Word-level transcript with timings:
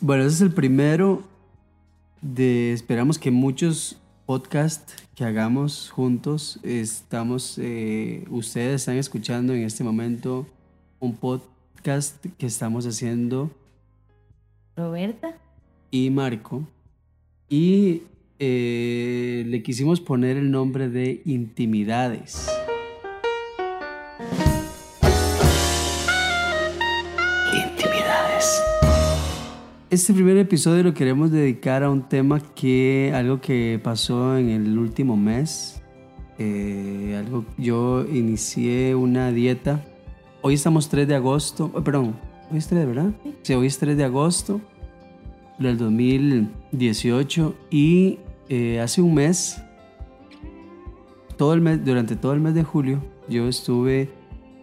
Bueno, 0.00 0.24
ese 0.24 0.34
es 0.34 0.40
el 0.40 0.52
primero 0.52 1.22
de, 2.20 2.72
esperamos 2.72 3.18
que 3.18 3.30
muchos 3.30 3.98
podcasts 4.26 4.94
que 5.14 5.24
hagamos 5.24 5.90
juntos, 5.90 6.58
estamos, 6.62 7.58
eh, 7.60 8.24
ustedes 8.30 8.82
están 8.82 8.96
escuchando 8.96 9.52
en 9.52 9.62
este 9.62 9.84
momento 9.84 10.46
un 11.00 11.16
podcast 11.16 12.24
que 12.38 12.46
estamos 12.46 12.86
haciendo 12.86 13.50
Roberta. 14.76 15.36
y 15.90 16.10
Marco. 16.10 16.66
Y 17.48 18.02
eh, 18.38 19.44
le 19.46 19.62
quisimos 19.62 20.00
poner 20.00 20.36
el 20.36 20.50
nombre 20.50 20.88
de 20.88 21.22
Intimidades. 21.24 22.48
Este 29.92 30.14
primer 30.14 30.38
episodio 30.38 30.82
lo 30.84 30.94
queremos 30.94 31.30
dedicar 31.30 31.82
a 31.82 31.90
un 31.90 32.08
tema 32.08 32.40
que, 32.40 33.12
algo 33.14 33.42
que 33.42 33.78
pasó 33.84 34.38
en 34.38 34.48
el 34.48 34.78
último 34.78 35.18
mes. 35.18 35.82
Eh, 36.38 37.14
algo, 37.18 37.44
yo 37.58 38.06
inicié 38.10 38.94
una 38.94 39.30
dieta. 39.32 39.84
Hoy 40.40 40.54
estamos 40.54 40.88
3 40.88 41.06
de 41.06 41.14
agosto. 41.14 41.70
oh, 41.74 41.84
perdón, 41.84 42.16
hoy 42.50 42.56
es 42.56 42.68
3, 42.68 42.86
¿verdad? 42.86 43.10
Sí, 43.42 43.52
hoy 43.52 43.66
es 43.66 43.76
3 43.76 43.98
de 43.98 44.04
agosto 44.04 44.62
del 45.58 45.76
2018 45.76 47.54
y 47.70 48.18
eh, 48.48 48.80
hace 48.80 49.02
un 49.02 49.12
mes, 49.12 49.62
todo 51.36 51.52
el 51.52 51.60
mes, 51.60 51.84
durante 51.84 52.16
todo 52.16 52.32
el 52.32 52.40
mes 52.40 52.54
de 52.54 52.64
julio, 52.64 53.04
yo 53.28 53.46
estuve 53.46 54.08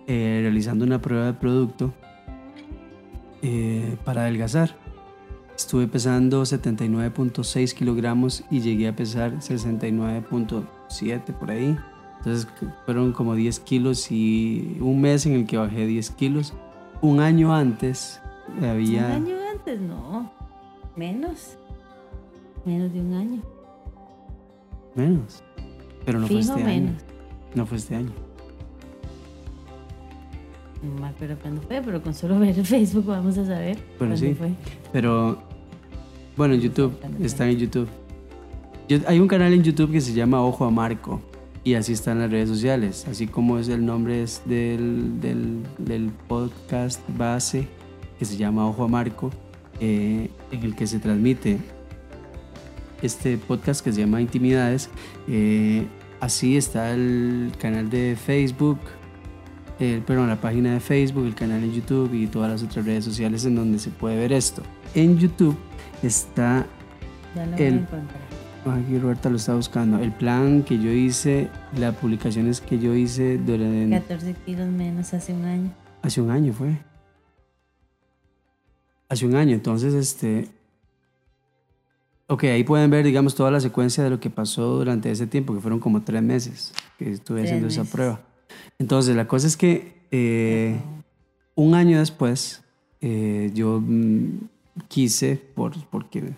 eh, 0.08 0.40
realizando 0.42 0.86
una 0.86 1.00
prueba 1.00 1.28
de 1.28 1.34
producto 1.34 1.94
eh, 3.44 3.96
para 4.04 4.22
adelgazar. 4.22 4.89
Estuve 5.60 5.90
pesando 5.90 6.44
79.6 6.44 7.74
kilogramos 7.74 8.46
y 8.50 8.62
llegué 8.62 8.88
a 8.88 8.96
pesar 8.96 9.40
69.7 9.40 11.34
por 11.34 11.52
ahí. 11.52 11.78
Entonces 12.20 12.48
fueron 12.86 13.12
como 13.12 13.36
10 13.36 13.60
kilos 13.60 14.10
y 14.10 14.78
un 14.80 15.02
mes 15.02 15.26
en 15.26 15.34
el 15.34 15.46
que 15.46 15.58
bajé 15.58 15.86
10 15.86 16.12
kilos. 16.12 16.54
Un 17.02 17.20
año 17.20 17.54
antes 17.54 18.22
había... 18.62 19.06
Un 19.08 19.12
año 19.12 19.36
antes, 19.52 19.82
no. 19.82 20.32
Menos. 20.96 21.58
Menos 22.64 22.94
de 22.94 23.02
un 23.02 23.14
año. 23.16 23.42
Menos. 24.96 25.44
Pero 26.06 26.20
no 26.20 26.28
fue 26.28 26.40
este 26.40 26.56
menos. 26.56 26.70
año. 26.70 26.96
No 27.56 27.66
fue 27.66 27.78
este 27.80 27.96
año. 27.98 28.12
No 30.82 31.02
me 31.02 31.08
acuerdo 31.10 31.36
cuándo 31.42 31.62
fue, 31.64 31.82
pero 31.84 32.02
con 32.02 32.14
solo 32.14 32.40
ver 32.40 32.58
el 32.58 32.66
Facebook 32.66 33.08
vamos 33.08 33.38
a 33.38 33.46
saber 33.46 33.78
Bueno, 34.00 34.16
sí. 34.16 34.34
fue. 34.34 34.52
Pero 34.94 35.49
bueno, 36.40 36.54
en 36.54 36.62
YouTube, 36.62 36.94
está 37.22 37.50
en 37.50 37.58
YouTube. 37.58 37.90
Yo- 38.88 39.00
hay 39.08 39.20
un 39.20 39.28
canal 39.28 39.52
en 39.52 39.62
YouTube 39.62 39.92
que 39.92 40.00
se 40.00 40.14
llama 40.14 40.42
Ojo 40.42 40.64
a 40.64 40.72
Marco 40.72 41.20
y 41.66 41.74
así 41.74 41.92
están 41.92 42.20
las 42.20 42.32
redes 42.32 42.48
sociales, 42.48 43.06
así 43.12 43.28
como 43.28 43.60
es 43.60 43.68
el 43.68 43.86
nombre 43.86 44.24
del, 44.46 45.20
del 45.78 46.12
podcast 46.30 47.02
base 47.18 47.68
que 48.18 48.24
se 48.24 48.38
llama 48.38 48.66
Ojo 48.66 48.86
a 48.86 48.88
Marco, 48.88 49.32
eh, 49.82 50.30
en 50.52 50.64
el 50.64 50.76
que 50.78 50.88
se 50.88 51.00
transmite 51.00 51.58
este 53.02 53.38
podcast 53.38 53.84
que 53.84 53.92
se 53.92 54.00
llama 54.00 54.22
Intimidades. 54.22 54.90
eh, 55.28 55.86
así 56.22 56.56
está 56.56 56.92
el 56.94 57.52
canal 57.60 57.90
de 57.90 58.16
Facebook, 58.16 58.80
el, 59.80 60.02
perdón, 60.04 60.30
la 60.30 60.40
página 60.40 60.74
de 60.74 60.80
Facebook, 60.80 61.26
el 61.26 61.36
canal 61.36 61.64
en 61.66 61.74
YouTube 61.74 62.14
y 62.14 62.28
todas 62.28 62.50
las 62.50 62.64
otras 62.64 62.86
redes 62.86 63.04
sociales 63.04 63.44
en 63.44 63.56
donde 63.56 63.78
se 63.78 63.90
puede 63.90 64.16
ver 64.18 64.32
esto. 64.32 64.62
En 64.96 65.18
YouTube 65.18 65.56
está, 66.08 66.66
Ya 67.36 67.46
lo 67.46 67.52
voy 67.54 67.62
El- 67.62 67.74
a 67.74 67.78
encontrar. 67.78 68.84
aquí 68.84 69.00
Roberta 69.00 69.30
lo 69.30 69.36
está 69.38 69.56
buscando, 69.56 70.00
el 70.00 70.12
plan 70.12 70.64
que 70.64 70.78
yo 70.80 70.92
hice, 70.92 71.50
las 71.78 71.96
publicaciones 71.96 72.62
que 72.62 72.80
yo 72.80 72.94
hice 72.96 73.38
durante, 73.38 73.90
14 74.00 74.34
kilos 74.46 74.68
menos 74.68 75.14
hace 75.14 75.34
un 75.34 75.46
año. 75.46 75.72
hace 76.02 76.22
un 76.22 76.32
año 76.32 76.54
fue. 76.54 76.78
Hace 79.10 79.26
un 79.26 79.36
año, 79.36 79.56
entonces 79.56 79.94
este... 79.94 80.48
Ok, 82.28 82.44
ahí 82.44 82.64
pueden 82.64 82.92
ver, 82.92 83.04
digamos, 83.04 83.34
toda 83.34 83.50
la 83.50 83.60
secuencia 83.60 84.04
de 84.04 84.12
lo 84.12 84.20
que 84.20 84.30
pasó 84.30 84.76
durante 84.78 85.10
ese 85.10 85.26
tiempo, 85.26 85.52
que 85.56 85.60
fueron 85.62 85.80
como 85.80 86.04
tres 86.04 86.22
meses 86.22 86.74
que 87.00 87.12
estuve 87.14 87.40
Tres 87.40 87.52
haciendo 87.52 87.68
esa 87.70 87.86
prueba. 87.86 88.22
Entonces, 88.78 89.16
la 89.16 89.28
cosa 89.28 89.48
es 89.48 89.58
que 89.58 90.04
eh, 90.12 90.80
un 91.56 91.74
año 91.74 91.98
después, 91.98 92.64
eh, 93.02 93.50
yo 93.56 93.82
mm, 93.84 94.42
quise, 94.88 95.36
por, 95.36 95.74
porque, 95.90 96.34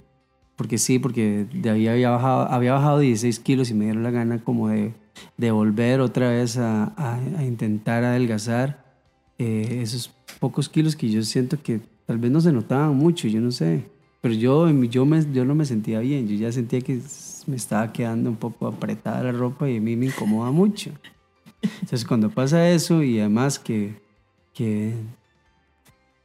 porque 0.55 0.77
sí, 0.77 0.99
porque 0.99 1.45
de 1.53 1.69
ahí 1.69 1.87
había 1.87 2.09
bajado, 2.11 2.41
había 2.51 2.73
bajado 2.73 2.99
16 2.99 3.39
kilos 3.39 3.69
y 3.69 3.73
me 3.73 3.85
dieron 3.85 4.03
la 4.03 4.11
gana 4.11 4.43
como 4.43 4.69
de, 4.69 4.93
de 5.37 5.51
volver 5.51 6.01
otra 6.01 6.29
vez 6.29 6.57
a, 6.57 6.85
a- 6.97 7.19
a 7.37 7.43
intentar 7.45 8.03
adelgazar 8.03 8.83
eh, 9.37 9.79
esos 9.81 10.11
pocos 10.39 10.69
kilos 10.69 10.95
que 10.95 11.09
yo 11.09 11.21
siento 11.23 11.61
que 11.61 11.81
tal 12.05 12.17
vez 12.17 12.31
no 12.31 12.41
se 12.41 12.51
notaban 12.51 12.95
mucho, 12.95 13.27
yo 13.27 13.41
no 13.41 13.51
sé. 13.51 13.85
Pero 14.21 14.35
yo, 14.35 14.69
yo, 14.69 15.05
me, 15.05 15.25
yo 15.33 15.45
no 15.45 15.55
me 15.55 15.65
sentía 15.65 15.99
bien, 15.99 16.27
yo 16.27 16.35
ya 16.35 16.51
sentía 16.51 16.79
que 16.81 16.99
me 17.47 17.55
estaba 17.55 17.91
quedando 17.91 18.29
un 18.29 18.35
poco 18.35 18.67
apretada 18.67 19.23
la 19.23 19.31
ropa 19.31 19.67
y 19.67 19.77
a 19.77 19.81
mí 19.81 19.95
me 19.95 20.05
incomoda 20.07 20.51
mucho. 20.51 20.91
Entonces 21.63 22.05
cuando 22.05 22.29
pasa 22.29 22.69
eso 22.69 23.01
y 23.01 23.19
además 23.19 23.57
que, 23.57 23.95
que, 24.53 24.93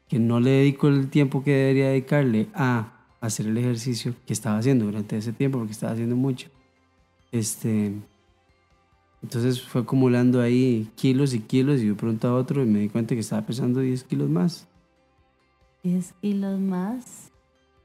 que 0.08 0.18
no 0.18 0.40
le 0.40 0.50
dedico 0.50 0.88
el 0.88 1.08
tiempo 1.08 1.42
que 1.42 1.52
debería 1.52 1.88
dedicarle 1.88 2.48
a 2.54 2.92
hacer 3.20 3.46
el 3.46 3.58
ejercicio 3.58 4.14
que 4.26 4.32
estaba 4.32 4.58
haciendo 4.58 4.84
durante 4.84 5.16
ese 5.16 5.32
tiempo, 5.32 5.58
porque 5.58 5.72
estaba 5.72 5.92
haciendo 5.92 6.16
mucho, 6.16 6.48
este, 7.32 7.92
entonces 9.22 9.62
fue 9.62 9.80
acumulando 9.82 10.40
ahí 10.40 10.90
kilos 10.94 11.34
y 11.34 11.40
kilos 11.40 11.80
y 11.80 11.88
de 11.88 11.94
pronto 11.94 12.28
a 12.28 12.34
otro 12.34 12.62
y 12.62 12.66
me 12.66 12.80
di 12.80 12.88
cuenta 12.88 13.14
que 13.14 13.20
estaba 13.20 13.42
pesando 13.42 13.80
10 13.80 14.04
kilos 14.04 14.28
más. 14.28 14.68
10 15.82 16.12
kilos 16.20 16.60
más. 16.60 17.32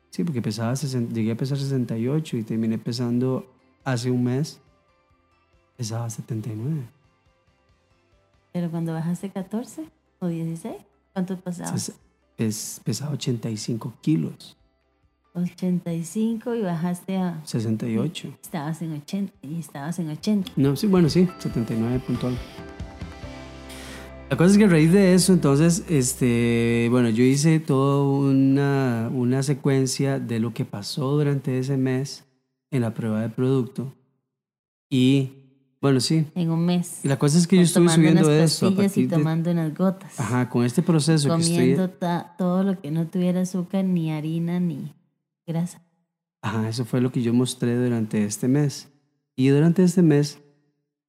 Sí, 0.09 0.23
porque 0.23 0.41
pesaba 0.41 0.75
60 0.75 1.13
llegué 1.13 1.31
a 1.31 1.37
pesar 1.37 1.57
68 1.57 2.37
y 2.37 2.43
terminé 2.43 2.77
pesando 2.77 3.45
hace 3.83 4.11
un 4.11 4.23
mes, 4.23 4.59
pesaba 5.77 6.09
79. 6.09 6.83
Pero 8.51 8.69
cuando 8.69 8.93
bajaste 8.93 9.29
14 9.29 9.85
o 10.19 10.27
16, 10.27 10.75
¿cuánto 11.13 11.39
pasaba? 11.39 11.77
Pes- 12.41 12.81
pesaba 12.83 13.11
85 13.11 13.93
kilos, 14.01 14.57
85 15.35 16.55
y 16.55 16.61
bajaste 16.61 17.17
a... 17.17 17.39
68. 17.45 18.33
Estabas 18.41 18.81
en 18.81 18.93
80 18.93 19.31
y 19.43 19.59
estabas 19.59 19.99
en 19.99 20.09
80. 20.09 20.51
No, 20.55 20.75
sí, 20.75 20.87
bueno, 20.87 21.07
sí, 21.07 21.27
79 21.37 21.99
puntual. 21.99 22.35
La 24.31 24.37
cosa 24.37 24.49
es 24.53 24.57
que 24.57 24.63
a 24.63 24.69
raíz 24.69 24.91
de 24.91 25.13
eso, 25.13 25.33
entonces, 25.33 25.85
este, 25.87 26.87
bueno, 26.89 27.09
yo 27.09 27.23
hice 27.23 27.59
toda 27.59 28.03
una, 28.03 29.11
una 29.13 29.43
secuencia 29.43 30.19
de 30.19 30.39
lo 30.39 30.51
que 30.51 30.65
pasó 30.65 31.11
durante 31.11 31.59
ese 31.59 31.77
mes 31.77 32.23
en 32.71 32.81
la 32.81 32.95
prueba 32.95 33.21
de 33.21 33.29
producto. 33.29 33.93
Y, 34.89 35.40
bueno, 35.81 35.99
sí. 35.99 36.25
En 36.35 36.49
un 36.51 36.65
mes. 36.65 37.03
Y 37.03 37.07
la 37.07 37.17
cosa 37.17 37.37
es 37.37 37.47
que 37.47 37.55
yo 37.57 37.63
estuve 37.63 37.85
tomando 37.87 37.95
subiendo 38.09 38.27
unas 38.29 38.51
esto 38.53 38.67
a 38.67 38.69
y 38.69 38.75
partir 38.75 39.09
de, 39.09 39.17
tomando 39.17 39.51
unas 39.51 39.75
gotas. 39.75 40.19
ajá, 40.19 40.47
con 40.49 40.63
este 40.63 40.81
proceso 40.83 41.27
que 41.35 41.43
comiendo 41.43 41.85
estoy, 41.85 41.99
ta- 41.99 42.35
todo 42.37 42.63
lo 42.63 42.79
que 42.79 42.91
no 42.91 43.07
tuviera 43.07 43.41
azúcar, 43.41 43.83
ni 43.83 44.11
harina, 44.11 44.59
ni 44.59 44.93
grasa. 45.47 45.81
ajá, 46.41 46.69
eso 46.69 46.85
fue 46.85 47.01
lo 47.01 47.11
que 47.11 47.21
yo 47.21 47.33
mostré 47.33 47.75
durante 47.75 48.23
este 48.23 48.47
mes. 48.47 48.87
Y 49.35 49.47
durante 49.47 49.83
este 49.83 50.01
mes, 50.03 50.39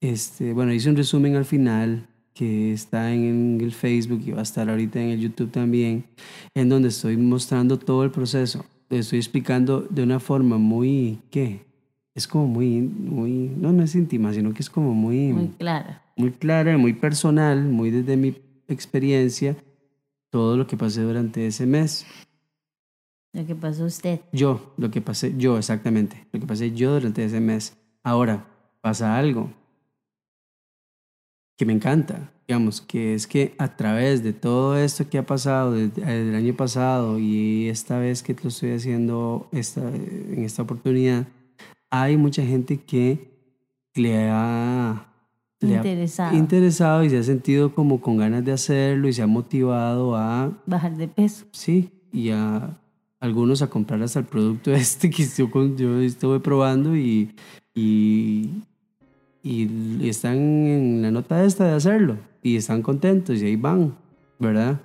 este, 0.00 0.52
bueno, 0.52 0.72
hice 0.72 0.88
un 0.90 0.96
resumen 0.96 1.36
al 1.36 1.44
final 1.44 2.08
que 2.34 2.72
está 2.72 3.12
en 3.12 3.58
el 3.60 3.72
Facebook 3.72 4.22
y 4.24 4.30
va 4.30 4.40
a 4.40 4.42
estar 4.42 4.70
ahorita 4.70 4.98
en 5.00 5.10
el 5.10 5.20
YouTube 5.20 5.50
también, 5.50 6.06
en 6.54 6.68
donde 6.70 6.88
estoy 6.88 7.16
mostrando 7.18 7.78
todo 7.78 8.04
el 8.04 8.10
proceso. 8.10 8.64
Estoy 8.88 9.18
explicando 9.18 9.82
de 9.82 10.02
una 10.02 10.18
forma 10.18 10.56
muy, 10.58 11.18
¿qué? 11.30 11.64
Es 12.14 12.26
como 12.26 12.46
muy, 12.46 12.82
muy, 12.82 13.50
no, 13.56 13.72
no 13.72 13.82
es 13.82 13.94
íntima, 13.94 14.32
sino 14.32 14.52
que 14.52 14.60
es 14.60 14.68
como 14.70 14.92
muy, 14.92 15.32
Muy 15.32 15.48
clara. 15.48 16.02
muy 16.16 16.30
clara, 16.30 16.76
muy 16.76 16.92
personal, 16.92 17.62
muy 17.64 17.90
desde 17.90 18.16
mi 18.16 18.36
experiencia, 18.68 19.56
todo 20.30 20.56
lo 20.56 20.66
que 20.66 20.76
pasé 20.76 21.02
durante 21.02 21.46
ese 21.46 21.64
mes. 21.66 22.06
Lo 23.32 23.46
que 23.46 23.54
pasó 23.54 23.86
usted. 23.86 24.20
Yo, 24.32 24.74
lo 24.76 24.90
que 24.90 25.00
pasé, 25.00 25.34
yo 25.38 25.56
exactamente, 25.56 26.26
lo 26.32 26.40
que 26.40 26.46
pasé 26.46 26.72
yo 26.72 26.94
durante 26.94 27.24
ese 27.24 27.40
mes. 27.40 27.78
Ahora, 28.02 28.46
pasa 28.82 29.16
algo 29.16 29.50
que 31.56 31.64
me 31.64 31.72
encanta, 31.72 32.30
digamos, 32.46 32.80
que 32.80 33.14
es 33.14 33.26
que 33.26 33.54
a 33.56 33.76
través 33.76 34.22
de 34.22 34.32
todo 34.32 34.76
esto 34.76 35.08
que 35.08 35.18
ha 35.18 35.24
pasado 35.24 35.72
desde, 35.72 36.02
desde 36.02 36.28
el 36.28 36.34
año 36.34 36.54
pasado 36.56 37.18
y 37.18 37.68
esta 37.68 37.98
vez 37.98 38.22
que 38.22 38.34
lo 38.42 38.48
estoy 38.48 38.72
haciendo 38.72 39.48
esta, 39.52 39.80
en 39.88 40.44
esta 40.44 40.62
oportunidad, 40.62 41.26
hay 41.92 42.16
mucha 42.16 42.42
gente 42.42 42.78
que 42.78 43.30
le 43.94 44.30
ha, 44.30 45.12
le 45.60 45.76
ha 45.76 46.34
Interesado. 46.34 47.04
y 47.04 47.10
se 47.10 47.18
ha 47.18 47.22
sentido 47.22 47.74
como 47.74 48.00
con 48.00 48.16
ganas 48.16 48.42
de 48.46 48.52
hacerlo 48.52 49.08
y 49.08 49.12
se 49.12 49.20
ha 49.20 49.26
motivado 49.26 50.16
a 50.16 50.50
Bajar 50.64 50.96
de 50.96 51.06
peso. 51.06 51.44
Sí, 51.52 51.90
y 52.10 52.30
a, 52.30 52.78
algunos 53.20 53.60
a 53.60 53.68
comprar 53.68 54.02
hasta 54.02 54.20
el 54.20 54.24
producto 54.24 54.72
este 54.74 55.10
que 55.10 55.26
yo, 55.26 55.76
yo 55.76 56.00
estuve 56.00 56.40
probando 56.40 56.96
y, 56.96 57.34
y, 57.74 58.48
y 59.42 60.08
están 60.08 60.38
en 60.38 61.02
la 61.02 61.10
nota 61.10 61.44
esta 61.44 61.66
de 61.66 61.72
hacerlo 61.74 62.16
y 62.42 62.56
están 62.56 62.80
contentos 62.80 63.42
y 63.42 63.44
ahí 63.44 63.56
van, 63.56 63.94
¿verdad? 64.38 64.80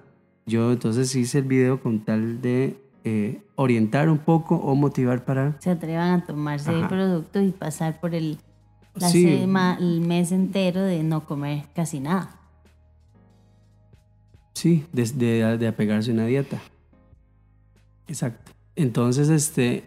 Yo 0.45 0.73
entonces 0.73 1.15
hice 1.15 1.37
el 1.39 1.45
video 1.45 1.79
con 1.79 2.03
tal 2.03 2.41
de 2.41 2.75
eh, 3.07 3.41
orientar 3.55 4.09
un 4.09 4.17
poco 4.19 4.55
o 4.55 4.75
motivar 4.75 5.23
para... 5.25 5.55
Se 5.61 5.71
atrevan 5.71 6.11
a 6.21 6.25
tomarse 6.25 6.71
el 6.71 6.79
Ajá. 6.79 6.89
producto 6.89 7.41
y 7.41 7.51
pasar 7.51 7.99
por 7.99 8.13
el, 8.13 8.37
la 8.95 9.09
Sí. 9.09 9.23
sema- 9.25 9.77
el 9.79 10.01
mes 10.01 10.31
entero 10.31 10.81
de 10.81 11.03
no 11.03 11.25
comer 11.25 11.65
casi 11.75 11.99
nada. 11.99 12.33
Sí, 14.53 14.85
de, 14.91 15.03
de, 15.05 15.57
de 15.57 15.67
apegarse 15.67 16.11
a 16.11 16.13
una 16.13 16.25
dieta. 16.25 16.59
Exacto. 18.07 18.51
Entonces, 18.75 19.29
este. 19.29 19.83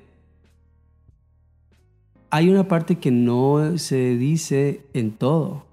Hay 2.31 2.49
una 2.49 2.69
parte 2.69 2.99
que 2.99 3.11
no 3.11 3.76
se 3.78 4.17
dice 4.17 4.87
en 4.94 5.11
todo, 5.12 5.64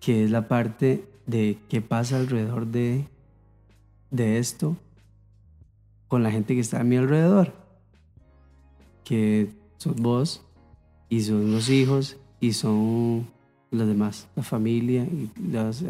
que 0.00 0.24
es 0.24 0.30
la 0.30 0.46
parte 0.46 1.04
de 1.26 1.58
qué 1.68 1.80
pasa 1.80 2.16
alrededor 2.18 2.68
de, 2.68 3.08
de 4.12 4.38
esto 4.38 4.76
con 6.08 6.22
la 6.22 6.30
gente 6.30 6.54
que 6.54 6.60
está 6.60 6.80
a 6.80 6.84
mi 6.84 6.96
alrededor. 6.96 7.52
Que 9.04 9.50
sos 9.76 9.96
vos, 9.96 10.44
y 11.08 11.20
son 11.22 11.52
los 11.52 11.68
hijos, 11.68 12.16
y 12.40 12.52
son 12.52 13.28
los 13.70 13.88
demás, 13.88 14.28
la 14.36 14.42
familia, 14.42 15.04
y 15.04 15.30
las, 15.50 15.84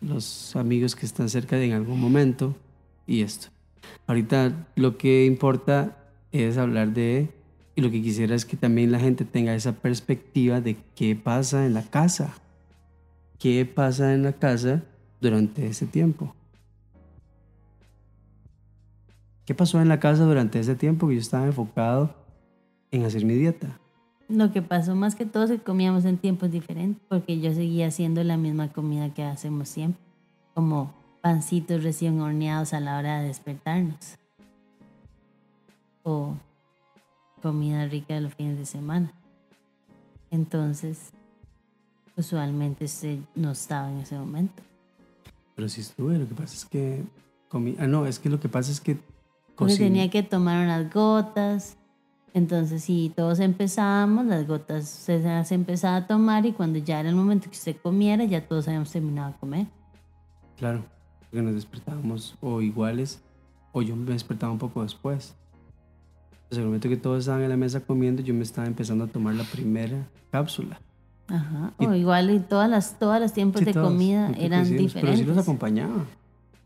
los 0.00 0.56
amigos 0.56 0.96
que 0.96 1.06
están 1.06 1.28
cerca 1.28 1.56
de 1.56 1.66
en 1.66 1.72
algún 1.72 2.00
momento, 2.00 2.54
y 3.06 3.22
esto. 3.22 3.48
Ahorita 4.06 4.68
lo 4.76 4.96
que 4.98 5.26
importa 5.26 5.96
es 6.30 6.58
hablar 6.58 6.92
de, 6.92 7.30
y 7.74 7.80
lo 7.80 7.90
que 7.90 8.02
quisiera 8.02 8.34
es 8.34 8.44
que 8.44 8.56
también 8.56 8.92
la 8.92 9.00
gente 9.00 9.24
tenga 9.24 9.54
esa 9.54 9.72
perspectiva 9.72 10.60
de 10.60 10.76
qué 10.94 11.16
pasa 11.16 11.66
en 11.66 11.74
la 11.74 11.82
casa. 11.82 12.34
¿Qué 13.38 13.66
pasa 13.66 14.14
en 14.14 14.22
la 14.22 14.32
casa 14.34 14.84
durante 15.20 15.66
ese 15.66 15.86
tiempo? 15.86 16.34
¿Qué 19.44 19.54
pasó 19.54 19.80
en 19.80 19.88
la 19.88 19.98
casa 20.00 20.24
durante 20.24 20.60
ese 20.60 20.74
tiempo 20.76 21.08
que 21.08 21.14
yo 21.14 21.20
estaba 21.20 21.46
enfocado 21.46 22.14
en 22.90 23.04
hacer 23.04 23.24
mi 23.24 23.34
dieta? 23.34 23.78
Lo 24.28 24.52
que 24.52 24.62
pasó 24.62 24.94
más 24.94 25.14
que 25.14 25.26
todo 25.26 25.44
es 25.44 25.50
que 25.50 25.58
comíamos 25.58 26.04
en 26.04 26.16
tiempos 26.16 26.50
diferentes, 26.50 27.02
porque 27.08 27.40
yo 27.40 27.52
seguía 27.52 27.88
haciendo 27.88 28.22
la 28.24 28.36
misma 28.36 28.72
comida 28.72 29.12
que 29.12 29.24
hacemos 29.24 29.68
siempre, 29.68 30.00
como 30.54 30.94
pancitos 31.20 31.82
recién 31.82 32.20
horneados 32.20 32.72
a 32.72 32.80
la 32.80 32.98
hora 32.98 33.20
de 33.20 33.28
despertarnos, 33.28 34.16
o 36.04 36.34
comida 37.42 37.86
rica 37.86 38.14
de 38.14 38.20
los 38.22 38.34
fines 38.34 38.56
de 38.58 38.64
semana. 38.66 39.12
Entonces, 40.30 41.10
usualmente 42.16 42.88
se- 42.88 43.20
no 43.34 43.50
estaba 43.50 43.90
en 43.90 43.98
ese 43.98 44.16
momento. 44.16 44.62
Pero 45.56 45.68
sí 45.68 45.80
estuve, 45.82 46.16
lo 46.18 46.26
que 46.28 46.34
pasa 46.34 46.54
es 46.54 46.64
que 46.64 47.02
comí... 47.48 47.76
Ah, 47.78 47.86
no, 47.86 48.06
es 48.06 48.18
que 48.18 48.30
lo 48.30 48.40
que 48.40 48.48
pasa 48.48 48.70
es 48.72 48.80
que... 48.80 48.98
Cociné- 49.56 49.78
tenía 49.78 50.10
que 50.10 50.22
tomar 50.22 50.64
unas 50.64 50.92
gotas. 50.92 51.76
Entonces, 52.34 52.82
si 52.84 53.12
todos 53.14 53.40
empezábamos, 53.40 54.24
las 54.26 54.46
gotas 54.46 54.88
se 54.88 55.18
las 55.20 55.52
empezaba 55.52 55.96
a 55.96 56.06
tomar 56.06 56.46
y 56.46 56.52
cuando 56.52 56.78
ya 56.78 57.00
era 57.00 57.08
el 57.10 57.14
momento 57.14 57.50
que 57.50 57.56
se 57.56 57.76
comiera, 57.76 58.24
ya 58.24 58.46
todos 58.46 58.66
habíamos 58.68 58.90
terminado 58.90 59.32
de 59.32 59.38
comer. 59.38 59.66
Claro, 60.56 60.82
porque 61.20 61.42
nos 61.42 61.54
despertábamos 61.54 62.36
o 62.40 62.62
iguales 62.62 63.20
o 63.72 63.82
yo 63.82 63.94
me 63.96 64.12
despertaba 64.12 64.50
un 64.52 64.58
poco 64.58 64.82
después. 64.82 65.34
Entonces, 66.44 66.58
en 66.58 66.60
el 66.60 66.66
momento 66.66 66.88
que 66.88 66.96
todos 66.96 67.20
estaban 67.20 67.42
en 67.42 67.48
la 67.50 67.56
mesa 67.56 67.80
comiendo, 67.80 68.22
yo 68.22 68.32
me 68.34 68.42
estaba 68.42 68.66
empezando 68.66 69.04
a 69.04 69.06
tomar 69.08 69.34
la 69.34 69.44
primera 69.44 70.06
cápsula. 70.30 70.80
Ajá. 71.28 71.72
Y- 71.78 71.86
o 71.86 71.94
igual 71.94 72.30
y 72.30 72.40
todas 72.40 72.68
las, 72.68 72.98
todas 72.98 73.20
los 73.20 73.32
tiempos 73.32 73.60
Sí, 73.60 73.66
de 73.66 73.74
comida 73.74 74.30
eran 74.38 74.60
coincidimos, 74.60 74.92
Pero 74.94 75.06
sí 75.06 75.12
diferentes. 75.12 75.26
los 75.26 75.38
acompañaba. 75.38 75.96
Lo 75.96 76.04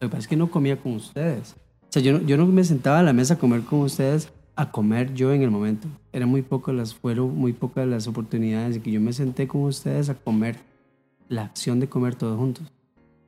que 0.01 0.09
pasa 0.09 0.19
es 0.19 0.29
que 0.29 0.37
no 0.37 0.49
comía 0.51 0.77
con 0.81 0.93
ustedes. 0.95 1.57
Sea, 1.97 2.03
yo 2.03 2.19
no, 2.19 2.27
yo 2.27 2.37
no 2.37 2.45
me 2.47 2.63
sentaba 2.63 2.99
a 2.99 3.03
la 3.03 3.13
mesa 3.15 3.35
a 3.35 3.39
comer 3.39 3.63
con 3.63 3.81
ustedes, 3.81 4.31
a 4.55 4.71
comer 4.71 5.15
yo 5.15 5.33
en 5.33 5.41
el 5.43 5.51
momento. 5.51 5.89
Eran 6.13 6.29
muy 6.29 6.43
pocas 6.43 6.75
las, 6.75 6.95
fueron 6.95 7.35
muy 7.37 7.53
pocas 7.55 7.87
las 7.87 8.07
oportunidades 8.07 8.77
en 8.77 8.83
que 8.83 8.91
yo 8.93 9.01
me 9.01 9.13
senté 9.15 9.49
con 9.49 9.63
ustedes 9.63 10.11
a 10.11 10.15
comer. 10.15 10.57
La 11.29 11.43
acción 11.45 11.81
de 11.81 11.89
comer 11.89 12.15
todos 12.15 12.39
juntos. 12.39 12.71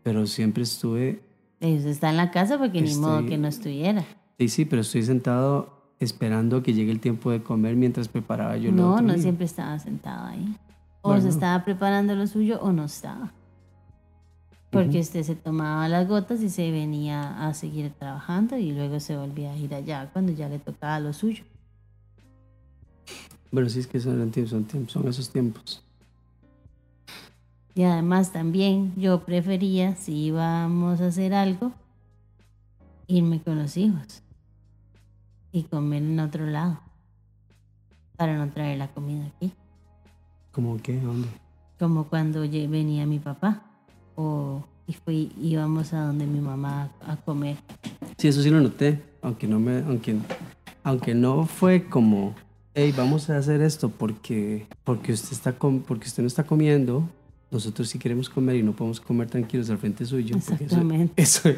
Pero 0.03 0.26
siempre 0.26 0.62
estuve 0.65 1.20
están 1.61 2.11
en 2.11 2.17
la 2.19 2.31
casa 2.31 2.59
porque 2.59 2.81
ni 2.82 2.94
modo 2.94 3.17
Estoy- 3.20 3.29
que 3.31 3.38
no 3.38 3.49
estuviera. 3.49 4.05
Sí, 4.38 4.49
sí, 4.49 4.65
pero 4.65 4.82
estoy 4.82 5.03
sentado 5.03 5.94
esperando 5.99 6.62
que 6.62 6.75
llegue 6.75 6.93
el 6.93 7.00
tiempo 7.00 7.31
de 7.32 7.43
comer 7.43 7.75
mientras 7.75 8.06
preparaba 8.06 8.56
yo 8.56 8.71
lo 8.71 8.76
No, 8.76 8.93
otro 8.94 9.06
no 9.06 9.19
siempre 9.19 9.47
estaba 9.47 9.79
sentado 9.81 10.26
ahí. 10.29 10.55
O 11.03 11.09
Bueno. 11.09 11.23
se 11.23 11.31
estaba 11.31 11.64
preparando 11.64 12.14
lo 12.14 12.26
suyo 12.26 12.61
o 12.61 12.71
no 12.71 12.85
estaba. 12.85 13.32
Porque 14.70 15.00
usted 15.00 15.23
se 15.23 15.35
tomaba 15.35 15.88
las 15.88 16.06
gotas 16.06 16.43
y 16.43 16.50
se 16.50 16.70
venía 16.70 17.47
a 17.47 17.55
seguir 17.55 17.91
trabajando 17.99 18.59
y 18.59 18.73
luego 18.73 19.00
se 19.00 19.17
volvía 19.17 19.53
a 19.53 19.56
ir 19.56 19.75
allá 19.75 20.11
cuando 20.12 20.32
ya 20.32 20.49
le 20.49 20.59
tocaba 20.59 21.00
lo 21.00 21.12
suyo. 21.12 21.44
Bueno, 23.50 23.70
sí, 23.70 23.81
es 23.81 23.87
que 23.87 23.99
son, 23.99 24.31
son, 24.47 24.65
tiempos, 24.65 24.93
son 24.93 25.09
esos 25.09 25.31
tiempos. 25.31 25.82
Y 27.75 27.85
además 27.85 28.32
también 28.32 28.93
yo 28.97 29.25
prefería, 29.25 29.97
si 29.97 30.26
íbamos 30.26 31.00
a 31.00 31.06
hacer 31.06 31.32
algo, 31.32 31.73
irme 33.06 33.41
con 33.41 33.59
los 33.59 33.76
hijos 33.79 34.23
y 35.50 35.62
comer 35.62 36.03
en 36.03 36.21
otro 36.21 36.47
lado 36.47 36.81
para 38.17 38.37
no 38.37 38.50
traer 38.50 38.76
la 38.79 38.88
comida 38.88 39.25
aquí. 39.26 39.53
¿Cómo 40.53 40.76
qué? 40.82 41.00
¿Dónde? 41.00 41.29
Como 41.79 42.09
cuando 42.09 42.41
venía 42.41 43.06
mi 43.06 43.19
papá 43.19 43.68
o 44.19 44.65
y 44.87 44.94
fui, 44.94 45.31
íbamos 45.41 45.93
a 45.93 46.00
donde 46.06 46.26
mi 46.26 46.41
mamá 46.41 46.91
a 47.06 47.17
comer. 47.17 47.56
Sí, 48.17 48.29
eso 48.29 48.43
sí 48.43 48.50
lo 48.50 48.61
noté, 48.61 49.00
aunque 49.23 49.47
no 49.47 49.61
me, 49.61 49.79
aunque, 49.81 50.17
aunque 50.82 51.15
no 51.15 51.44
fue 51.47 51.85
como, 51.85 52.35
hey, 52.75 52.93
vamos 52.97 53.29
a 53.31 53.37
hacer 53.37 53.61
esto 53.62 53.91
porque, 53.91 54.67
porque 54.85 55.12
usted 55.12 55.32
está, 55.32 55.53
com- 55.53 55.81
porque 55.81 56.06
usted 56.09 56.23
no 56.23 56.26
está 56.26 56.44
comiendo. 56.44 57.09
Nosotros 57.50 57.88
sí 57.88 57.99
queremos 57.99 58.29
comer 58.29 58.56
y 58.56 58.62
no 58.62 58.73
podemos 58.73 59.00
comer 59.00 59.29
tranquilos 59.29 59.70
al 59.70 59.79
frente 59.79 60.05
suyo. 60.05 60.37
porque 60.47 60.64
eso- 60.64 60.75
Exactamente. 60.76 61.12
Eso, 61.23 61.49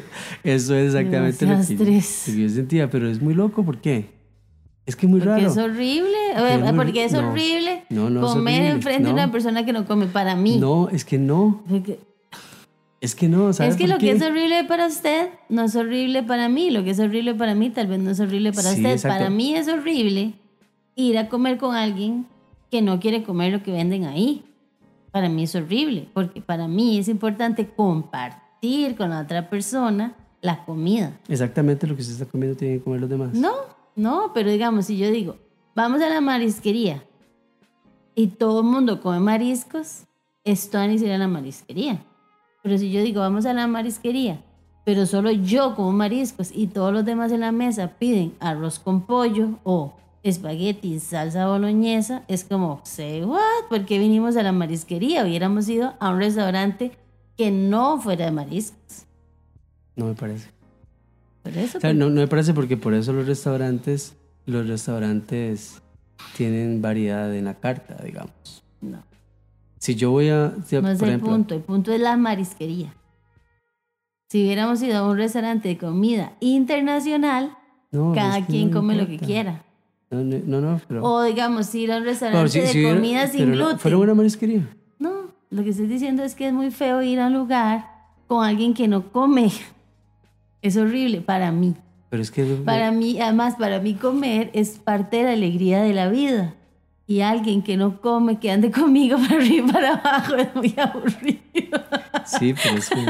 eso, 0.43 0.75
es 0.75 0.93
exactamente 0.93 1.45
lo 1.45 1.55
que, 1.65 1.73
lo 1.73 1.85
que 1.85 2.41
yo 2.41 2.49
sentía, 2.49 2.89
pero 2.89 3.09
es 3.09 3.21
muy 3.21 3.33
loco, 3.33 3.63
¿por 3.63 3.79
qué? 3.79 4.09
Es 4.85 4.95
que 4.95 5.05
es 5.05 5.09
muy 5.09 5.19
Porque 5.19 5.35
raro. 5.35 5.47
es 5.51 5.57
horrible, 5.57 6.17
Porque 6.35 6.53
es 6.53 6.61
muy- 6.61 6.73
porque 6.85 7.05
es 7.05 7.13
no. 7.13 7.29
horrible 7.29 7.83
No, 7.89 8.09
no 8.09 8.21
comer 8.21 8.63
enfrente 8.71 9.07
de 9.07 9.13
una 9.13 9.31
persona 9.31 9.65
que 9.65 9.73
no 9.73 9.85
come 9.85 10.07
para 10.07 10.35
mí. 10.35 10.57
No, 10.59 10.89
es 10.89 11.03
que 11.05 11.17
no, 11.17 11.63
Porque- 11.69 11.99
es 13.01 13.15
que 13.15 13.27
no, 13.27 13.51
¿sabes 13.51 13.73
Es 13.73 13.77
que 13.77 13.83
por 13.85 13.95
lo 13.95 13.99
que 13.99 14.11
es 14.11 14.21
horrible 14.21 14.63
para 14.63 14.85
usted 14.87 15.29
no 15.49 15.63
es 15.63 15.75
horrible 15.75 16.23
para 16.23 16.47
mí. 16.49 16.69
Lo 16.69 16.83
que 16.83 16.91
es 16.91 16.99
horrible 16.99 17.33
para 17.35 17.55
mí 17.55 17.69
tal 17.71 17.87
vez 17.87 17.99
no 17.99 18.11
es 18.11 18.19
horrible 18.19 18.51
para 18.53 18.69
Sí, 18.69 18.77
usted. 18.77 18.91
exacto. 18.91 19.17
Para 19.17 19.29
mí 19.29 19.55
es 19.55 19.67
horrible 19.67 20.33
ir 20.95 21.17
a 21.17 21.27
comer 21.27 21.57
con 21.57 21.75
alguien 21.75 22.27
que 22.69 22.81
no 22.81 22.99
quiere 22.99 23.23
comer 23.23 23.51
lo 23.51 23.63
que 23.63 23.71
venden 23.71 24.05
ahí. 24.05 24.45
Para 25.11 25.27
mí 25.27 25.43
es 25.43 25.53
horrible, 25.55 26.07
porque 26.13 26.41
para 26.41 26.67
mí 26.69 26.97
es 26.99 27.09
importante 27.09 27.67
compartir 27.67 28.95
con 28.95 29.09
la 29.09 29.19
otra 29.21 29.49
persona 29.49 30.15
la 30.41 30.63
comida. 30.63 31.19
Exactamente 31.27 31.85
lo 31.87 31.95
que 31.95 32.01
usted 32.01 32.13
está 32.13 32.25
comiendo 32.25 32.55
tiene 32.57 32.77
que 32.77 32.83
comer 32.83 33.01
los 33.01 33.09
demás. 33.09 33.33
No, 33.33 33.51
no, 33.95 34.31
pero 34.33 34.49
digamos, 34.51 34.85
si 34.85 34.97
yo 34.97 35.11
digo, 35.11 35.37
vamos 35.75 36.01
a 36.01 36.07
la 36.09 36.21
marisquería 36.21 37.03
y 38.15 38.27
todo 38.27 38.61
el 38.61 38.67
mundo 38.67 39.01
come 39.01 39.19
mariscos, 39.19 40.03
esto 40.43 40.85
ni 40.87 40.95
ir 40.95 41.11
a 41.11 41.17
la 41.17 41.27
marisquería. 41.27 42.03
Pero 42.63 42.77
si 42.77 42.91
yo 42.91 43.01
digo, 43.01 43.21
vamos 43.21 43.45
a 43.45 43.53
la 43.53 43.67
marisquería, 43.67 44.41
pero 44.85 45.05
solo 45.05 45.31
yo 45.31 45.75
como 45.75 45.91
mariscos 45.91 46.51
y 46.53 46.67
todos 46.67 46.93
los 46.93 47.05
demás 47.05 47.31
en 47.31 47.41
la 47.41 47.51
mesa 47.51 47.93
piden 47.99 48.33
arroz 48.39 48.79
con 48.79 49.05
pollo 49.05 49.59
o 49.63 49.93
espagueti, 50.23 50.99
salsa 50.99 51.47
boloñesa, 51.47 52.23
es 52.27 52.43
como, 52.43 52.81
say 52.83 53.23
what, 53.23 53.67
¿por 53.69 53.85
qué 53.85 53.97
vinimos 53.97 54.37
a 54.37 54.43
la 54.43 54.51
marisquería? 54.51 55.23
Hubiéramos 55.23 55.67
ido 55.69 55.93
a 55.99 56.11
un 56.11 56.19
restaurante 56.19 56.91
que 57.37 57.49
no 57.49 57.99
fuera 57.99 58.25
de 58.25 58.31
mariscos. 58.31 59.05
No 59.95 60.05
me 60.05 60.13
parece. 60.13 60.49
Por 61.43 61.57
eso, 61.57 61.79
O 61.79 61.81
sea, 61.81 61.93
no, 61.93 62.09
no 62.09 62.21
me 62.21 62.27
parece 62.27 62.53
porque 62.53 62.77
por 62.77 62.93
eso 62.93 63.13
los 63.13 63.25
restaurantes, 63.25 64.15
los 64.45 64.67
restaurantes 64.67 65.81
tienen 66.37 66.81
variedad 66.81 67.33
en 67.35 67.45
la 67.45 67.55
carta, 67.55 67.97
digamos. 68.03 68.63
no. 68.81 69.10
Si 69.81 69.95
yo 69.95 70.11
voy 70.11 70.29
a, 70.29 70.53
si, 70.63 70.79
No 70.79 70.89
es 70.89 71.01
el 71.01 71.07
ejemplo, 71.09 71.31
punto, 71.31 71.55
el 71.55 71.61
punto 71.61 71.91
es 71.91 71.99
la 71.99 72.15
marisquería. 72.15 72.93
Si 74.29 74.43
hubiéramos 74.43 74.79
ido 74.83 74.99
a 74.99 75.09
un 75.09 75.17
restaurante 75.17 75.69
de 75.69 75.77
comida 75.79 76.33
internacional, 76.39 77.57
no, 77.91 78.13
cada 78.13 78.37
es 78.37 78.45
que 78.45 78.51
quien 78.51 78.69
no 78.69 78.77
come 78.79 78.93
lo 78.95 79.07
que 79.07 79.17
quiera. 79.17 79.63
No, 80.11 80.23
no, 80.23 80.61
no, 80.61 80.79
pero, 80.87 81.03
O 81.03 81.23
digamos, 81.23 81.73
ir 81.73 81.91
a 81.91 81.97
un 81.97 82.03
restaurante 82.03 82.49
si- 82.51 82.59
de 82.59 82.67
si 82.67 82.77
hubiera- 82.79 82.95
comida 82.95 83.27
sin 83.27 83.51
gluten. 83.51 83.79
¿Fueron 83.79 84.01
a 84.01 84.03
una 84.03 84.13
marisquería? 84.13 84.67
No, 84.99 85.11
lo 85.49 85.63
que 85.63 85.71
estoy 85.71 85.87
diciendo 85.87 86.23
es 86.23 86.35
que 86.35 86.47
es 86.47 86.53
muy 86.53 86.69
feo 86.69 87.01
ir 87.01 87.19
a 87.19 87.25
un 87.27 87.33
lugar 87.33 87.87
con 88.27 88.45
alguien 88.45 88.75
que 88.75 88.87
no 88.87 89.11
come. 89.11 89.51
Es 90.61 90.77
horrible 90.77 91.21
para 91.21 91.51
mí. 91.51 91.73
Pero 92.11 92.21
es 92.21 92.29
que... 92.29 92.43
Para 92.43 92.91
mí, 92.91 93.19
además, 93.19 93.55
para 93.57 93.79
mí 93.79 93.95
comer 93.95 94.51
es 94.53 94.77
parte 94.77 95.17
de 95.17 95.23
la 95.23 95.31
alegría 95.31 95.81
de 95.81 95.91
la 95.91 96.07
vida. 96.07 96.53
Y 97.11 97.19
alguien 97.19 97.61
que 97.61 97.75
no 97.75 97.99
come, 97.99 98.39
que 98.39 98.49
ande 98.49 98.71
conmigo 98.79 99.17
para 99.17 99.35
arriba 99.35 99.67
y 99.67 99.71
para 99.73 99.95
abajo, 99.95 100.35
es 100.35 100.55
muy 100.55 100.73
aburrido. 100.77 101.83
Sí, 102.25 102.53
pero 102.63 102.77
es 102.77 102.89
que... 102.89 103.05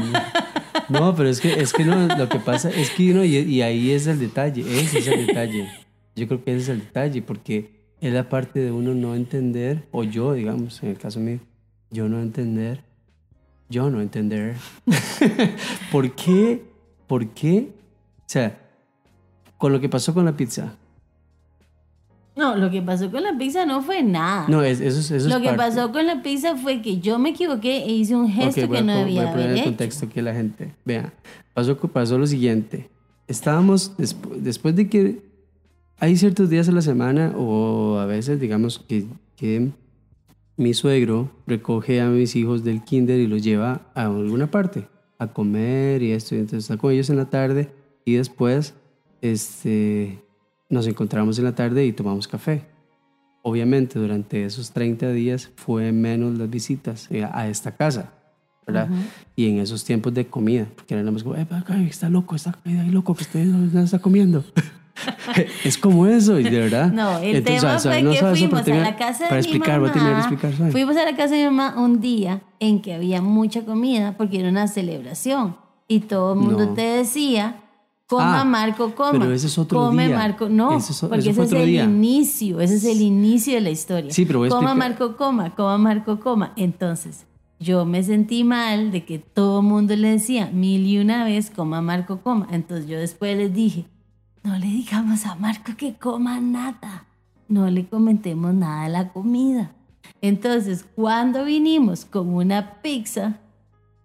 No, 0.90 1.16
pero 1.16 1.30
es 1.30 1.40
que, 1.40 1.54
es 1.62 1.72
que 1.72 1.86
no, 1.86 2.08
lo 2.08 2.28
que 2.28 2.40
pasa 2.40 2.72
es 2.72 2.90
que 2.90 3.12
uno, 3.12 3.24
y, 3.24 3.38
y 3.38 3.62
ahí 3.62 3.92
es 3.92 4.08
el 4.08 4.18
detalle, 4.18 4.62
ese 4.62 4.98
es 4.98 5.08
el 5.08 5.28
detalle. 5.28 5.70
Yo 6.16 6.28
creo 6.28 6.44
que 6.44 6.52
ese 6.52 6.64
es 6.64 6.70
el 6.70 6.80
detalle, 6.80 7.22
porque 7.22 7.70
es 8.02 8.12
la 8.12 8.28
parte 8.28 8.60
de 8.60 8.72
uno 8.72 8.96
no 8.96 9.14
entender, 9.14 9.88
o 9.92 10.04
yo, 10.04 10.34
digamos, 10.34 10.82
en 10.82 10.90
el 10.90 10.98
caso 10.98 11.20
mío, 11.20 11.38
yo 11.92 12.10
no 12.10 12.20
entender, 12.22 12.82
yo 13.70 13.92
no 13.92 14.02
entender, 14.02 14.56
¿por 15.92 16.16
qué, 16.16 16.64
por 17.06 17.28
qué, 17.36 17.70
o 18.18 18.24
sea, 18.26 18.58
con 19.60 19.72
lo 19.72 19.80
que 19.80 19.90
pasó 19.90 20.12
con 20.12 20.26
la 20.26 20.36
pizza, 20.36 20.76
No, 22.36 22.56
lo 22.56 22.72
que 22.72 22.82
pasó 22.82 23.12
con 23.12 23.24
la 23.24 23.38
pizza 23.38 23.66
no 23.66 23.82
fue 23.82 24.04
nada. 24.04 24.48
no, 24.48 24.64
es, 24.64 24.80
eso, 24.80 25.00
es- 25.00 25.12
eso 25.12 25.28
lo 25.30 25.36
es 25.36 25.42
que 25.42 25.48
parte. 25.50 25.76
pasó 25.76 25.92
con 25.92 26.06
la 26.08 26.22
pizza 26.24 26.56
fue 26.56 26.82
que 26.82 27.00
yo 27.00 27.20
me 27.20 27.30
equivoqué 27.32 27.84
e 27.84 27.92
hice 27.92 28.16
un 28.16 28.30
gesto 28.32 28.70
que 28.70 28.78
a 28.78 28.82
no 28.82 28.96
debía 29.00 29.22
voy 29.22 29.28
a 29.30 29.32
poner 29.32 29.46
haber 29.48 29.58
hecho. 29.58 29.66
contexto 29.66 30.10
que 30.10 30.22
la 30.22 30.34
gente 30.34 30.74
vea. 30.86 31.14
Pasó, 31.54 31.76
pasó 31.78 32.18
lo 32.18 32.26
siguiente. 32.28 32.90
Estábamos, 33.28 33.98
despu- 33.98 34.36
después 34.38 34.76
de 34.76 34.88
que 34.90 35.22
hay 36.00 36.16
ciertos 36.16 36.50
días 36.50 36.70
a 36.70 36.72
la 36.72 36.82
semana 36.82 37.34
o 37.38 37.98
a 38.00 38.06
veces, 38.06 38.40
digamos, 38.40 38.80
que, 38.80 39.06
que 39.36 39.70
mi 40.58 40.74
suegro 40.74 41.30
recoge 41.48 42.00
a 42.02 42.08
mis 42.08 42.36
hijos 42.38 42.64
del 42.64 42.82
kinder 42.84 43.20
y 43.20 43.28
los 43.28 43.44
lleva 43.44 43.82
a 43.94 44.06
alguna 44.06 44.50
parte 44.50 44.88
a 45.20 45.28
comer 45.28 46.02
y 46.02 46.12
esto. 46.14 46.36
Y 46.36 46.40
entonces 46.40 46.64
está 46.64 46.78
con 46.78 46.92
ellos 46.94 47.10
en 47.10 47.18
la 47.18 47.30
tarde 47.30 47.70
y 48.06 48.14
después 48.14 48.74
este, 49.22 50.20
nos 50.72 50.88
encontramos 50.88 51.38
en 51.38 51.46
la 51.46 51.54
tarde 51.54 51.86
y 51.86 51.94
tomamos 51.94 52.28
café. 52.28 52.64
Obviamente 53.44 54.00
durante 54.00 54.46
esos 54.46 54.72
30 54.72 55.12
días 55.12 55.50
fue 55.56 55.92
menos 55.92 56.38
las 56.38 56.50
visitas 56.50 57.08
eh, 57.12 57.24
a 57.32 57.48
esta 57.48 57.76
casa, 57.76 58.14
¿verdad? 58.66 58.88
Y 59.36 59.50
en 59.50 59.60
esos 59.60 59.84
tiempos 59.84 60.14
de 60.14 60.28
comida, 60.28 60.68
porque 60.76 60.94
era 60.94 61.02
nada 61.04 61.12
más 61.12 61.24
como, 61.24 61.36
"Eh, 61.36 61.46
acá 61.50 61.76
está 61.84 62.08
loco, 62.10 62.36
está 62.36 62.56
ahí 62.66 62.90
loco 62.90 63.14
que 63.16 63.24
usted 63.24 63.46
no 63.46 63.82
está 63.82 64.00
comiendo. 64.00 64.44
es 65.64 65.78
como 65.78 66.06
eso, 66.06 66.36
de 66.36 66.44
verdad. 66.50 66.92
No, 66.92 67.18
el 67.20 67.38
Entonces, 67.38 67.62
tema 67.62 67.80
fue 67.80 68.04
no 68.04 68.12
que 68.12 68.18
fuimos 68.20 68.68
a 68.68 68.76
la 68.76 68.96
casa 68.96 69.24
de 69.24 69.30
Para 69.30 69.42
mi 69.42 69.48
explicar, 69.48 69.80
voy 69.80 69.90
a 69.90 69.94
mamá. 69.96 70.20
explicar. 70.20 70.54
¿sabes? 70.56 70.72
Fuimos 70.72 70.96
a 70.98 71.06
la 71.06 71.16
casa 71.16 71.34
de 71.36 71.40
mi 71.50 71.56
mamá 71.56 71.82
un 71.82 72.00
día 72.02 72.42
en 72.60 72.82
que 72.82 72.94
había 72.94 73.22
mucha 73.22 73.66
comida 73.66 74.16
porque 74.18 74.40
era 74.40 74.50
una 74.50 74.68
celebración 74.68 75.56
y 75.88 76.02
todo 76.02 76.34
el 76.34 76.40
mundo 76.40 76.68
No. 76.68 76.74
te 76.74 76.82
decía, 76.84 77.61
coma 78.18 78.42
Ah, 78.42 78.46
Marco, 78.46 78.94
coma. 78.94 79.12
pero 79.14 79.32
ese 79.32 79.48
es 79.48 79.58
otro 79.58 79.80
Come 79.88 80.08
día. 80.08 80.18
Marco, 80.18 80.50
no, 80.50 80.78
es 80.78 81.00
porque 81.02 81.30
eso 81.30 81.44
ese 81.44 81.56
es 81.56 81.62
el 81.62 81.68
día. 81.68 81.84
inicio, 81.86 82.60
ese 82.62 82.76
es 82.76 82.84
el 82.86 83.02
inicio 83.02 83.56
de 83.56 83.62
la 83.62 83.70
historia. 83.70 84.12
Sí, 84.14 84.26
pero 84.26 84.40
voy 84.40 84.48
a 84.48 84.52
Coma 84.52 84.72
explicar- 84.72 84.90
Marco, 85.00 85.18
coma, 85.18 85.56
coma 85.56 85.78
Marco, 85.78 86.20
coma. 86.20 86.54
Entonces, 86.56 87.26
yo 87.60 87.86
me 87.86 88.04
sentí 88.04 88.44
mal 88.44 88.92
de 88.92 89.06
que 89.06 89.20
todo 89.20 89.62
el 89.62 89.66
mundo 89.68 89.96
le 89.96 90.10
decía 90.12 90.50
mil 90.52 90.86
y 90.86 90.98
una 91.00 91.24
vez, 91.24 91.50
coma 91.50 91.82
Marco, 91.82 92.20
coma. 92.22 92.48
Entonces 92.52 92.88
yo 92.88 92.98
después 93.00 93.38
les 93.38 93.54
dije, 93.54 93.86
no 94.44 94.58
le 94.58 94.66
digamos 94.68 95.26
a 95.26 95.36
Marco 95.36 95.72
que 95.78 95.96
coma 95.96 96.40
nada. 96.40 97.06
No 97.48 97.70
le 97.70 97.86
comentemos 97.88 98.54
nada 98.54 98.84
de 98.86 98.90
la 98.90 99.10
comida. 99.14 99.72
Entonces, 100.22 100.86
cuando 100.96 101.44
vinimos 101.46 102.06
con 102.06 102.34
una 102.34 102.82
pizza 102.82 103.38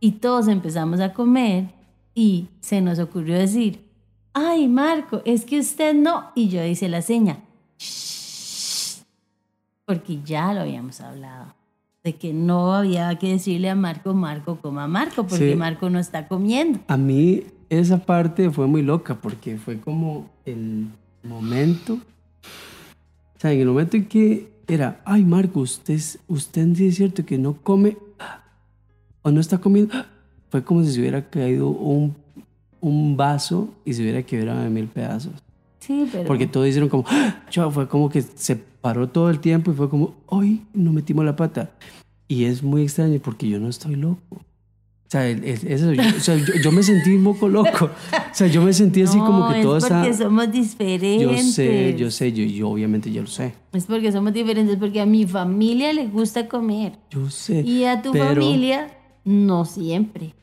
y 0.00 0.12
todos 0.12 0.48
empezamos 0.48 1.00
a 1.00 1.12
comer 1.12 1.70
y 2.14 2.48
se 2.60 2.80
nos 2.80 2.98
ocurrió 2.98 3.38
decir, 3.38 3.85
ay 4.38 4.68
Marco, 4.68 5.22
es 5.24 5.44
que 5.46 5.58
usted 5.58 5.94
no. 5.94 6.30
Y 6.34 6.48
yo 6.48 6.62
hice 6.62 6.88
la 6.88 7.00
seña, 7.00 7.38
"Shh", 7.78 9.02
porque 9.86 10.20
ya 10.24 10.52
lo 10.52 10.60
habíamos 10.60 11.00
hablado. 11.00 11.54
De 12.04 12.14
que 12.14 12.32
no 12.32 12.74
había 12.74 13.14
que 13.18 13.30
decirle 13.30 13.70
a 13.70 13.74
Marco, 13.74 14.12
Marco, 14.14 14.56
coma 14.60 14.86
Marco, 14.86 15.26
porque 15.26 15.52
Sí. 15.52 15.56
Marco 15.56 15.88
no 15.90 15.98
está 15.98 16.28
comiendo. 16.28 16.78
A 16.86 16.96
mí 16.96 17.44
esa 17.70 17.98
parte 17.98 18.50
fue 18.50 18.66
muy 18.66 18.82
loca 18.82 19.14
porque 19.20 19.56
fue 19.56 19.80
como 19.80 20.28
el 20.44 20.86
momento, 21.24 21.94
o 21.94 23.40
sea, 23.40 23.52
en 23.52 23.60
el 23.60 23.66
momento 23.68 23.96
en 23.96 24.06
que 24.06 24.52
era, 24.68 25.00
ay 25.04 25.24
Marco, 25.24 25.60
usted, 25.60 25.98
usted 26.28 26.74
sí 26.74 26.88
es 26.88 26.96
cierto 26.96 27.24
que 27.24 27.38
no 27.38 27.54
come 27.62 27.96
o 29.22 29.30
no 29.30 29.40
está 29.40 29.58
comiendo, 29.58 29.94
fue 30.50 30.62
como 30.62 30.84
si 30.84 30.92
se 30.92 31.00
hubiera 31.00 31.28
caído 31.28 31.68
un, 31.70 32.14
un 32.88 33.16
vaso 33.16 33.68
y 33.84 33.92
se 33.94 34.02
hubiera 34.02 34.22
quebrado 34.22 34.64
en 34.64 34.72
mil 34.74 34.86
pedazos. 34.86 35.32
Sí, 35.80 36.08
pero... 36.10 36.24
Porque 36.24 36.46
todos 36.46 36.66
hicieron 36.66 36.88
como, 36.88 37.04
¡Ah! 37.08 37.36
Fue 37.72 37.88
como 37.88 38.08
que 38.08 38.22
se 38.22 38.56
paró 38.56 39.08
todo 39.08 39.30
el 39.30 39.38
tiempo 39.40 39.70
y 39.70 39.74
fue 39.74 39.88
como, 39.88 40.14
hoy 40.26 40.62
no 40.74 40.92
metimos 40.92 41.24
la 41.24 41.36
pata. 41.36 41.70
Y 42.28 42.44
es 42.44 42.62
muy 42.62 42.82
extraño 42.82 43.20
porque 43.22 43.48
yo 43.48 43.60
no 43.60 43.68
estoy 43.68 43.94
loco. 43.94 44.36
O 44.36 45.08
sea, 45.08 45.28
el- 45.28 45.44
el- 45.44 45.66
eso, 45.68 45.92
yo, 45.92 46.02
o 46.02 46.20
sea, 46.20 46.34
yo, 46.36 46.54
yo 46.60 46.72
me 46.72 46.82
sentí 46.82 47.10
un 47.14 47.22
poco 47.22 47.48
loco. 47.48 47.84
O 47.84 48.34
sea, 48.34 48.48
yo 48.48 48.60
me 48.62 48.72
sentí 48.72 49.02
así 49.02 49.16
como 49.16 49.48
No, 49.48 49.54
que 49.54 49.62
todo 49.62 49.76
es 49.76 49.84
está... 49.84 50.00
porque 50.02 50.16
somos 50.16 50.46
Yo 50.46 50.50
diferentes. 50.50 51.54
sé, 51.54 51.94
yo 51.96 52.10
sé, 52.10 52.32
yo, 52.32 52.44
yo 52.44 52.68
obviamente 52.68 53.12
yo 53.12 53.20
lo 53.22 53.28
sé. 53.28 53.54
Es 53.72 53.84
porque 53.84 54.10
somos 54.10 54.32
diferentes, 54.32 54.76
porque 54.76 55.00
a 55.00 55.06
mi 55.06 55.24
familia 55.24 55.92
le 55.92 56.08
gusta 56.08 56.48
comer. 56.48 56.98
Yo 57.10 57.30
sé. 57.30 57.60
Y 57.60 57.84
a 57.84 58.02
tu 58.02 58.10
pero- 58.10 58.24
familia, 58.26 58.88
no 59.24 59.64
siempre. 59.64 60.34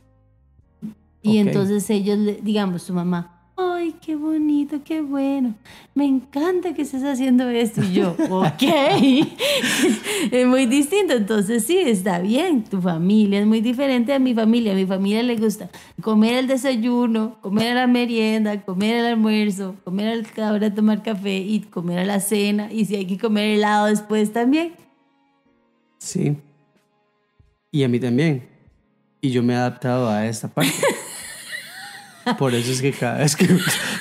Y 1.24 1.38
entonces 1.38 1.90
ellos, 1.90 2.18
le- 2.20 2.40
digamos, 2.42 2.86
tu 2.86 2.94
mamá, 2.94 3.30
ay, 3.56 3.96
qué 4.02 4.16
bonito, 4.16 4.82
qué 4.84 5.02
bueno, 5.02 5.54
me 5.96 6.06
encanta 6.06 6.74
que 6.74 6.82
estés 6.82 7.04
haciendo 7.04 7.48
esto. 7.50 7.82
Y 7.84 7.94
yo, 7.94 8.16
ok, 8.30 8.64
es 10.32 10.48
muy 10.48 10.66
distinto. 10.66 11.14
Entonces 11.14 11.64
sí, 11.64 11.78
está 11.78 12.20
bien, 12.20 12.64
tu 12.64 12.82
familia 12.82 13.40
es 13.40 13.46
muy 13.48 13.62
diferente 13.62 14.14
a 14.14 14.20
mi 14.20 14.34
familia. 14.34 14.74
A 14.74 14.76
mi 14.76 14.86
familia 14.86 15.24
le 15.24 15.36
gusta 15.38 15.70
comer 16.02 16.34
el 16.36 16.48
desayuno, 16.48 17.38
comer 17.42 17.72
a 17.78 17.82
la 17.82 17.88
merienda, 17.88 18.62
comer 18.64 18.96
el 18.98 19.06
almuerzo, 19.06 19.76
comer 19.84 20.24
a 20.36 20.40
la 20.40 20.52
hora 20.52 20.70
de 20.70 20.76
tomar 20.76 21.02
café 21.04 21.38
y 21.38 21.60
comer 21.62 22.00
a 22.00 22.06
la 22.06 22.20
cena. 22.20 22.72
Y 22.72 22.86
si 22.86 22.96
hay 22.96 23.06
que 23.06 23.18
comer 23.18 23.46
helado 23.58 23.86
después 23.88 24.34
también. 24.34 24.74
Sí. 26.00 26.36
Y 27.72 27.84
a 27.84 27.88
mí 27.88 28.00
también. 28.00 28.48
Y 29.22 29.30
yo 29.32 29.42
me 29.42 29.54
he 29.54 29.56
adaptado 29.56 30.10
a 30.10 30.26
esta 30.28 30.48
parte. 30.50 30.74
Por 32.38 32.54
eso 32.54 32.72
es 32.72 32.82
que 32.82 32.92
cada 32.92 33.20
vez 33.20 33.36
que, 33.36 33.48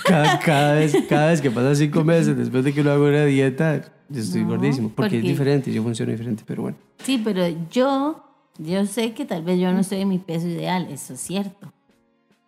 cada, 0.04 0.38
cada 0.38 0.74
vez, 0.74 0.96
cada 1.08 1.30
vez 1.30 1.40
que 1.40 1.50
pasa 1.50 1.74
cinco 1.74 2.04
meses 2.04 2.36
después 2.36 2.64
de 2.64 2.72
que 2.72 2.82
lo 2.82 2.92
hago 2.92 3.06
una 3.06 3.24
dieta, 3.24 3.82
yo 4.08 4.20
estoy 4.20 4.42
No, 4.42 4.48
gordísimo. 4.50 4.90
Porque, 4.94 5.18
es 5.18 5.22
diferente, 5.24 5.72
yo 5.72 5.82
funciono 5.82 6.12
diferente, 6.12 6.42
pero 6.46 6.62
bueno. 6.62 6.76
Sí, 7.02 7.20
pero 7.22 7.42
yo, 7.70 8.24
yo 8.58 8.86
sé 8.86 9.12
que 9.12 9.24
tal 9.24 9.42
vez 9.42 9.58
yo 9.58 9.72
no 9.72 9.80
estoy 9.80 10.00
en 10.02 10.08
mi 10.08 10.18
peso 10.18 10.46
ideal, 10.46 10.86
eso 10.90 11.14
es 11.14 11.20
cierto. 11.20 11.72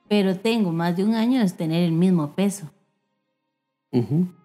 Pero 0.08 0.36
tengo 0.36 0.70
más 0.72 0.96
de 0.96 1.04
un 1.04 1.14
año 1.14 1.40
de 1.42 1.50
tener 1.50 1.82
el 1.82 1.92
mismo 1.92 2.32
peso. 2.34 2.70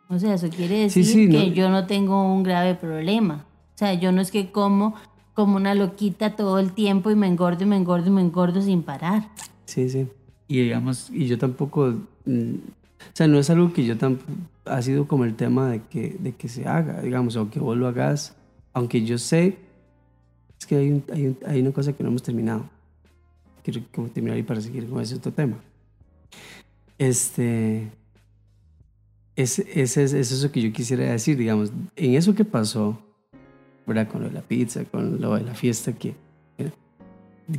O 0.09 0.17
sea, 0.19 0.35
eso 0.35 0.49
quiere 0.49 0.89
Sí, 0.89 0.99
decir 1.01 1.05
sí, 1.05 1.29
que 1.29 1.47
no. 1.49 1.53
yo 1.53 1.69
no 1.69 1.85
tengo 1.87 2.31
un 2.33 2.43
grave 2.43 2.75
problema. 2.75 3.45
O 3.75 3.77
sea, 3.77 3.93
yo 3.93 4.11
no 4.11 4.21
es 4.21 4.31
que 4.31 4.51
como 4.51 4.95
como 5.33 5.55
una 5.55 5.73
loquita 5.73 6.35
todo 6.35 6.59
el 6.59 6.73
tiempo 6.73 7.11
y 7.11 7.15
me 7.15 7.25
engordo 7.25 7.63
y 7.63 7.67
me 7.67 7.77
engordo 7.77 8.07
y 8.07 8.09
me 8.11 8.19
engordo 8.21 8.61
sin 8.61 8.83
parar. 8.83 9.29
Sí, 9.65 9.89
sí. 9.89 10.05
Y 10.49 10.63
digamos, 10.63 11.09
y 11.11 11.27
yo 11.27 11.37
tampoco, 11.37 11.93
mm, 12.25 12.53
o 12.55 13.13
sea, 13.13 13.27
no 13.27 13.37
es 13.39 13.49
algo 13.51 13.71
que 13.71 13.85
yo 13.85 13.97
tampoco, 13.97 14.31
ha 14.65 14.81
sido 14.81 15.07
como 15.07 15.23
el 15.23 15.35
tema 15.35 15.69
de 15.69 15.81
que, 15.83 16.17
de 16.19 16.33
que 16.33 16.49
se 16.49 16.67
haga, 16.67 17.01
digamos, 17.01 17.35
o 17.37 17.49
que 17.51 17.59
vos 17.59 17.77
lo 17.77 17.87
hagas, 17.87 18.35
aunque 18.73 19.05
yo 19.05 19.17
sé, 19.19 19.57
es 20.59 20.65
que 20.65 20.75
hay, 20.75 20.89
un- 20.91 21.03
hay, 21.13 21.27
un- 21.27 21.37
hay 21.45 21.61
una 21.61 21.71
cosa 21.71 21.93
que 21.93 22.03
no 22.03 22.09
hemos 22.09 22.23
terminado. 22.23 22.67
Quiero 23.63 23.81
como 23.93 24.07
terminar 24.09 24.37
y 24.39 24.43
para 24.43 24.59
seguir 24.59 24.89
con 24.89 24.99
ese 25.01 25.15
otro 25.15 25.31
tema. 25.31 25.57
Este, 26.97 27.87
es, 29.35 29.59
es, 29.59 29.97
es, 29.97 30.13
es 30.13 30.31
eso 30.31 30.51
que 30.51 30.61
yo 30.61 30.73
quisiera 30.73 31.05
decir, 31.11 31.37
digamos, 31.37 31.71
en 31.95 32.15
eso 32.15 32.33
que 32.35 32.43
pasó, 32.43 32.99
¿verdad? 33.85 34.07
Con 34.09 34.21
lo 34.23 34.27
de 34.29 34.33
la 34.33 34.41
pizza, 34.41 34.83
con 34.85 35.21
lo 35.21 35.35
de 35.35 35.43
la 35.43 35.53
fiesta 35.53 35.93
que, 35.93 36.15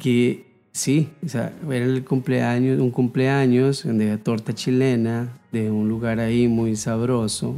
que 0.01 0.50
sí, 0.73 1.11
o 1.25 1.29
sea, 1.29 1.53
era 1.71 1.85
el 1.85 2.05
cumpleaños, 2.05 2.81
un 2.81 2.91
cumpleaños 2.91 3.85
había 3.87 4.23
torta 4.23 4.55
chilena 4.55 5.39
de 5.53 5.71
un 5.71 5.89
lugar 5.89 6.21
ahí 6.21 6.49
muy 6.49 6.77
sabroso 6.77 7.57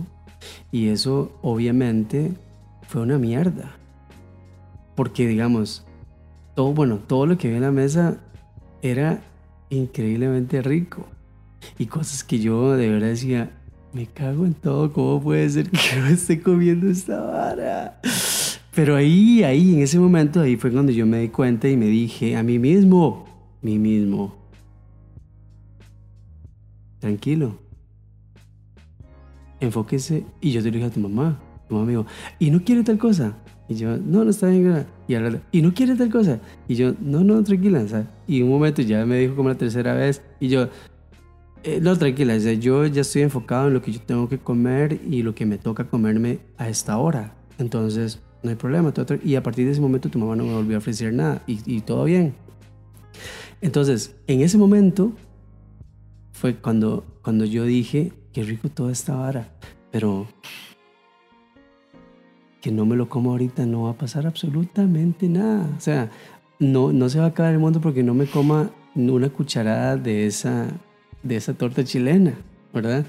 y 0.70 0.88
eso 0.88 1.38
obviamente 1.42 2.32
fue 2.88 3.02
una 3.02 3.18
mierda. 3.18 3.76
Porque 4.94 5.26
digamos, 5.26 5.84
todo, 6.54 6.72
bueno, 6.72 6.98
todo 6.98 7.26
lo 7.26 7.38
que 7.38 7.48
había 7.48 7.58
en 7.58 7.64
la 7.64 7.72
mesa 7.72 8.18
era 8.82 9.22
increíblemente 9.70 10.60
rico 10.60 11.06
y 11.78 11.86
cosas 11.86 12.24
que 12.24 12.38
yo 12.38 12.76
de 12.76 12.88
verdad 12.88 13.08
decía, 13.08 13.50
me 13.92 14.06
cago 14.06 14.46
en 14.46 14.54
todo, 14.54 14.92
¿cómo 14.92 15.22
puede 15.22 15.48
ser 15.48 15.70
que 15.70 15.78
yo 15.96 16.06
esté 16.06 16.40
comiendo 16.42 16.88
esta 16.88 17.20
vara? 17.20 18.00
Pero 18.74 18.96
ahí, 18.96 19.42
ahí, 19.42 19.74
en 19.74 19.82
ese 19.82 19.98
momento, 19.98 20.40
ahí 20.40 20.56
fue 20.56 20.72
cuando 20.72 20.92
yo 20.92 21.04
me 21.06 21.20
di 21.20 21.28
cuenta 21.28 21.68
y 21.68 21.76
me 21.76 21.86
dije 21.86 22.36
a 22.36 22.42
mí 22.42 22.58
mismo, 22.58 23.26
mí 23.60 23.78
mismo, 23.78 24.34
tranquilo, 26.98 27.58
enfóquese. 29.60 30.24
Y 30.40 30.52
yo 30.52 30.62
te 30.62 30.70
lo 30.70 30.74
dije 30.76 30.86
a 30.86 30.90
tu 30.90 31.00
mamá. 31.00 31.38
Tu 31.68 31.74
mamá 31.74 31.86
me 31.86 32.04
¿y 32.38 32.50
no 32.50 32.64
quiere 32.64 32.82
tal 32.82 32.98
cosa? 32.98 33.36
Y 33.68 33.74
yo, 33.74 33.98
no, 33.98 34.24
no 34.24 34.30
está 34.30 34.48
bien. 34.48 34.64
gra-". 34.64 34.86
Y 35.06 35.14
ahora, 35.14 35.42
¿y 35.52 35.60
no 35.60 35.74
quiere 35.74 35.94
tal 35.94 36.10
cosa? 36.10 36.40
Y 36.66 36.74
yo, 36.74 36.94
no, 37.00 37.22
no, 37.22 37.42
tranquila. 37.42 37.86
¿sabes? 37.86 38.06
Y 38.26 38.40
un 38.40 38.48
momento 38.48 38.80
ya 38.80 39.04
me 39.04 39.18
dijo 39.18 39.36
como 39.36 39.50
la 39.50 39.56
tercera 39.56 39.92
vez. 39.92 40.22
Y 40.40 40.48
yo, 40.48 40.68
eh, 41.62 41.78
no, 41.80 41.96
tranquila. 41.96 42.34
o 42.34 42.38
yo 42.38 42.86
ya 42.86 43.02
estoy 43.02 43.22
enfocado 43.22 43.68
en 43.68 43.74
lo 43.74 43.82
que 43.82 43.92
yo 43.92 44.00
tengo 44.00 44.28
que 44.30 44.38
comer 44.38 44.98
y 45.06 45.22
lo 45.22 45.34
que 45.34 45.44
me 45.44 45.58
toca 45.58 45.88
comerme 45.88 46.38
a 46.56 46.70
esta 46.70 46.96
hora. 46.96 47.34
Entonces, 47.58 48.20
no 48.42 48.50
hay 48.50 48.56
problema. 48.56 48.92
Y 49.24 49.34
a 49.34 49.42
partir 49.42 49.66
de 49.66 49.72
ese 49.72 49.80
momento 49.80 50.08
tu 50.08 50.18
mamá 50.18 50.36
no 50.36 50.44
me 50.44 50.54
volvió 50.54 50.76
a 50.76 50.78
ofrecer 50.78 51.12
nada. 51.12 51.42
Y, 51.46 51.60
y 51.66 51.80
todo 51.80 52.04
bien. 52.04 52.34
Entonces, 53.60 54.16
en 54.26 54.40
ese 54.40 54.58
momento 54.58 55.12
fue 56.32 56.56
cuando, 56.56 57.04
cuando 57.22 57.44
yo 57.44 57.64
dije, 57.64 58.12
qué 58.32 58.42
rico 58.42 58.68
toda 58.68 58.90
esta 58.90 59.14
vara, 59.14 59.48
pero 59.90 60.26
que 62.60 62.72
no 62.72 62.86
me 62.86 62.96
lo 62.96 63.08
como 63.08 63.32
ahorita 63.32 63.66
no 63.66 63.82
va 63.84 63.90
a 63.90 63.96
pasar 63.96 64.26
absolutamente 64.26 65.28
nada. 65.28 65.68
O 65.76 65.80
sea, 65.80 66.10
no, 66.58 66.92
no 66.92 67.08
se 67.08 67.18
va 67.18 67.26
a 67.26 67.28
acabar 67.28 67.52
el 67.52 67.58
mundo 67.58 67.80
porque 67.80 68.02
no 68.02 68.14
me 68.14 68.26
coma 68.26 68.70
una 68.94 69.28
cucharada 69.28 69.96
de 69.96 70.26
esa, 70.26 70.68
de 71.22 71.36
esa 71.36 71.54
torta 71.54 71.84
chilena, 71.84 72.34
¿verdad? 72.72 73.06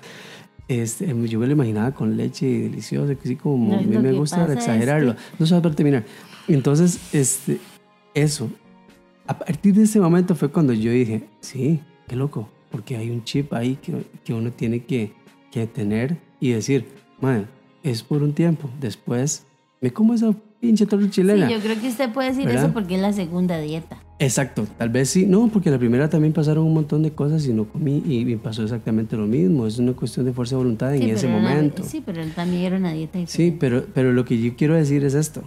Este, 0.67 1.08
yo 1.08 1.39
me 1.39 1.46
lo 1.48 1.53
imaginaba 1.53 1.91
con 1.91 2.15
leche 2.15 2.48
y 2.48 2.62
delicioso, 2.63 3.13
así 3.22 3.36
como 3.36 3.74
No, 3.74 3.79
a 3.79 3.82
mí 3.82 3.98
me 3.98 4.13
gusta 4.13 4.46
es 4.46 4.51
exagerarlo. 4.51 5.15
que- 5.15 5.22
No 5.39 5.46
se 5.46 5.60
va 5.60 5.70
a 5.70 5.75
terminar. 5.75 6.05
Entonces, 6.48 7.00
este, 7.13 7.60
eso. 8.13 8.50
A 9.27 9.38
partir 9.38 9.74
de 9.74 9.84
ese 9.84 10.00
momento 10.00 10.36
fue 10.36 10.50
cuando 10.50 10.74
yo 10.74 10.91
dije, 10.91 11.24
sí, 11.41 11.79
qué 12.08 12.15
loco, 12.15 12.50
porque 12.72 12.96
hay 12.98 13.10
un 13.10 13.24
chip 13.24 13.53
ahí 13.53 13.75
que, 13.82 14.03
que 14.24 14.34
uno 14.34 14.51
tiene 14.51 14.84
que, 14.84 15.13
que 15.51 15.65
tener 15.67 16.17
y 16.39 16.50
decir, 16.51 16.86
madre, 17.22 17.46
es 17.84 18.03
por 18.03 18.22
un 18.24 18.34
tiempo, 18.34 18.70
después 18.79 19.46
me 19.82 19.91
como 19.91 20.13
esa 20.13 20.34
pinche 20.60 20.86
torta 20.86 21.10
chilena. 21.10 21.48
Sí, 21.48 21.53
yo 21.53 21.60
creo 21.62 21.79
que 21.79 21.88
usted 21.89 22.12
puede 22.12 22.29
decir 22.29 22.46
¿Verdad? 22.46 22.65
eso 22.65 22.74
porque 22.74 22.96
es 22.96 23.01
la 23.01 23.13
segunda 23.13 23.60
dieta. 23.60 23.98
Exacto, 24.24 24.65
tal 24.77 24.88
vez 24.89 25.10
sí, 25.10 25.25
no, 25.25 25.50
porque 25.50 25.70
la 25.70 25.77
primera 25.77 26.10
también 26.10 26.32
pasaron 26.34 26.65
un 26.65 26.74
montón 26.74 27.03
de 27.03 27.12
cosas 27.12 27.46
y 27.46 27.51
no 27.53 27.65
comí 27.68 28.01
y 28.06 28.36
pasó 28.38 28.63
exactamente 28.63 29.18
lo 29.18 29.25
mismo, 29.27 29.68
es 29.68 29.80
una 29.80 29.92
cuestión 29.94 30.25
de 30.25 30.32
fuerza 30.32 30.56
de 30.56 30.60
voluntad 30.60 30.94
en 30.96 31.01
Sí, 31.01 31.10
ese 31.10 31.27
era 31.27 31.36
momento. 31.38 31.84
sí, 31.84 32.01
pero 32.06 32.25
también 32.27 32.63
era 32.63 32.77
una 32.77 32.94
dieta 32.94 33.20
Sí, 33.25 33.25
diferente. 33.51 33.58
pero, 33.60 33.86
pero 33.94 34.13
lo 34.13 34.24
que 34.24 34.39
yo 34.42 34.56
quiero 34.56 34.75
decir 34.75 35.03
es 35.03 35.13
esto, 35.13 35.44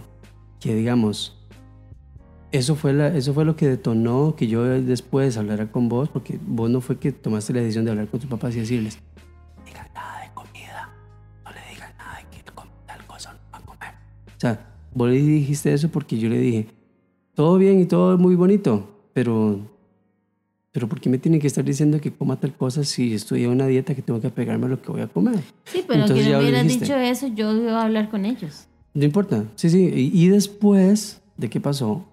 que 0.59 0.75
digamos, 0.75 1.35
eso 2.51 2.75
fue, 2.75 2.93
la, 2.93 3.07
eso 3.17 3.33
fue 3.33 3.45
lo 3.45 3.55
que 3.55 3.67
detonó 3.67 4.35
que 4.37 4.47
yo 4.47 4.63
después 4.63 5.37
hablara 5.37 5.71
con 5.71 5.89
vos, 5.89 6.09
porque 6.09 6.39
vos 6.45 6.69
no 6.69 6.79
fue 6.79 6.99
que 6.99 7.11
tomaste 7.11 7.53
la 7.53 7.61
decisión 7.61 7.83
de 7.85 7.91
hablar 7.91 8.07
con 8.09 8.19
tus 8.19 8.29
papás 8.29 8.55
y 8.55 8.59
decirles, 8.59 8.99
no 9.57 9.63
digan 9.65 9.87
nada 9.95 10.21
de 10.21 10.29
comida, 10.35 10.89
no 11.43 11.51
le 11.51 11.73
digan 11.73 11.91
nada 11.97 12.17
de 12.19 12.37
que 12.37 12.43
tal 12.85 13.05
cosa 13.07 13.33
no 13.33 13.39
va 13.51 13.57
a 13.57 13.61
comer. 13.61 13.93
O 14.27 14.39
sea, 14.39 14.67
vos 14.93 15.09
le 15.09 15.15
dijiste 15.15 15.73
eso 15.73 15.89
porque 15.89 16.19
yo 16.19 16.29
le 16.29 16.37
dije, 16.37 16.67
todo 17.37 17.59
bien 17.59 17.79
y 17.79 17.85
todo 17.85 18.17
muy 18.17 18.33
bonito, 18.33 18.89
pero... 19.13 19.59
Pero 20.71 20.89
¿por 20.89 20.99
qué 20.99 21.07
me 21.07 21.19
tienen 21.19 21.39
que 21.39 21.45
estar 21.45 21.63
diciendo 21.63 22.01
que 22.01 22.11
coma 22.11 22.39
tal 22.39 22.55
cosa 22.55 22.83
si 22.83 23.13
estoy 23.13 23.43
en 23.43 23.51
una 23.51 23.67
dieta 23.67 23.93
que 23.93 24.01
tengo 24.01 24.19
que 24.19 24.27
apegarme 24.27 24.65
a 24.65 24.69
lo 24.69 24.81
que 24.81 24.91
voy 24.91 25.01
a 25.01 25.07
comer? 25.07 25.39
Sí, 25.65 25.83
pero 25.87 26.01
Entonces 26.01 26.25
que 26.25 26.33
no 26.33 26.39
dijiste. 26.41 26.85
dicho 26.85 26.95
eso, 26.95 27.27
yo 27.27 27.55
iba 27.55 27.79
a 27.79 27.85
hablar 27.85 28.09
con 28.09 28.25
ellos. 28.25 28.67
No 28.95 29.05
importa, 29.05 29.45
sí, 29.55 29.69
sí. 29.69 30.11
Y, 30.13 30.23
y 30.23 30.29
después 30.29 31.21
de 31.37 31.49
qué 31.49 31.61
pasó, 31.61 32.05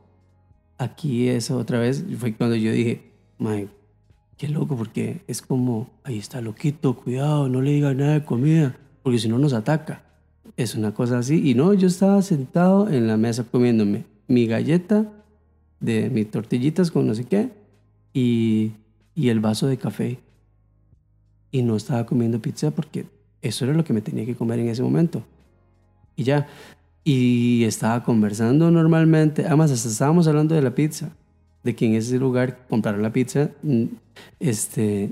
aquí 0.76 1.28
eso 1.28 1.56
otra 1.56 1.78
vez 1.78 2.04
fue 2.18 2.34
cuando 2.34 2.56
yo 2.56 2.72
dije, 2.72 3.10
Mike, 3.38 3.68
qué 4.36 4.48
loco, 4.48 4.76
porque 4.76 5.22
es 5.26 5.40
como, 5.40 5.88
ahí 6.04 6.18
está 6.18 6.42
loquito, 6.42 6.96
cuidado, 6.96 7.48
no 7.48 7.62
le 7.62 7.70
diga 7.70 7.94
nada 7.94 8.12
de 8.12 8.24
comida, 8.24 8.76
porque 9.02 9.18
si 9.18 9.28
no 9.28 9.38
nos 9.38 9.54
ataca. 9.54 10.04
Es 10.56 10.74
una 10.74 10.92
cosa 10.92 11.18
así. 11.18 11.50
Y 11.50 11.54
no, 11.54 11.72
yo 11.72 11.88
estaba 11.88 12.20
sentado 12.20 12.90
en 12.90 13.06
la 13.06 13.16
mesa 13.16 13.44
comiéndome 13.50 14.13
mi 14.28 14.46
galleta 14.46 15.10
de 15.80 16.10
mis 16.10 16.30
tortillitas 16.30 16.90
con 16.90 17.06
no 17.06 17.14
sé 17.14 17.24
qué 17.24 17.50
y, 18.12 18.72
y 19.14 19.28
el 19.28 19.40
vaso 19.40 19.66
de 19.66 19.76
café. 19.76 20.18
Y 21.50 21.62
no 21.62 21.76
estaba 21.76 22.04
comiendo 22.04 22.40
pizza 22.40 22.70
porque 22.70 23.06
eso 23.42 23.64
era 23.64 23.74
lo 23.74 23.84
que 23.84 23.92
me 23.92 24.00
tenía 24.00 24.26
que 24.26 24.34
comer 24.34 24.58
en 24.58 24.68
ese 24.68 24.82
momento 24.82 25.22
y 26.16 26.24
ya. 26.24 26.46
Y 27.06 27.64
estaba 27.64 28.02
conversando 28.02 28.70
normalmente, 28.70 29.44
además 29.46 29.70
hasta 29.70 29.88
estábamos 29.88 30.26
hablando 30.26 30.54
de 30.54 30.62
la 30.62 30.74
pizza, 30.74 31.10
de 31.62 31.74
que 31.74 31.86
en 31.86 31.94
ese 31.94 32.18
lugar 32.18 32.66
compraron 32.68 33.02
la 33.02 33.12
pizza, 33.12 33.50
mm, 33.62 33.84
este, 34.40 35.10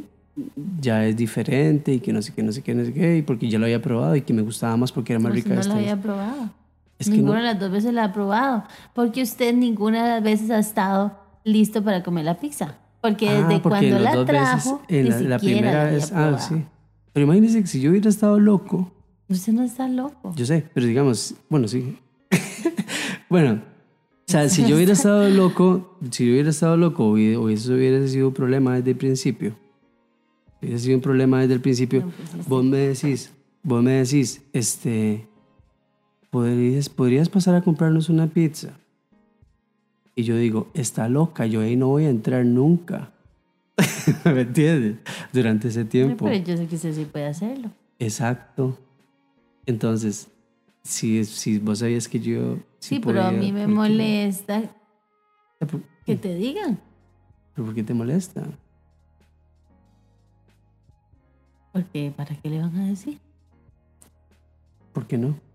ya 0.80 1.06
es 1.06 1.16
diferente 1.16 1.92
y 1.92 2.00
que 2.00 2.12
no 2.12 2.22
sé 2.22 2.32
qué, 2.32 2.42
no 2.42 2.52
sé 2.52 2.62
qué, 2.62 2.74
no 2.74 2.84
sé 2.84 2.94
qué, 2.94 3.18
y 3.18 3.22
porque 3.22 3.48
ya 3.50 3.58
lo 3.58 3.66
había 3.66 3.82
probado 3.82 4.16
y 4.16 4.22
que 4.22 4.32
me 4.32 4.40
gustaba 4.40 4.76
más 4.78 4.90
porque 4.90 5.12
era 5.12 5.20
más 5.20 5.32
rica 5.32 5.54
no 5.54 5.60
esta 5.60 5.74
vez. 5.74 5.82
había 5.82 6.00
probado. 6.00 6.50
Es 7.02 7.10
que 7.10 7.16
Ninguna 7.16 7.38
no, 7.40 7.46
de 7.46 7.52
las 7.52 7.60
dos 7.60 7.70
veces 7.70 7.92
la 7.92 8.04
ha 8.04 8.12
probado. 8.12 8.64
Porque 8.94 9.22
usted 9.22 9.54
ninguna 9.54 10.04
de 10.04 10.10
las 10.10 10.22
veces 10.22 10.50
ha 10.50 10.58
estado 10.58 11.18
listo 11.44 11.82
para 11.82 12.02
comer 12.02 12.24
la 12.24 12.38
pizza. 12.38 12.78
Porque 13.00 13.28
Ah, 13.28 13.46
desde 13.48 13.60
porque 13.60 13.90
cuando 13.90 13.98
la 13.98 14.24
trajo, 14.24 14.82
veces, 14.88 15.20
ni 15.20 15.24
la, 15.24 15.30
la 15.30 15.38
primera 15.38 15.84
la 15.84 15.90
vez, 15.90 16.12
ah, 16.12 16.38
sí. 16.38 16.64
Pero 17.12 17.26
imagínese 17.26 17.60
que 17.60 17.66
si 17.66 17.80
yo 17.80 17.90
hubiera 17.90 18.08
estado 18.08 18.38
loco, 18.38 18.92
Usted 19.28 19.52
no 19.52 19.62
está 19.62 19.88
loco. 19.88 20.34
Yo 20.36 20.44
sé, 20.44 20.64
pero 20.74 20.86
digamos, 20.86 21.34
bueno, 21.48 21.66
sí. 21.66 21.96
bueno, 23.30 23.62
o 24.28 24.30
sea, 24.30 24.48
si 24.48 24.66
yo 24.66 24.76
hubiera 24.76 24.92
estado 24.92 25.28
loco, 25.30 25.98
si 26.10 26.26
yo 26.26 26.32
hubiera 26.32 26.50
estado 26.50 26.76
loco, 26.76 27.06
o 27.08 27.48
eso 27.48 27.74
hubiera 27.74 28.06
sido 28.06 28.28
un 28.28 28.34
problema 28.34 28.76
desde 28.76 28.90
el 28.90 28.96
principio. 28.96 29.56
Hubiera 30.60 30.78
sido 30.78 30.96
un 30.96 31.02
problema 31.02 31.40
desde 31.40 31.54
el 31.54 31.60
principio. 31.60 32.00
No, 32.00 32.12
pues. 32.34 32.48
Vos 32.48 32.64
me 32.64 32.76
decís, 32.78 33.32
vos 33.62 33.82
me 33.82 33.92
decís, 33.92 34.42
este, 34.52 35.28
podrías, 36.32 36.88
podrías 36.88 37.28
pasar 37.28 37.54
a 37.54 37.60
comprarnos 37.60 38.08
una 38.08 38.26
pizza. 38.26 38.70
Y 40.14 40.24
yo 40.24 40.34
digo, 40.34 40.70
está 40.72 41.08
loca, 41.08 41.44
yo 41.44 41.60
ahí 41.60 41.76
no 41.76 41.88
voy 41.88 42.06
a 42.06 42.08
entrar 42.08 42.44
nunca. 42.46 43.12
¿Me 44.24 44.40
entiendes? 44.40 44.96
Durante 45.30 45.68
ese 45.68 45.84
tiempo. 45.84 46.24
Pero 46.24 46.42
yo 46.42 46.56
sé 46.56 46.66
que 46.66 46.76
usted 46.76 46.94
sí 46.94 47.04
puede 47.04 47.26
hacerlo. 47.26 47.70
Exacto. 47.98 48.78
Entonces, 49.66 50.28
si, 50.82 51.22
si 51.26 51.58
vos 51.58 51.80
sabías 51.80 52.08
que 52.08 52.18
yo... 52.18 52.56
Sí, 52.78 52.98
pero 52.98 53.22
a 53.22 53.30
mí 53.30 53.52
me 53.52 53.66
molesta 53.66 54.62
¿Por, 55.58 55.82
que 56.06 56.16
te 56.16 56.34
digan. 56.34 56.80
¿pero 57.54 57.66
por 57.66 57.74
qué 57.74 57.82
te 57.82 57.92
molesta? 57.92 58.42
Porque 61.72 62.12
¿para 62.16 62.34
qué 62.36 62.48
le 62.48 62.58
van 62.58 62.74
a 62.76 62.86
decir? 62.88 63.18
¿Por 64.94 65.06
qué 65.06 65.18
no? 65.18 65.51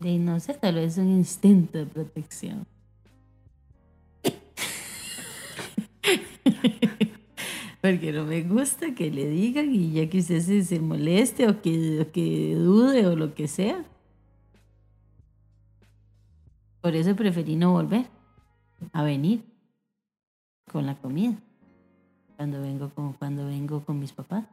Y 0.00 0.18
no 0.18 0.38
sé, 0.38 0.54
tal 0.54 0.76
vez 0.76 0.96
un 0.98 1.08
instinto 1.08 1.78
de 1.78 1.86
protección. 1.86 2.66
Porque 7.80 8.12
no 8.12 8.24
me 8.24 8.42
gusta 8.42 8.94
que 8.94 9.10
le 9.10 9.28
digan 9.28 9.74
y 9.74 9.92
ya 9.92 10.08
que 10.08 10.18
usted 10.18 10.40
se, 10.40 10.64
se 10.64 10.80
moleste 10.80 11.48
o 11.48 11.62
que, 11.62 12.00
o 12.00 12.12
que 12.12 12.54
dude 12.54 13.06
o 13.06 13.16
lo 13.16 13.34
que 13.34 13.48
sea. 13.48 13.84
Por 16.80 16.94
eso 16.96 17.14
preferí 17.16 17.56
no 17.56 17.72
volver 17.72 18.06
a 18.92 19.02
venir 19.02 19.44
con 20.70 20.86
la 20.86 20.96
comida 20.96 21.34
cuando 22.36 22.60
vengo 22.62 22.90
con, 22.90 23.14
cuando 23.14 23.46
vengo 23.46 23.84
con 23.84 23.98
mis 23.98 24.12
papás. 24.12 24.44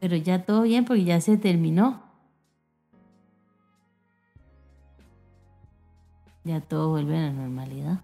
Pero 0.00 0.16
ya 0.16 0.44
todo 0.44 0.62
bien 0.62 0.84
porque 0.84 1.04
ya 1.04 1.20
se 1.20 1.36
terminó. 1.36 2.02
Ya 6.44 6.60
todo 6.60 6.90
vuelve 6.90 7.16
a 7.16 7.22
la 7.22 7.32
normalidad. 7.32 8.00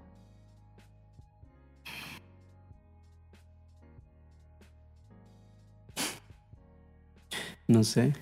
No 7.69 7.85
sé. 7.85 8.15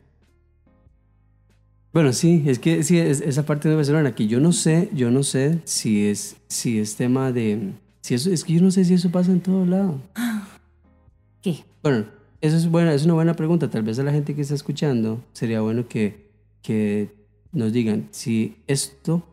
Bueno, 1.92 2.12
sí, 2.12 2.44
es 2.46 2.58
que 2.58 2.82
sí, 2.82 2.98
es, 2.98 3.20
esa 3.22 3.46
parte 3.46 3.68
de 3.68 3.74
Barcelona, 3.74 4.14
que 4.14 4.26
yo 4.26 4.40
no 4.40 4.52
sé, 4.52 4.90
yo 4.92 5.10
no 5.10 5.22
sé 5.22 5.60
si 5.64 6.06
es, 6.06 6.36
si 6.48 6.78
es 6.78 6.96
tema 6.96 7.32
de... 7.32 7.72
Si 8.02 8.14
eso, 8.14 8.30
es 8.30 8.44
que 8.44 8.52
yo 8.54 8.60
no 8.60 8.70
sé 8.70 8.84
si 8.84 8.94
eso 8.94 9.10
pasa 9.10 9.32
en 9.32 9.40
todo 9.40 9.64
lado. 9.64 10.00
¿Qué? 11.42 11.64
Bueno, 11.82 12.06
eso 12.40 12.56
es, 12.56 12.70
buena, 12.70 12.92
es 12.92 13.04
una 13.04 13.14
buena 13.14 13.34
pregunta. 13.34 13.70
Tal 13.70 13.82
vez 13.84 13.98
a 13.98 14.02
la 14.02 14.12
gente 14.12 14.34
que 14.34 14.42
está 14.42 14.54
escuchando 14.54 15.24
sería 15.32 15.60
bueno 15.60 15.88
que, 15.88 16.30
que 16.62 17.10
nos 17.52 17.72
digan 17.72 18.08
si 18.10 18.58
esto, 18.66 19.24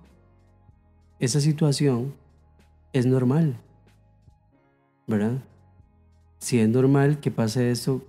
esa 1.26 1.42
situación, 1.42 2.14
es 2.94 3.06
normal. 3.06 3.58
¿Verdad? 5.08 5.44
Si 6.40 6.60
es 6.60 6.70
normal 6.70 7.20
que 7.20 7.32
pase 7.32 7.70
eso 7.72 8.04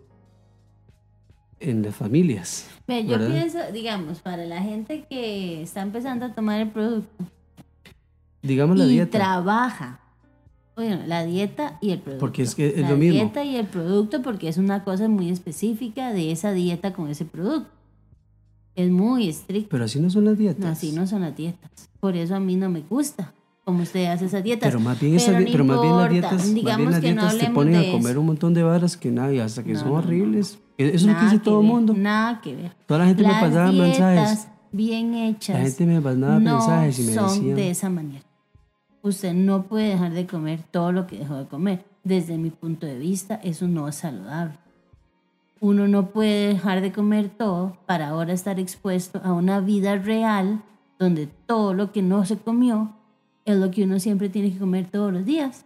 en 1.60 1.82
las 1.82 1.94
familias. 1.94 2.68
Yo 2.86 2.94
¿Verdad? 3.18 3.30
pienso, 3.30 3.58
digamos, 3.72 4.20
para 4.20 4.44
la 4.44 4.62
gente 4.62 5.04
que 5.08 5.62
está 5.62 5.82
empezando 5.82 6.26
a 6.26 6.34
tomar 6.34 6.60
el 6.60 6.70
producto 6.70 7.24
Digamos 8.42 8.78
la 8.78 8.84
y 8.84 8.88
dieta. 8.90 9.18
trabaja 9.18 10.00
bueno, 10.76 11.00
la 11.06 11.24
dieta 11.24 11.78
y 11.80 11.92
el 11.92 12.00
producto. 12.00 12.20
Porque 12.20 12.42
es 12.42 12.54
que 12.54 12.68
es 12.68 12.82
la 12.82 12.90
lo 12.90 12.96
mismo. 12.98 13.14
dieta 13.14 13.42
y 13.42 13.56
el 13.56 13.66
producto 13.66 14.20
porque 14.20 14.48
es 14.48 14.58
una 14.58 14.84
cosa 14.84 15.08
muy 15.08 15.30
específica 15.30 16.12
de 16.12 16.30
esa 16.30 16.52
dieta 16.52 16.92
con 16.92 17.08
ese 17.08 17.24
producto. 17.24 17.70
Es 18.76 18.90
muy 18.90 19.28
estricto. 19.28 19.68
Pero 19.70 19.84
así 19.86 19.98
no 20.00 20.10
son 20.10 20.26
las 20.26 20.36
dietas. 20.38 20.64
No, 20.64 20.68
así 20.68 20.92
no 20.92 21.06
son 21.06 21.22
las 21.22 21.34
dietas. 21.34 21.70
Por 21.98 22.14
eso 22.14 22.34
a 22.36 22.40
mí 22.40 22.56
no 22.56 22.68
me 22.68 22.80
gusta 22.82 23.32
cómo 23.64 23.82
usted 23.82 24.04
hace 24.06 24.26
esas 24.26 24.44
dietas. 24.44 24.68
Pero 24.68 24.78
más 24.80 25.00
bien, 25.00 25.16
Pero 25.24 25.38
di- 25.38 25.44
no 25.46 25.50
pero 25.52 25.64
más 25.64 25.80
bien 25.80 25.96
las 25.96 26.10
dietas, 26.10 26.32
más 26.32 26.42
bien 26.44 26.54
Digamos 26.54 26.92
las 26.92 27.00
que 27.00 27.14
no 27.14 27.22
dietas 27.22 27.38
te 27.38 27.46
hablemos 27.46 27.54
ponen 27.64 27.74
a 27.88 27.92
comer 27.92 28.18
un 28.18 28.26
montón 28.26 28.54
de 28.54 28.62
varas 28.62 28.96
que 28.96 29.10
nada, 29.10 29.32
y 29.32 29.40
hasta 29.40 29.64
que 29.64 29.72
No, 29.72 29.78
son 29.80 29.88
no, 29.88 29.94
no. 29.94 29.98
horribles. 30.00 30.58
Eso 30.78 30.94
es 30.94 31.02
lo 31.04 31.16
que 31.18 31.24
dice 31.24 31.38
todo 31.38 31.60
el 31.62 31.66
mundo. 31.66 31.94
Nada 31.96 32.40
que 32.42 32.54
ver. 32.54 32.72
Toda 32.86 33.00
la 33.00 33.06
gente 33.06 33.22
me 33.22 33.28
Las 33.30 33.42
pasaba 33.42 33.72
mensajes. 33.72 34.48
bien 34.72 35.14
hechas. 35.14 35.56
La 35.58 35.64
gente 35.64 35.86
me 35.86 36.00
no 36.00 36.38
mensajes 36.40 36.98
y 36.98 37.02
me 37.04 37.14
son 37.14 37.28
decían. 37.30 37.56
de 37.56 37.70
esa 37.70 37.88
manera. 37.88 38.22
Usted 39.02 39.32
no 39.32 39.62
puede 39.62 39.88
dejar 39.88 40.12
de 40.12 40.26
comer 40.26 40.60
todo 40.70 40.92
lo 40.92 41.06
que 41.06 41.16
dejó 41.18 41.36
de 41.36 41.46
comer. 41.46 41.84
Desde 42.04 42.36
mi 42.38 42.50
punto 42.50 42.86
de 42.86 42.98
vista, 42.98 43.36
eso 43.36 43.66
no 43.66 43.88
es 43.88 43.94
saludable. 43.96 44.58
Uno 45.60 45.88
no 45.88 46.10
puede 46.10 46.48
dejar 46.54 46.80
de 46.82 46.92
comer 46.92 47.30
todo 47.30 47.76
para 47.86 48.08
ahora 48.08 48.32
estar 48.32 48.60
expuesto 48.60 49.20
a 49.24 49.32
una 49.32 49.60
vida 49.60 49.96
real 49.96 50.62
donde 50.98 51.26
todo 51.46 51.72
lo 51.74 51.92
que 51.92 52.02
no 52.02 52.24
se 52.26 52.36
comió 52.36 52.92
es 53.44 53.56
lo 53.56 53.70
que 53.70 53.84
uno 53.84 53.98
siempre 54.00 54.28
tiene 54.28 54.52
que 54.52 54.58
comer 54.58 54.86
todos 54.90 55.12
los 55.12 55.24
días. 55.24 55.64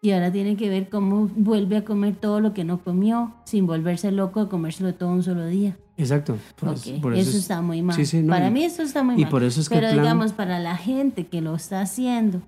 Y 0.00 0.12
ahora 0.12 0.30
tiene 0.30 0.56
que 0.56 0.68
ver 0.68 0.88
cómo 0.88 1.28
vuelve 1.34 1.76
a 1.78 1.84
comer 1.84 2.14
todo 2.14 2.38
lo 2.40 2.54
que 2.54 2.62
no 2.62 2.78
comió 2.84 3.34
sin 3.44 3.66
volverse 3.66 4.12
loco 4.12 4.44
de 4.44 4.48
comérselo 4.48 4.94
todo 4.94 5.08
un 5.10 5.24
solo 5.24 5.44
día. 5.46 5.76
Exacto. 5.96 6.38
Por, 6.54 6.68
Ok, 6.68 7.00
por 7.02 7.14
eso, 7.14 7.30
es- 7.30 7.34
está 7.36 7.60
muy 7.62 7.82
mal. 7.82 7.96
Sí, 7.96 8.06
sí, 8.06 8.22
no, 8.22 8.28
para 8.28 8.48
mí 8.50 8.62
eso 8.62 8.82
está 8.82 9.02
muy 9.02 9.16
y 9.16 9.22
mal. 9.22 9.30
por 9.30 9.42
eso 9.42 9.60
es 9.60 9.68
que 9.68 9.74
Pero 9.74 9.88
plan- 9.88 10.02
digamos, 10.02 10.32
para 10.34 10.60
la 10.60 10.76
gente 10.76 11.26
que 11.26 11.40
lo 11.40 11.56
está 11.56 11.80
haciendo, 11.80 12.42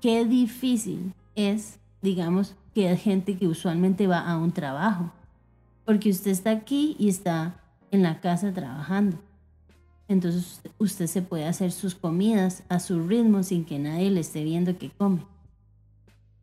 qué 0.00 0.24
difícil 0.24 1.12
es, 1.36 1.78
digamos, 2.00 2.56
que 2.74 2.88
hay 2.88 2.96
gente 2.96 3.36
que 3.36 3.46
usualmente 3.46 4.06
va 4.06 4.20
a 4.20 4.36
un 4.36 4.52
trabajo. 4.52 5.12
Porque 5.84 6.10
usted 6.10 6.30
está 6.30 6.50
aquí 6.50 6.96
y 6.98 7.08
está 7.08 7.60
en 7.90 8.02
la 8.02 8.20
casa 8.20 8.52
trabajando. 8.52 9.18
Entonces 10.08 10.60
usted 10.78 11.06
se 11.06 11.22
puede 11.22 11.46
hacer 11.46 11.72
sus 11.72 11.94
comidas 11.94 12.64
a 12.68 12.80
su 12.80 13.06
ritmo 13.06 13.42
sin 13.42 13.64
que 13.64 13.78
nadie 13.78 14.10
le 14.10 14.20
esté 14.20 14.44
viendo 14.44 14.76
que 14.76 14.90
come. 14.90 15.26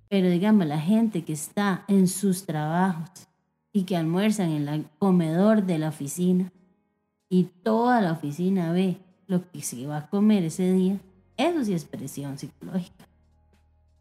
Pero 0.10 0.30
digamos, 0.30 0.66
la 0.66 0.80
gente 0.80 1.24
que 1.24 1.34
está 1.34 1.84
en 1.88 2.08
sus 2.08 2.46
trabajos 2.46 3.28
y 3.72 3.84
que 3.84 3.96
almuerzan 3.96 4.50
en 4.52 4.68
el 4.68 4.86
comedor 4.98 5.64
de 5.66 5.78
la 5.78 5.90
oficina 5.90 6.52
y 7.30 7.44
toda 7.44 8.02
la 8.02 8.14
oficina 8.14 8.72
ve 8.72 8.98
lo 9.28 9.50
que 9.52 9.62
se 9.62 9.86
va 9.86 9.98
a 9.98 10.10
comer 10.10 10.44
ese 10.44 10.74
día, 10.74 11.00
eso 11.38 11.64
sí 11.64 11.74
es 11.74 11.86
presión 11.86 12.40
psicológica. 12.40 13.08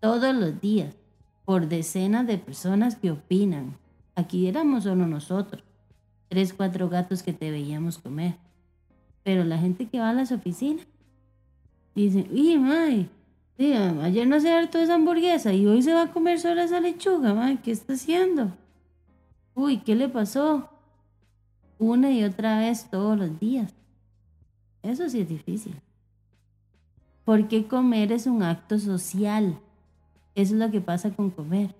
Todos 0.01 0.35
los 0.35 0.59
días, 0.61 0.95
por 1.49 1.67
decenas 1.67 2.27
de 2.27 2.37
personas 2.37 2.97
que 2.97 3.11
opinan. 3.11 3.79
Aquí 4.15 4.49
éramos 4.49 4.85
solo 4.85 5.07
nosotros, 5.07 5.65
tres, 6.29 6.53
cuatro 6.53 6.91
gatos 6.91 7.23
que 7.23 7.33
te 7.33 7.51
veíamos 7.51 7.97
comer. 7.97 8.35
Pero 9.23 9.45
la 9.45 9.57
gente 9.57 9.87
que 9.87 9.99
va 9.99 10.11
a 10.11 10.13
las 10.13 10.31
oficinas 10.31 10.87
dice, 11.95 12.29
uy, 12.31 12.59
mae, 12.59 13.09
sí, 13.57 13.73
ayer 13.73 14.29
no 14.29 14.39
se 14.41 14.53
hartó 14.53 14.79
esa 14.79 14.97
hamburguesa 14.97 15.55
y 15.55 15.67
hoy 15.67 15.81
se 15.81 15.95
va 15.95 16.03
a 16.03 16.13
comer 16.13 16.39
solo 16.39 16.61
esa 16.61 16.81
lechuga, 16.81 17.33
mae, 17.33 17.59
¿qué 17.63 17.71
está 17.71 17.95
haciendo? 17.95 18.53
Uy, 19.55 19.79
¿qué 19.79 19.95
le 19.95 20.11
pasó? 20.11 20.69
Una 21.79 22.11
y 22.11 22.25
otra 22.25 22.59
vez 22.59 22.91
todos 22.91 23.19
los 23.19 23.41
días. 23.41 23.75
Eso 24.83 25.09
sí 25.09 25.23
es 25.23 25.29
difícil. 25.31 25.81
Porque 27.25 27.67
comer 27.67 28.13
es 28.13 28.27
un 28.27 28.43
acto 28.43 28.79
social. 28.79 29.59
Eso 30.39 30.55
es 30.55 30.61
lo 30.61 30.71
que 30.71 30.81
pasa 30.81 31.11
con 31.11 31.31
comer. 31.31 31.75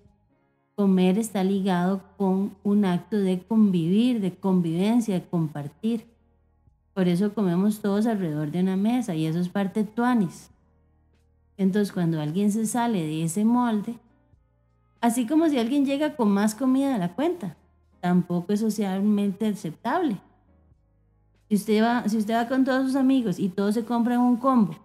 Comer 0.75 1.17
está 1.17 1.45
ligado 1.45 2.01
con 2.17 2.57
un 2.61 2.83
acto 2.83 3.15
de 3.15 3.39
convivir, 3.39 4.19
de 4.19 4.35
convivencia, 4.35 5.13
de 5.13 5.25
compartir. 5.25 6.05
Por 6.93 7.07
eso 7.07 7.33
comemos 7.33 7.79
todos 7.79 8.05
alrededor 8.05 8.51
de 8.51 8.59
una 8.59 8.75
mesa 8.75 9.15
y 9.15 9.27
eso 9.27 9.39
es 9.39 9.47
parte 9.47 9.85
de 9.85 9.89
tuanis. 9.89 10.49
Entonces 11.55 11.93
cuando 11.93 12.19
alguien 12.19 12.51
se 12.51 12.65
sale 12.65 13.01
de 13.01 13.23
ese 13.23 13.45
molde, 13.45 13.95
así 14.99 15.25
como 15.25 15.47
si 15.47 15.57
alguien 15.57 15.85
llega 15.85 16.17
con 16.17 16.29
más 16.29 16.53
comida 16.53 16.91
de 16.91 16.99
la 16.99 17.13
cuenta, 17.13 17.55
tampoco 18.01 18.51
es 18.51 18.59
socialmente 18.59 19.47
aceptable. 19.47 20.17
Si 21.47 21.55
usted 21.55 21.81
va, 21.81 22.09
si 22.09 22.17
usted 22.17 22.33
va 22.33 22.49
con 22.49 22.65
todos 22.65 22.87
sus 22.87 22.97
amigos 22.97 23.39
y 23.39 23.47
todos 23.47 23.75
se 23.75 23.85
compran 23.85 24.19
un 24.19 24.35
combo, 24.35 24.75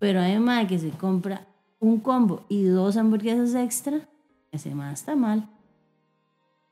pero 0.00 0.20
mae 0.40 0.66
que 0.66 0.80
se 0.80 0.90
compra 0.90 1.46
un 1.82 1.98
combo 1.98 2.44
y 2.48 2.62
dos 2.62 2.96
hamburguesas 2.96 3.54
extra, 3.56 4.08
ese 4.52 4.72
mae 4.72 4.92
está 4.94 5.16
mal. 5.16 5.48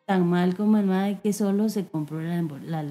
Tan 0.06 0.28
mal 0.28 0.56
como 0.56 0.78
el 0.78 0.86
mae 0.86 1.20
que 1.20 1.32
solo 1.32 1.68
se 1.68 1.84
compró 1.86 2.20
la- 2.20 2.84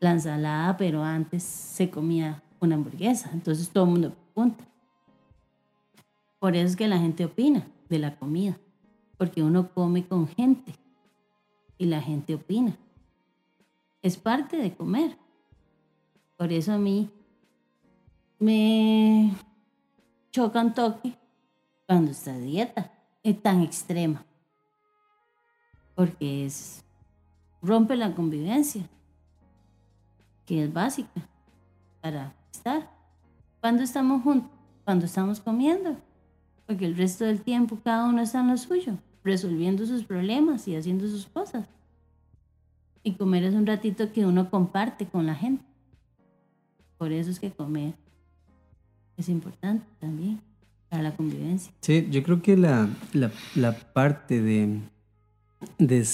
la 0.00 0.10
ensalada, 0.10 0.76
pero 0.78 1.04
antes 1.04 1.42
se 1.42 1.90
comía 1.90 2.42
una 2.60 2.76
hamburguesa. 2.76 3.30
Entonces 3.34 3.68
todo 3.68 3.84
el 3.84 3.90
mundo 3.90 4.14
pregunta. 4.34 4.64
Por 6.38 6.56
eso 6.56 6.66
es 6.68 6.76
que 6.76 6.88
la 6.88 6.98
gente 6.98 7.26
opina 7.26 7.66
de 7.90 7.98
la 7.98 8.16
comida, 8.16 8.56
porque 9.18 9.42
uno 9.42 9.68
come 9.74 10.06
con 10.06 10.26
gente 10.28 10.72
y 11.76 11.84
la 11.84 12.00
gente 12.00 12.34
opina. 12.34 12.76
Es 14.00 14.16
parte 14.16 14.56
de 14.56 14.74
comer. 14.74 15.18
Por 16.38 16.50
eso 16.50 16.72
a 16.72 16.78
mí 16.78 17.10
me 18.38 19.34
choca 20.30 20.60
un 20.62 20.72
toque 20.72 21.14
cuando 21.86 22.10
esta 22.10 22.36
dieta 22.36 22.92
es 23.22 23.40
tan 23.42 23.62
extrema. 23.62 24.24
Porque 25.94 26.44
es 26.44 26.84
rompe 27.62 27.96
la 27.96 28.14
convivencia, 28.14 28.88
que 30.44 30.64
es 30.64 30.72
básica 30.72 31.28
para 32.00 32.34
estar. 32.52 32.90
Cuando 33.60 33.82
estamos 33.82 34.22
juntos, 34.22 34.50
cuando 34.84 35.06
estamos 35.06 35.40
comiendo, 35.40 35.96
porque 36.66 36.84
el 36.84 36.96
resto 36.96 37.24
del 37.24 37.40
tiempo 37.40 37.78
cada 37.82 38.06
uno 38.06 38.20
está 38.20 38.40
en 38.40 38.48
lo 38.48 38.56
suyo, 38.56 38.98
resolviendo 39.24 39.86
sus 39.86 40.04
problemas 40.04 40.68
y 40.68 40.76
haciendo 40.76 41.08
sus 41.08 41.26
cosas. 41.26 41.66
Y 43.02 43.14
comer 43.14 43.44
es 43.44 43.54
un 43.54 43.66
ratito 43.66 44.12
que 44.12 44.26
uno 44.26 44.50
comparte 44.50 45.06
con 45.06 45.26
la 45.26 45.34
gente. 45.34 45.64
Por 46.98 47.12
eso 47.12 47.30
es 47.30 47.40
que 47.40 47.52
comer 47.52 47.94
es 49.16 49.28
importante 49.28 49.86
también 49.98 50.45
para 50.88 51.02
la 51.02 51.16
convivencia. 51.16 51.72
Sí, 51.80 52.08
yo 52.10 52.22
creo 52.22 52.42
que 52.42 52.56
la, 52.56 52.88
la, 53.12 53.72
parte 53.92 54.40
de, 54.40 54.80
de, 55.78 56.06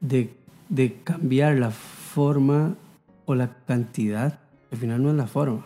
de, 0.00 0.34
de 0.68 1.00
cambiar 1.04 1.56
la 1.58 1.70
forma 1.70 2.76
o 3.26 3.34
la 3.34 3.56
cantidad, 3.66 4.38
al 4.70 4.78
final 4.78 5.02
no 5.02 5.10
es 5.10 5.16
la 5.16 5.26
forma, 5.26 5.64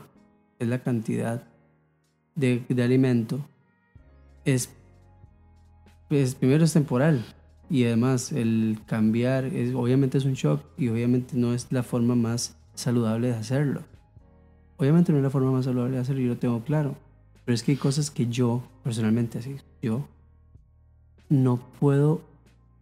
es 0.59 0.69
la 0.69 0.83
cantidad 0.83 1.43
de, 2.35 2.65
de 2.69 2.83
alimento, 2.83 3.41
es, 4.45 4.71
pues 6.09 6.35
primero 6.35 6.65
es 6.65 6.73
temporal 6.73 7.25
y 7.69 7.85
además 7.85 8.33
el 8.33 8.79
cambiar 8.87 9.47
es, 9.47 9.75
obviamente 9.75 10.19
es 10.19 10.25
un 10.25 10.35
shock 10.35 10.63
y 10.79 10.89
obviamente 10.89 11.37
no 11.37 11.53
es 11.53 11.67
la 11.71 11.83
forma 11.83 12.15
más 12.15 12.57
saludable 12.75 13.29
de 13.29 13.35
hacerlo. 13.35 13.83
Obviamente 14.79 15.13
no 15.13 15.19
es 15.19 15.25
la 15.25 15.31
forma 15.31 15.51
más 15.51 15.65
saludable 15.65 15.97
de 15.97 16.03
hacerlo, 16.03 16.23
yo 16.23 16.29
lo 16.29 16.39
tengo 16.39 16.63
claro. 16.63 16.97
Pero 17.45 17.55
es 17.55 17.63
que 17.63 17.73
hay 17.73 17.79
cosas 17.79 18.11
que 18.11 18.27
yo, 18.27 18.63
personalmente 18.83 19.39
así, 19.39 19.57
yo 19.81 20.07
no 21.29 21.59
puedo 21.79 22.21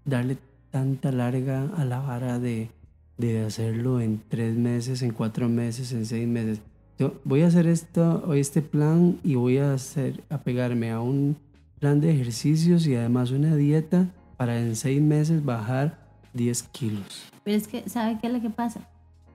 darle 0.04 0.38
tanta 0.70 1.12
larga 1.12 1.70
a 1.76 1.85
la 1.85 2.00
vara 2.00 2.38
de, 2.38 2.70
de 3.18 3.44
hacerlo 3.44 4.00
en 4.00 4.20
tres 4.28 4.57
meses, 4.57 5.02
en 5.02 5.12
cuatro 5.12 5.48
meses, 5.48 5.92
en 5.92 6.07
seis 6.07 6.26
meses. 6.26 6.61
Yo 6.98 7.14
voy 7.24 7.42
a 7.42 7.48
hacer 7.48 7.66
esto, 7.66 8.33
este 8.35 8.62
plan 8.62 9.18
y 9.22 9.35
voy 9.35 9.59
a 9.59 9.74
hacer, 9.74 10.22
a 10.30 10.38
pegarme 10.38 10.90
a 10.90 11.00
un 11.00 11.37
plan 11.78 12.00
de 12.00 12.12
ejercicios 12.12 12.87
y 12.87 12.94
además 12.94 13.30
una 13.30 13.57
dieta 13.57 14.09
para 14.37 14.59
en 14.59 14.76
seis 14.76 15.02
meses 15.02 15.44
bajar 15.44 15.98
10 16.33 16.62
kilos. 16.64 17.24
Pero 17.44 17.57
es 17.57 17.68
que, 17.68 17.88
¿sabe 17.88 18.18
qué 18.20 18.28
es 18.28 18.33
lo 18.33 18.40
que 18.40 18.50
pasa? 18.50 18.88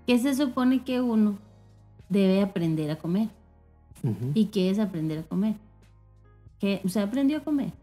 Que 0.07 0.17
se 0.19 0.35
supone 0.35 0.83
que 0.83 1.01
uno 1.01 1.37
debe 2.09 2.41
aprender 2.41 2.91
a 2.91 2.97
comer. 2.97 3.29
¿Y 4.33 4.45
qué 4.45 4.69
es 4.69 4.79
aprender 4.79 5.19
a 5.19 5.23
comer? 5.23 5.55
¿Qué? 6.59 6.81
¿Usted 6.83 7.01
aprendió 7.01 7.37
a 7.37 7.43
comer? 7.43 7.73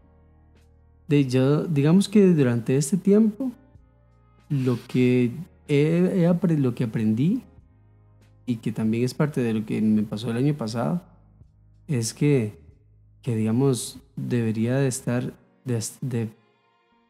De 1.07 1.25
yo, 1.25 1.65
digamos 1.65 2.09
que 2.09 2.27
durante 2.27 2.75
este 2.75 2.97
tiempo, 2.97 3.51
lo 4.49 4.77
que, 4.87 5.31
he, 5.67 6.25
he 6.47 6.57
lo 6.57 6.75
que 6.75 6.83
aprendí 6.83 7.43
y 8.45 8.57
que 8.57 8.71
también 8.71 9.03
es 9.03 9.13
parte 9.13 9.41
de 9.41 9.53
lo 9.53 9.65
que 9.65 9.81
me 9.81 10.03
pasó 10.03 10.31
el 10.31 10.37
año 10.37 10.53
pasado, 10.55 11.01
es 11.87 12.13
que, 12.13 12.59
que 13.21 13.35
digamos, 13.35 13.99
debería 14.15 14.75
de 14.75 14.87
estar 14.87 15.33
de, 15.65 15.83
de, 16.01 16.29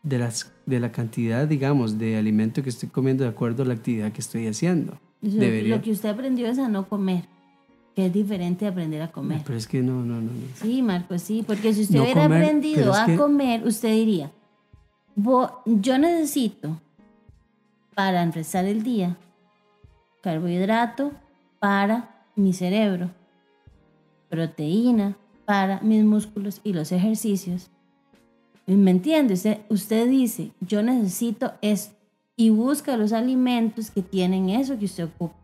de 0.04 0.18
las, 0.20 0.52
de 0.66 0.80
la 0.80 0.92
cantidad, 0.92 1.48
digamos, 1.48 1.98
de 1.98 2.18
alimento 2.18 2.62
que 2.62 2.70
estoy 2.70 2.90
comiendo 2.90 3.24
de 3.24 3.30
acuerdo 3.30 3.64
a 3.64 3.66
la 3.66 3.74
actividad 3.74 4.12
que 4.12 4.22
estoy 4.22 4.48
haciendo. 4.48 5.00
Eso, 5.22 5.38
Debería. 5.38 5.76
Lo 5.76 5.82
que 5.82 5.92
usted 5.92 6.10
aprendió 6.10 6.48
es 6.48 6.60
a 6.60 6.68
no 6.68 6.88
comer. 6.88 7.26
que 7.96 8.06
es 8.06 8.14
diferente 8.14 8.64
de 8.66 8.70
aprender 8.70 9.02
a 9.02 9.12
comer. 9.12 9.42
Pero 9.44 9.58
es 9.58 9.66
que 9.66 9.82
no, 9.82 10.04
no, 10.06 10.22
no. 10.22 10.32
no. 10.32 10.32
Sí, 10.62 10.84
Marco, 10.84 11.18
sí, 11.18 11.44
porque 11.48 11.74
si 11.74 11.82
usted 11.82 11.96
No 11.96 12.04
hubiera 12.04 12.24
comer, 12.24 12.44
aprendido 12.44 12.94
a 12.94 13.08
que- 13.08 13.16
comer, 13.16 13.66
usted 13.66 13.90
diría, 13.92 14.30
"Vo- 15.16 15.52
yo 15.66 15.98
necesito 15.98 16.80
para 17.96 18.22
empezar 18.22 18.66
el 18.66 18.84
día 18.84 19.18
carbohidrato 20.22 21.12
para 21.60 22.24
mi 22.36 22.54
cerebro, 22.54 23.10
proteína 24.30 25.18
para 25.46 25.80
mis 25.82 26.04
músculos 26.04 26.62
y 26.64 26.74
los 26.74 26.92
ejercicios. 26.92 27.72
¿Me 28.68 28.92
entiende? 28.92 29.34
Usted, 29.34 29.58
usted 29.70 30.08
dice, 30.08 30.52
yo 30.60 30.84
necesito 30.84 31.54
esto 31.64 31.96
y 32.40 32.52
busca 32.52 32.96
los 32.96 33.12
alimentos 33.14 33.90
que 33.92 34.02
tienen 34.04 34.50
eso 34.50 34.78
que 34.78 34.86
usted 34.86 35.06
ocupa. 35.06 35.36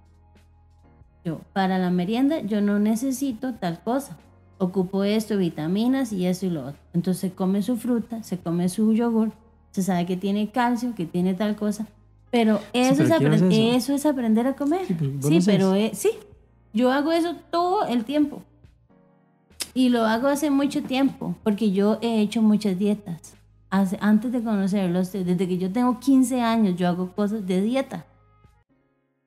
Yo, 1.25 1.41
para 1.51 1.79
la 1.79 1.89
merienda, 1.89 2.41
yo 2.41 2.61
no 2.61 2.79
necesito 2.79 3.53
tal 3.55 3.81
cosa. 3.81 4.17
Ocupo 4.59 5.03
esto, 5.03 5.35
vitaminas 5.37 6.13
y 6.13 6.27
eso 6.27 6.45
y 6.45 6.49
lo 6.51 6.67
otro. 6.67 6.79
Entonces 6.93 7.19
se 7.21 7.31
come 7.33 7.63
su 7.63 7.75
fruta, 7.77 8.21
se 8.23 8.37
come 8.37 8.69
su 8.69 8.93
yogur, 8.93 9.31
se 9.71 9.81
sabe 9.81 10.05
que 10.05 10.15
tiene 10.17 10.51
calcio, 10.51 10.93
que 10.95 11.05
tiene 11.05 11.33
tal 11.33 11.55
cosa. 11.55 11.87
Pero 12.29 12.59
eso, 12.73 13.03
pero 13.03 13.09
es, 13.13 13.17
¿quién 13.17 13.33
hace 13.33 13.45
apren- 13.45 13.51
eso? 13.51 13.75
eso 13.77 13.93
es 13.95 14.05
aprender 14.05 14.47
a 14.47 14.55
comer. 14.55 14.85
Sí, 14.85 14.93
pero 14.97 15.11
Sí, 15.21 15.39
lo 15.39 15.45
pero 15.45 15.71
haces. 15.71 15.83
eh, 15.83 15.91
sí, 15.95 16.09
yo 16.73 16.91
hago 16.91 17.11
eso 17.11 17.35
todo 17.51 17.85
el 17.87 18.05
tiempo. 18.05 18.43
Y 19.73 19.89
lo 19.89 20.05
hago 20.05 20.27
hace 20.27 20.51
mucho 20.51 20.83
tiempo, 20.83 21.35
porque 21.43 21.71
yo 21.71 21.97
he 22.01 22.21
hecho 22.21 22.41
muchas 22.43 22.77
dietas. 22.77 23.33
Antes 24.01 24.31
de 24.31 24.43
conocerlos, 24.43 25.11
desde 25.11 25.47
que 25.47 25.57
yo 25.57 25.71
tengo 25.71 25.99
15 25.99 26.41
años, 26.41 26.75
yo 26.75 26.87
hago 26.87 27.09
cosas 27.13 27.47
de 27.47 27.59
dieta. 27.59 28.05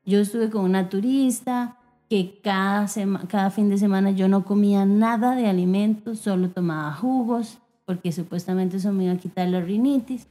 Yo 0.05 0.21
estuve 0.21 0.51
con 0.51 0.65
una 0.65 0.89
turista 0.89 1.77
que 2.09 2.39
cada, 2.45 2.87
sema- 2.87 3.27
cada 3.27 3.51
fin 3.51 3.69
de 3.69 3.77
semana 3.77 4.13
yo 4.13 4.29
no 4.29 4.45
comía 4.45 4.87
nada 4.87 5.35
de 5.35 5.49
alimentos, 5.49 6.21
solo 6.21 6.51
tomaba 6.51 6.93
jugos, 6.93 7.59
porque 7.87 8.13
supuestamente 8.13 8.77
eso 8.77 8.93
me 8.93 9.05
iba 9.07 9.15
a 9.15 9.19
quitar 9.19 9.49
la 9.49 9.61
rinitis. 9.61 10.29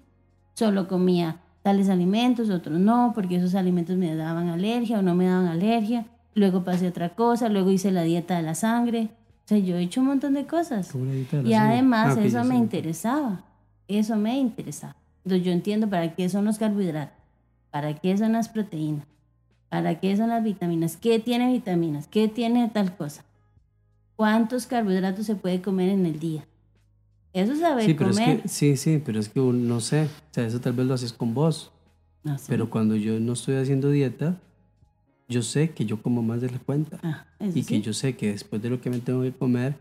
Solo 0.54 0.88
comía 0.88 1.41
tales 1.62 1.89
alimentos, 1.89 2.49
otros 2.49 2.80
no, 2.80 3.12
porque 3.13 3.36
esos 3.36 3.54
alimentos 3.54 3.97
me 3.97 4.15
daban 4.15 4.47
alergia 4.47 4.99
o 4.99 5.01
no 5.01 5.13
me 5.13 5.25
daban 5.25 5.47
alergia. 5.47 6.06
Luego 6.36 6.63
pasé 6.63 6.88
otra 6.88 7.10
cosa, 7.10 7.49
luego 7.49 7.69
hice 7.69 7.91
la 7.91 8.04
dieta 8.04 8.38
de 8.38 8.43
la 8.43 8.56
sangre. 8.56 9.10
O 9.43 9.47
sea, 9.49 9.58
yo 9.58 9.75
he 9.75 9.82
hecho 9.84 9.99
un 9.99 10.08
montón 10.08 10.36
de 10.36 10.45
cosas. 10.47 10.88
Y 11.49 11.54
además 11.54 12.08
Ah, 12.21 12.28
eso 12.28 12.38
me 12.47 12.56
interesaba. 12.63 13.43
Eso 13.88 14.15
me 14.15 14.38
interesaba. 14.38 14.95
Entonces 15.24 15.45
yo 15.45 15.52
entiendo 15.52 15.89
para 15.89 16.15
qué 16.15 16.30
son 16.30 16.45
los 16.45 16.58
carbohidratos, 16.58 17.17
para 17.71 17.95
qué 17.95 18.17
son 18.17 18.34
las 18.34 18.50
proteínas, 18.50 19.08
para 19.69 20.00
qué 20.00 20.15
son 20.15 20.30
las 20.30 20.43
vitaminas, 20.43 20.98
qué 20.98 21.19
tiene 21.19 21.52
vitaminas, 21.52 22.08
qué 22.08 22.28
tiene 22.28 22.69
tal 22.69 22.95
cosa. 22.95 23.26
¿Cuántos 24.15 24.65
carbohidratos 24.65 25.26
se 25.26 25.36
puede 25.36 25.62
comer 25.62 25.89
en 25.89 26.06
el 26.06 26.19
día? 26.19 26.45
Eso 27.34 27.52
es 27.54 27.60
saber 27.60 27.86
Sí, 27.86 27.93
pero 27.95 28.12
es 28.12 28.19
comer. 28.19 28.41
que, 28.43 28.48
sí, 28.48 28.78
sí, 28.78 29.02
pero 29.04 29.19
es 29.19 29.28
que 29.28 29.41
no 29.41 29.82
sé. 29.82 30.04
O 30.06 30.34
sea, 30.34 30.45
eso 30.45 30.62
tal 30.62 30.74
vez 30.74 30.86
lo 30.86 30.93
haces 30.93 31.12
con 31.12 31.34
vos. 31.34 31.71
No 32.24 32.38
sé. 32.38 32.45
Pero 32.48 32.69
cuando 32.69 32.95
yo 32.95 33.19
no 33.19 33.34
estoy 33.34 33.56
haciendo 33.56 33.89
dieta, 33.89 34.39
yo 35.28 35.41
sé 35.41 35.71
que 35.71 35.86
yo 35.86 36.02
como 36.02 36.21
más 36.21 36.39
de 36.41 36.50
la 36.50 36.60
cuenta. 36.60 37.00
Ah, 37.04 37.26
y 37.41 37.63
que 37.63 37.76
sí. 37.76 37.82
yo 37.82 37.93
sé 37.93 38.15
que 38.15 38.32
después 38.32 38.62
de 38.62 38.69
lo 38.69 38.80
que 38.80 38.89
me 38.89 39.00
tengo 39.00 39.21
que 39.24 39.34
comer, 39.34 39.76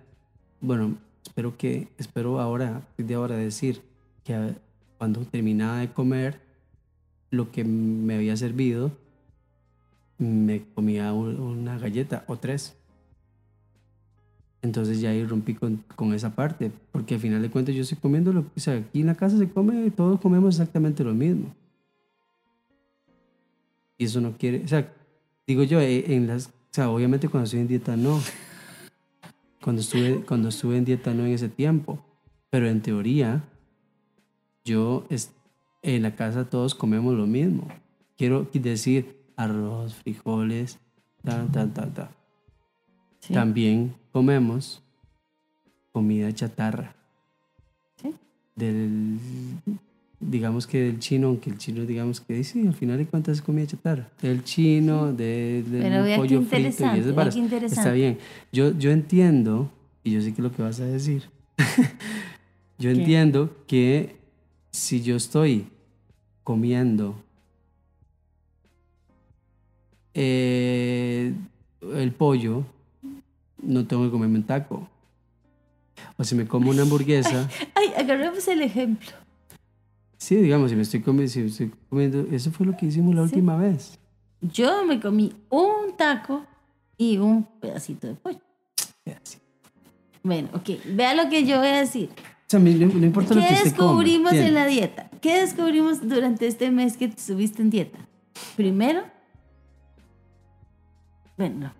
bueno, 0.60 0.96
espero 1.24 1.56
que, 1.56 1.88
espero 1.98 2.40
ahora, 2.40 2.82
de 2.98 3.14
ahora 3.14 3.36
decir 3.36 3.82
que 4.24 4.54
cuando 4.98 5.20
terminaba 5.20 5.78
de 5.78 5.92
comer 5.92 6.40
lo 7.30 7.50
que 7.50 7.64
me 7.64 8.14
había 8.16 8.36
servido, 8.36 8.92
me 10.18 10.64
comía 10.74 11.12
un- 11.12 11.38
una 11.40 11.78
galleta 11.78 12.24
o 12.28 12.36
tres. 12.36 12.76
Entonces 14.62 15.00
ya 15.00 15.10
ahí 15.10 15.24
rompí 15.26 15.54
con, 15.54 15.84
con 15.94 16.14
esa 16.14 16.34
parte, 16.34 16.70
porque 16.90 17.14
al 17.14 17.20
final 17.20 17.42
de 17.42 17.50
cuentas 17.50 17.74
yo 17.74 17.82
estoy 17.82 17.98
comiendo, 17.98 18.32
lo, 18.32 18.40
o 18.40 18.60
sea, 18.60 18.74
aquí 18.78 19.00
en 19.00 19.06
la 19.08 19.14
casa 19.14 19.36
se 19.36 19.50
come, 19.50 19.90
todos 19.90 20.18
comemos 20.20 20.54
exactamente 20.54 21.04
lo 21.04 21.12
mismo. 21.12 21.54
Y 23.98 24.04
eso 24.06 24.20
no 24.20 24.36
quiere, 24.38 24.64
o 24.64 24.68
sea, 24.68 24.90
digo 25.46 25.62
yo, 25.64 25.80
eh, 25.80 26.14
en 26.14 26.26
las, 26.26 26.46
o 26.46 26.50
sea, 26.70 26.88
obviamente 26.90 27.28
cuando 27.28 27.44
estoy 27.44 27.60
en 27.60 27.68
dieta 27.68 27.96
no. 27.96 28.20
Cuando 29.62 29.82
estuve, 29.82 30.24
cuando 30.26 30.48
estuve 30.48 30.76
en 30.78 30.84
dieta 30.84 31.12
no 31.14 31.24
en 31.26 31.32
ese 31.32 31.48
tiempo. 31.48 31.98
Pero 32.50 32.68
en 32.68 32.80
teoría, 32.82 33.42
yo 34.64 35.06
en 35.82 36.02
la 36.02 36.14
casa 36.16 36.48
todos 36.48 36.74
comemos 36.74 37.14
lo 37.14 37.26
mismo. 37.26 37.68
Quiero 38.16 38.48
decir 38.52 39.16
arroz, 39.36 39.94
frijoles, 39.94 40.78
ta, 41.22 41.46
ta, 41.52 41.66
ta, 41.66 41.86
ta. 41.92 42.10
Sí. 43.20 43.34
También 43.34 43.94
comemos 44.12 44.82
comida 45.92 46.32
chatarra. 46.32 46.94
Sí. 48.00 48.14
Del, 48.56 49.18
digamos 50.20 50.66
que 50.66 50.80
del 50.80 50.98
chino, 50.98 51.28
aunque 51.28 51.50
el 51.50 51.58
chino 51.58 51.84
digamos 51.84 52.20
que 52.20 52.42
sí, 52.44 52.66
al 52.66 52.74
final 52.74 52.98
de 52.98 53.06
cuentas 53.06 53.38
es 53.38 53.42
comida 53.42 53.66
chatarra. 53.66 54.08
Del 54.22 54.44
chino, 54.44 55.12
de- 55.12 55.62
del 55.68 55.82
Pero 55.82 56.16
pollo 56.16 56.42
frito 56.42 56.84
y 56.84 56.98
esas 56.98 57.14
varas. 57.14 57.36
Está 57.36 57.92
bien. 57.92 58.18
Yo, 58.52 58.72
yo 58.78 58.90
entiendo, 58.90 59.70
y 60.02 60.12
yo 60.12 60.20
sé 60.22 60.28
que 60.32 60.40
es 60.40 60.44
lo 60.44 60.52
que 60.52 60.62
vas 60.62 60.80
a 60.80 60.84
decir, 60.86 61.24
yo 62.78 62.90
¿Qué? 62.92 62.98
entiendo 62.98 63.56
que 63.66 64.16
si 64.74 65.00
yo 65.02 65.14
estoy 65.14 65.68
comiendo 66.42 67.14
eh, 70.14 71.32
el 71.94 72.12
pollo, 72.12 72.64
no 73.62 73.86
tengo 73.86 74.04
que 74.04 74.10
comerme 74.10 74.38
un 74.38 74.44
taco. 74.44 74.88
O 76.16 76.24
si 76.24 76.34
me 76.34 76.46
como 76.46 76.70
una 76.70 76.82
hamburguesa, 76.82 77.48
Ay, 77.74 77.92
agarremos 77.96 78.46
el 78.48 78.62
ejemplo. 78.62 79.10
sí, 80.18 80.34
digamos, 80.36 80.70
si 80.70 80.76
me 80.76 80.82
estoy 80.82 81.00
comiendo, 81.02 81.32
si 81.32 81.40
estoy 81.42 81.72
comiendo, 81.88 82.26
eso 82.34 82.50
fue 82.50 82.66
lo 82.66 82.76
que 82.76 82.86
hicimos 82.86 83.14
la 83.14 83.22
Sí. 83.22 83.28
última 83.34 83.56
vez. 83.56 83.98
Yo 84.40 84.84
me 84.84 84.98
comí 85.00 85.32
un 85.50 85.96
taco 85.96 86.44
y 86.98 87.18
un 87.18 87.44
pedacito 87.60 88.08
de 88.08 88.14
pollo. 88.14 88.40
Así. 89.22 89.38
Bueno, 90.24 90.48
ok, 90.52 90.68
vea 90.94 91.14
lo 91.14 91.28
que 91.30 91.44
yo 91.46 91.58
voy 91.58 91.68
a 91.68 91.78
decir. 91.80 92.10
Sea, 92.54 92.86
no, 92.86 92.94
no 92.94 93.06
importa 93.06 93.34
lo 93.34 93.40
¿Qué 93.40 93.48
que 93.48 93.54
usted 93.54 93.74
coma, 93.74 93.88
descubrimos 93.88 94.32
en 94.32 94.54
la 94.54 94.66
dieta? 94.66 95.10
¿Qué 95.20 95.40
descubrimos 95.40 96.08
durante 96.08 96.46
este 96.46 96.70
mes 96.70 96.96
que 96.96 97.06
estuviste 97.06 97.62
en 97.62 97.70
dieta? 97.70 97.98
Primero, 98.54 99.02
bueno, 101.36 101.72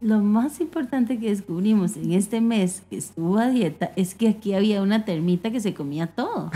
lo 0.00 0.18
más 0.18 0.60
importante 0.60 1.20
que 1.20 1.28
descubrimos 1.28 1.96
en 1.96 2.12
este 2.12 2.40
mes 2.40 2.82
que 2.90 2.96
estuvo 2.96 3.38
a 3.38 3.50
dieta 3.50 3.92
es 3.94 4.16
que 4.16 4.28
aquí 4.28 4.52
había 4.52 4.82
una 4.82 5.04
termita 5.04 5.52
que 5.52 5.60
se 5.60 5.74
comía 5.74 6.08
todo. 6.08 6.50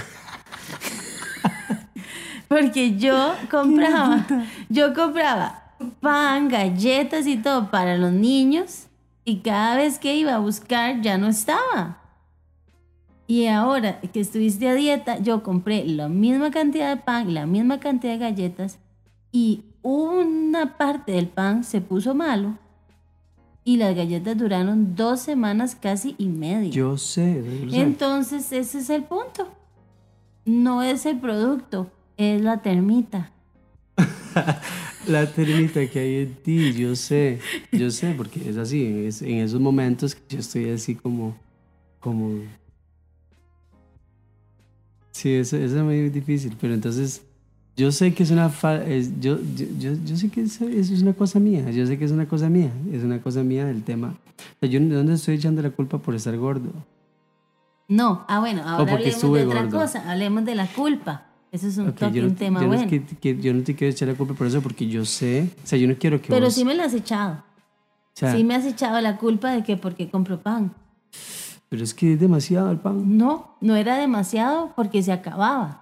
Porque 2.48 2.96
yo 2.96 3.34
compraba, 3.52 4.26
yo 4.68 4.94
compraba 4.94 5.76
pan, 6.00 6.48
galletas 6.48 7.28
y 7.28 7.36
todo 7.36 7.70
para 7.70 7.96
los 7.98 8.12
niños 8.12 8.86
y 9.24 9.38
cada 9.38 9.76
vez 9.76 10.00
que 10.00 10.16
iba 10.16 10.34
a 10.34 10.38
buscar 10.38 11.00
ya 11.02 11.18
no 11.18 11.28
estaba. 11.28 12.03
Y 13.26 13.46
ahora 13.46 14.00
que 14.00 14.20
estuviste 14.20 14.68
a 14.68 14.74
dieta, 14.74 15.18
yo 15.18 15.42
compré 15.42 15.84
la 15.86 16.08
misma 16.08 16.50
cantidad 16.50 16.94
de 16.94 17.02
pan, 17.02 17.32
la 17.32 17.46
misma 17.46 17.80
cantidad 17.80 18.12
de 18.12 18.18
galletas 18.18 18.78
y 19.32 19.64
una 19.82 20.76
parte 20.76 21.12
del 21.12 21.28
pan 21.28 21.64
se 21.64 21.80
puso 21.80 22.14
malo 22.14 22.58
y 23.64 23.78
las 23.78 23.96
galletas 23.96 24.36
duraron 24.36 24.94
dos 24.94 25.20
semanas 25.20 25.74
casi 25.74 26.14
y 26.18 26.28
media. 26.28 26.70
Yo 26.70 26.98
sé, 26.98 27.42
yo 27.64 27.70
sé. 27.70 27.80
Entonces 27.80 28.52
ese 28.52 28.78
es 28.78 28.90
el 28.90 29.04
punto. 29.04 29.48
No 30.44 30.82
es 30.82 31.06
el 31.06 31.18
producto, 31.18 31.90
es 32.18 32.42
la 32.42 32.60
termita. 32.60 33.32
La 35.06 35.30
termita 35.30 35.86
que 35.86 35.98
hay 35.98 36.16
en 36.22 36.34
ti, 36.36 36.72
yo 36.72 36.96
sé, 36.96 37.38
yo 37.70 37.90
sé, 37.90 38.14
porque 38.16 38.48
es 38.48 38.56
así, 38.56 39.04
es 39.04 39.20
en 39.20 39.40
esos 39.40 39.60
momentos 39.60 40.14
que 40.14 40.22
yo 40.30 40.38
estoy 40.40 40.70
así 40.70 40.94
como, 40.94 41.36
como... 42.00 42.40
Sí, 45.14 45.32
eso, 45.32 45.56
eso 45.56 45.76
es 45.78 45.82
muy 45.84 46.08
difícil, 46.10 46.56
pero 46.60 46.74
entonces 46.74 47.22
yo 47.76 47.92
sé 47.92 48.12
que 48.14 48.24
es 48.24 48.30
una... 48.32 48.52
es- 48.86 49.20
yo, 49.20 49.38
yo, 49.56 49.66
yo, 49.78 49.92
yo 50.04 50.16
sé 50.16 50.28
que 50.28 50.42
eso, 50.42 50.66
eso 50.68 50.92
es 50.92 51.02
una 51.02 51.12
cosa 51.12 51.38
mía, 51.38 51.70
yo 51.70 51.86
sé 51.86 51.96
que 51.98 52.04
es 52.04 52.10
una 52.10 52.26
cosa 52.26 52.48
mía, 52.50 52.72
es 52.92 53.04
una 53.04 53.20
cosa 53.22 53.42
mía 53.44 53.64
del 53.64 53.84
tema. 53.84 54.16
O 54.38 54.56
sea, 54.60 54.68
yo 54.68 54.80
no 54.80 55.12
estoy 55.12 55.36
echando 55.36 55.62
la 55.62 55.70
culpa 55.70 55.98
por 55.98 56.16
estar 56.16 56.36
gordo. 56.36 56.70
No, 57.86 58.24
ah 58.28 58.40
bueno, 58.40 58.62
ahora 58.66 58.92
hablemos 58.94 59.22
de 59.22 59.46
otra 59.46 59.62
gordo. 59.62 59.78
cosa, 59.78 60.10
hablemos 60.10 60.44
de 60.44 60.54
la 60.56 60.66
culpa. 60.66 61.26
Eso 61.52 61.68
es 61.68 61.78
un 61.78 61.90
Ok, 61.90 61.94
toque, 61.96 62.12
yo, 62.16 62.22
no, 62.22 62.28
un 62.30 62.34
tema 62.34 62.60
yo 62.60 62.66
no 62.66 62.74
es 62.74 62.80
bueno. 62.88 63.06
que- 63.08 63.16
que- 63.34 63.40
yo 63.40 63.54
no 63.54 63.62
te 63.62 63.76
quiero 63.76 63.92
echar 63.92 64.08
la 64.08 64.14
culpa 64.14 64.34
por 64.34 64.48
eso, 64.48 64.60
porque 64.60 64.88
yo 64.88 65.04
sé, 65.04 65.48
o 65.62 65.66
sea, 65.66 65.78
yo 65.78 65.86
no 65.86 65.94
quiero 65.96 66.20
que 66.20 66.28
Pero 66.30 66.46
vos... 66.46 66.54
sí 66.54 66.64
me 66.64 66.74
la 66.74 66.86
has 66.86 66.94
echado. 66.94 67.34
o 67.34 68.16
sea, 68.16 68.34
sí 68.34 68.42
me 68.42 68.56
has 68.56 68.64
echado 68.66 69.00
la 69.00 69.16
culpa 69.16 69.52
de 69.52 69.62
que 69.62 69.76
porque 69.76 70.10
compro 70.10 70.40
pan. 70.40 70.72
Pero 71.74 71.82
es 71.82 71.92
que 71.92 72.12
es 72.12 72.20
demasiado 72.20 72.70
el 72.70 72.78
pan. 72.78 73.18
No, 73.18 73.56
no 73.60 73.74
era 73.74 73.96
demasiado 73.98 74.72
porque 74.76 75.02
se 75.02 75.10
acababa. 75.10 75.80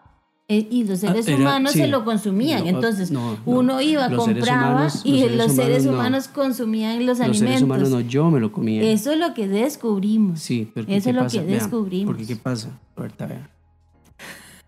Y 0.49 0.85
los 0.85 1.01
seres 1.01 1.29
Ah, 1.29 1.33
era- 1.33 1.41
humanos 1.41 1.73
sí. 1.73 1.81
se 1.81 1.87
lo 1.87 2.03
consumían. 2.07 2.63
No, 2.63 2.69
Entonces, 2.71 3.11
no, 3.11 3.33
no. 3.33 3.39
uno 3.45 3.83
iba, 3.83 4.09
Los 4.09 4.25
compraba 4.25 4.71
humanos- 4.73 5.03
y 5.05 5.11
los 5.13 5.21
seres 5.21 5.37
los 5.37 5.53
seres 5.53 5.83
humanos 5.83 5.85
no. 5.85 5.93
humanos 5.93 6.29
consumían 6.29 6.97
los, 7.01 7.19
Los 7.19 7.21
alimentos. 7.21 7.47
seres 7.49 7.63
humanos 7.63 7.91
no, 7.91 8.01
yo 8.01 8.31
me 8.31 8.41
lo 8.41 8.53
comía. 8.53 8.83
Eso 8.91 9.13
es 9.13 9.19
lo 9.19 9.35
que 9.35 9.49
descubrimos. 9.49 10.41
Sí, 10.41 10.71
pero 10.75 10.87
¿qué 10.87 10.97
Eso 10.97 11.11
es 11.11 11.15
lo 11.15 11.23
pasa? 11.25 11.39
que 11.41 11.45
descubrimos. 11.47 12.07
Porque 12.15 12.27
¿qué 12.27 12.37
pasa? 12.37 12.71
Roberta, 12.97 13.27
vea. 13.27 13.51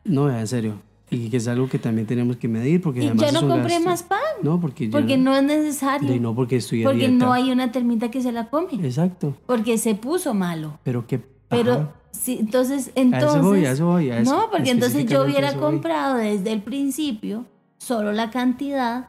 No, 0.04 0.24
vea, 0.26 0.40
en 0.40 0.46
serio. 0.46 0.74
Y 1.14 1.30
que 1.30 1.36
es 1.38 1.48
algo 1.48 1.68
que 1.68 1.78
también 1.78 2.06
tenemos 2.06 2.36
que 2.36 2.48
medir 2.48 2.80
porque 2.82 3.00
Y 3.02 3.06
además 3.06 3.32
ya 3.32 3.40
no 3.40 3.48
compré 3.48 3.74
gasto. 3.74 3.88
más 3.88 4.02
pan. 4.02 4.18
No, 4.42 4.60
porque 4.60 4.86
yo 4.86 4.92
Porque 4.92 5.16
no 5.16 5.34
es 5.36 5.42
necesario. 5.42 6.14
Y 6.14 6.20
no 6.20 6.34
porque 6.34 6.56
estoy 6.56 6.82
a 6.82 6.88
porque 6.88 7.08
dieta. 7.08 7.24
no 7.24 7.32
hay 7.32 7.50
una 7.50 7.70
termita 7.72 8.10
que 8.10 8.20
se 8.22 8.32
la 8.32 8.48
come. 8.50 8.74
Exacto. 8.82 9.34
Porque 9.46 9.78
se 9.78 9.94
puso 9.94 10.34
malo. 10.34 10.78
Pero 10.82 11.06
que... 11.06 11.20
Pero 11.48 11.72
ajá. 11.72 11.92
sí, 12.10 12.38
entonces, 12.40 12.90
eso 12.94 13.02
voy, 13.04 13.12
entonces. 13.12 13.68
a 13.68 13.72
eso 13.72 13.86
voy, 13.86 14.10
a 14.10 14.18
eso. 14.20 14.34
no, 14.34 14.50
porque 14.50 14.70
entonces 14.70 15.06
yo 15.06 15.24
hubiera 15.24 15.52
voy. 15.52 15.60
comprado 15.60 16.16
desde 16.16 16.52
el 16.52 16.62
principio 16.62 17.44
solo 17.78 18.12
la 18.12 18.30
cantidad 18.30 19.08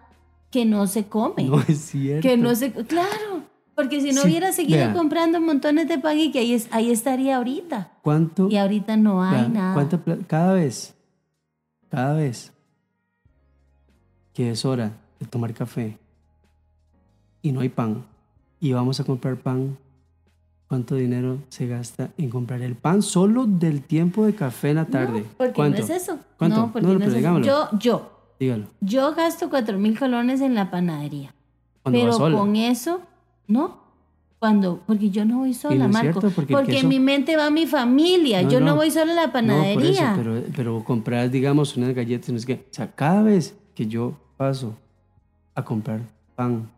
que 0.51 0.65
no 0.65 0.85
se 0.87 1.05
come. 1.07 1.43
No 1.45 1.59
es 1.67 1.77
cierto. 1.79 2.27
que 2.27 2.37
no 2.37 2.53
se. 2.55 2.71
Claro. 2.71 3.43
Porque 3.75 3.99
si 3.99 4.13
no 4.13 4.21
Sí, 4.21 4.27
hubiera 4.29 4.53
seguido 4.53 4.93
comprando 4.93 5.41
montones 5.41 5.89
de 5.89 5.97
pan 5.97 6.17
y 6.17 6.31
que 6.31 6.39
ahí, 6.39 6.53
es- 6.53 6.69
ahí 6.71 6.91
estaría 6.91 7.35
ahorita. 7.37 7.91
¿Cuánto? 8.03 8.47
Y 8.49 8.55
ahorita 8.55 8.95
no 8.95 9.21
hay 9.21 9.49
nada. 9.49 9.73
¿cuánta 9.73 9.99
cada 10.27 10.53
vez, 10.53 10.94
cada 11.89 12.13
vez 12.13 12.51
que 14.33 14.51
es 14.51 14.65
hora 14.65 14.91
de 15.19 15.25
tomar 15.25 15.53
café 15.53 15.97
y 17.41 17.51
no 17.51 17.61
hay 17.61 17.69
pan 17.69 18.03
y 18.59 18.73
vamos 18.73 18.99
a 18.99 19.03
comprar 19.03 19.37
pan, 19.37 19.77
¿cuánto 20.67 20.95
dinero 20.95 21.37
se 21.49 21.67
gasta 21.67 22.09
en 22.17 22.29
comprar 22.29 22.61
el 22.61 22.75
pan 22.75 23.01
solo 23.01 23.45
del 23.45 23.81
tiempo 23.83 24.25
de 24.25 24.33
café 24.35 24.71
en 24.71 24.75
la 24.77 24.85
tarde? 24.85 25.21
No, 25.21 25.27
porque 25.37 25.53
¿Cuánto? 25.53 25.77
no 25.79 25.83
es 25.83 25.89
eso. 25.89 26.19
¿Cuánto? 26.37 26.57
No, 26.57 26.71
porque 26.71 26.87
No, 26.87 26.93
no, 26.93 26.99
pero 26.99 27.05
es 27.11 27.13
eso. 27.13 27.17
digámoslo. 27.17 27.45
Yo, 27.45 27.79
yo, 27.79 28.11
Dígalo. 28.39 28.65
yo 28.81 29.13
gasto 29.13 29.49
cuatro 29.49 29.77
mil 29.77 29.97
colones 29.97 30.41
en 30.41 30.55
la 30.55 30.71
panadería. 30.71 31.33
Cuando 31.83 31.99
pero 32.17 32.37
con 32.37 32.55
eso, 32.55 33.01
no. 33.47 33.84
Cuando, 34.39 34.81
porque 34.85 35.09
yo 35.09 35.25
no 35.25 35.39
voy 35.39 35.53
sola, 35.53 35.87
no 35.87 35.93
Marco. 35.93 36.19
cierto, 36.19 36.29
porque 36.35 36.53
queso- 36.73 36.81
en 36.83 36.89
mi 36.89 36.99
mente 36.99 37.35
va 37.35 37.49
mi 37.49 37.65
familia. 37.65 38.43
No, 38.43 38.49
yo 38.49 38.59
no, 38.59 38.67
no. 38.67 38.75
voy 38.75 38.91
sola 38.91 39.13
a 39.13 39.15
la 39.15 39.25
No, 39.27 39.31
por 39.31 39.41
eso, 39.43 40.01
panadería. 40.03 40.13
pero, 40.17 40.43
pero 40.55 40.83
comprar, 40.83 41.29
digamos, 41.31 41.75
unas 41.77 41.93
galletas, 41.95 42.29
no 42.29 42.37
es 42.37 42.45
que, 42.45 42.53
o 42.53 42.59
sea, 42.73 42.91
cada 42.91 43.23
vez 43.23 43.55
que 43.73 43.87
yo 43.87 44.13
paso 44.37 44.75
a 45.55 45.63
comprar 45.63 46.01
pan 46.35 46.69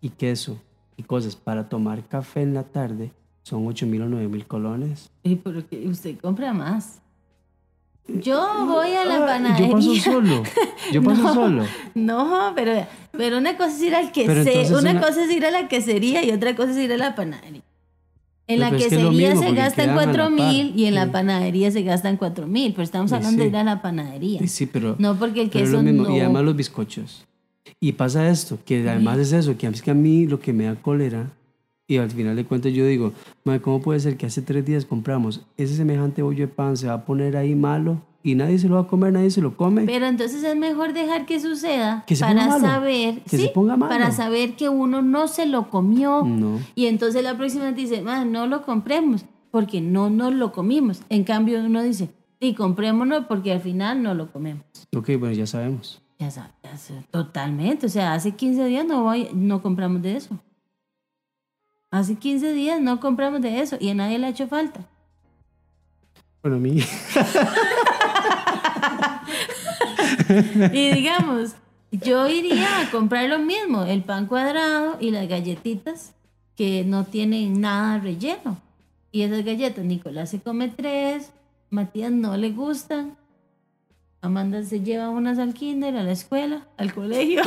y 0.00 0.10
queso 0.10 0.58
y 0.96 1.02
cosas 1.02 1.34
para 1.34 1.68
tomar 1.68 2.04
café 2.06 2.42
en 2.42 2.54
la 2.54 2.62
tarde, 2.62 3.10
son 3.42 3.66
8 3.66 3.86
mil 3.86 4.02
o 4.02 4.06
9 4.08 4.28
mil 4.28 4.46
colones. 4.46 5.10
Y 5.24 5.34
porque 5.36 5.86
usted 5.88 6.18
compra 6.20 6.52
más. 6.52 7.00
Yo 8.08 8.66
voy 8.66 8.94
a 8.94 9.04
la 9.04 9.16
Ah, 9.16 9.26
panadería. 9.26 9.68
yo 9.68 9.72
paso 9.74 9.94
solo, 9.96 10.42
yo 10.92 11.02
paso 11.04 11.22
No. 11.22 11.34
solo. 11.34 11.64
No, 11.94 12.52
pero, 12.54 12.86
pero 13.12 13.38
una 13.38 13.56
cosa 13.56 13.76
es 13.76 13.82
ir 13.82 13.94
al 13.94 14.10
quesero, 14.12 14.40
entonces 14.40 14.70
una 14.70 14.90
una- 14.90 15.00
cosa 15.00 15.24
es 15.24 15.30
ir 15.30 15.46
a 15.46 15.50
la 15.50 15.68
quesería 15.68 16.24
y 16.24 16.30
otra 16.32 16.54
cosa 16.56 16.72
es 16.72 16.78
ir 16.78 16.92
a 16.92 16.96
la 16.96 17.14
panadería. 17.14 17.62
En 18.48 18.58
Pero 18.58 18.60
la 18.60 18.68
pues 18.70 18.82
es 18.82 18.88
que 18.88 18.96
quesería 18.96 19.30
mismo, 19.30 19.42
se 19.48 19.54
gastan 19.54 19.94
cuatro 19.94 20.28
mil 20.30 20.72
y 20.76 20.86
en 20.86 20.94
la 20.96 21.12
panadería 21.12 21.70
se 21.70 21.82
gastan 21.82 22.16
cuatro 22.16 22.46
mil, 22.48 22.72
pero 22.72 22.82
estamos 22.82 23.10
Sí, 23.10 23.16
hablando 23.16 23.40
de 23.44 23.48
ir 23.48 23.56
a 23.56 23.62
la 23.64 23.80
panadería. 23.80 24.40
Sí, 24.48 24.66
pero, 24.66 24.96
No 24.98 25.16
porque 25.16 25.42
el 25.42 25.50
queso 25.50 25.74
lo 25.74 25.82
mismo. 25.82 26.02
no. 26.04 26.16
Y 26.16 26.20
además 26.20 26.42
los 26.42 26.56
bizcochos. 26.56 27.24
Y 27.80 27.92
pasa 27.92 28.28
esto, 28.28 28.58
que 28.66 28.86
además 28.88 29.18
es 29.18 29.32
eso, 29.32 29.56
que 29.56 29.68
es 29.68 29.80
que 29.80 29.92
a 29.92 29.94
mí 29.94 30.26
lo 30.26 30.40
que 30.40 30.52
me 30.52 30.64
da 30.64 30.74
cólera, 30.74 31.30
y 31.94 31.98
al 31.98 32.10
final 32.10 32.36
de 32.36 32.44
cuentas 32.44 32.72
yo 32.72 32.86
digo, 32.86 33.12
"Mae, 33.44 33.60
¿cómo 33.60 33.82
puede 33.82 34.00
ser 34.00 34.16
que 34.16 34.26
hace 34.26 34.42
tres 34.42 34.64
días 34.64 34.84
compramos 34.84 35.42
ese 35.56 35.76
semejante 35.76 36.22
bollo 36.22 36.46
de 36.46 36.52
pan, 36.52 36.76
se 36.76 36.86
va 36.86 36.94
a 36.94 37.04
poner 37.04 37.36
ahí 37.36 37.54
malo 37.54 38.00
y 38.22 38.34
nadie 38.34 38.58
se 38.58 38.68
lo 38.68 38.76
va 38.76 38.82
a 38.82 38.86
comer, 38.86 39.12
nadie 39.12 39.30
se 39.30 39.40
lo 39.40 39.56
come? 39.56 39.84
Pero 39.84 40.06
entonces 40.06 40.42
es 40.44 40.56
mejor 40.56 40.92
dejar 40.92 41.26
que 41.26 41.40
suceda 41.40 42.04
Que 42.06 42.16
se 42.16 42.24
para 42.24 42.34
ponga 42.44 42.48
malo. 42.58 42.66
saber, 42.66 43.20
Que 43.22 43.36
sí, 43.36 43.42
se 43.44 43.48
ponga 43.50 43.76
malo. 43.76 43.90
para 43.92 44.10
saber 44.12 44.54
que 44.56 44.68
uno 44.68 45.02
no 45.02 45.28
se 45.28 45.46
lo 45.46 45.68
comió 45.70 46.24
No. 46.24 46.58
y 46.74 46.86
entonces 46.86 47.22
la 47.22 47.36
próxima 47.36 47.72
dice, 47.72 48.00
"Ma, 48.02 48.24
no 48.24 48.46
lo 48.46 48.62
compremos 48.62 49.24
porque 49.50 49.80
no 49.82 50.08
nos 50.08 50.32
lo 50.34 50.50
comimos. 50.52 51.02
En 51.10 51.24
cambio 51.24 51.60
uno 51.62 51.82
dice, 51.82 52.08
sí, 52.40 52.54
comprémonos 52.54 53.26
porque 53.26 53.52
al 53.52 53.60
final 53.60 54.02
no 54.02 54.14
lo 54.14 54.32
comemos. 54.32 54.64
Ok, 54.96 55.10
bueno, 55.18 55.32
ya 55.34 55.46
sabemos. 55.46 56.00
Ya 56.18 56.30
sabes, 56.30 56.52
totalmente. 57.10 57.86
O 57.86 57.88
sea, 57.88 58.14
hace 58.14 58.32
15 58.32 58.64
días 58.66 58.86
no, 58.86 59.02
voy, 59.02 59.28
no 59.34 59.60
compramos 59.60 60.00
de 60.02 60.16
eso. 60.16 60.38
Hace 61.92 62.16
15 62.16 62.52
días 62.54 62.80
no 62.80 62.98
compramos 62.98 63.40
de 63.42 63.60
eso 63.60 63.76
y 63.78 63.90
a 63.90 63.94
nadie 63.94 64.18
le 64.18 64.26
ha 64.26 64.30
hecho 64.30 64.48
falta. 64.48 64.80
Bueno, 66.42 66.56
a 66.56 66.58
mí... 66.58 66.82
Y 70.72 70.90
digamos, 70.94 71.52
yo 71.90 72.26
iría 72.26 72.80
a 72.80 72.90
comprar 72.90 73.28
lo 73.28 73.38
mismo, 73.38 73.84
el 73.84 74.02
pan 74.02 74.26
cuadrado 74.26 74.96
y 74.98 75.10
las 75.10 75.28
galletitas 75.28 76.14
que 76.56 76.84
no 76.84 77.04
tienen 77.04 77.60
nada 77.60 77.98
relleno. 77.98 78.58
Y 79.10 79.22
esas 79.22 79.44
galletas, 79.44 79.84
Nicolás 79.84 80.30
se 80.30 80.40
come 80.40 80.68
tres, 80.68 81.32
Matías 81.68 82.10
no 82.10 82.36
le 82.38 82.50
gustan, 82.50 83.18
Amanda 84.22 84.62
se 84.62 84.80
lleva 84.80 85.10
unas 85.10 85.38
al 85.38 85.52
kinder, 85.52 85.96
a 85.96 86.02
la 86.02 86.12
escuela, 86.12 86.66
al 86.78 86.94
colegio. 86.94 87.42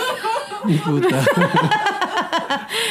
Mi 0.65 0.75
puta. 0.86 1.25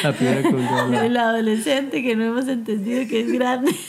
la 0.03 0.13
piedra 0.13 0.43
con 0.51 0.63
gala. 0.65 1.07
El 1.07 1.17
adolescente 1.17 2.03
que 2.03 2.17
no 2.17 2.25
hemos 2.25 2.49
entendido 2.49 3.07
que 3.09 3.21
es 3.21 3.33
grande. 3.33 3.75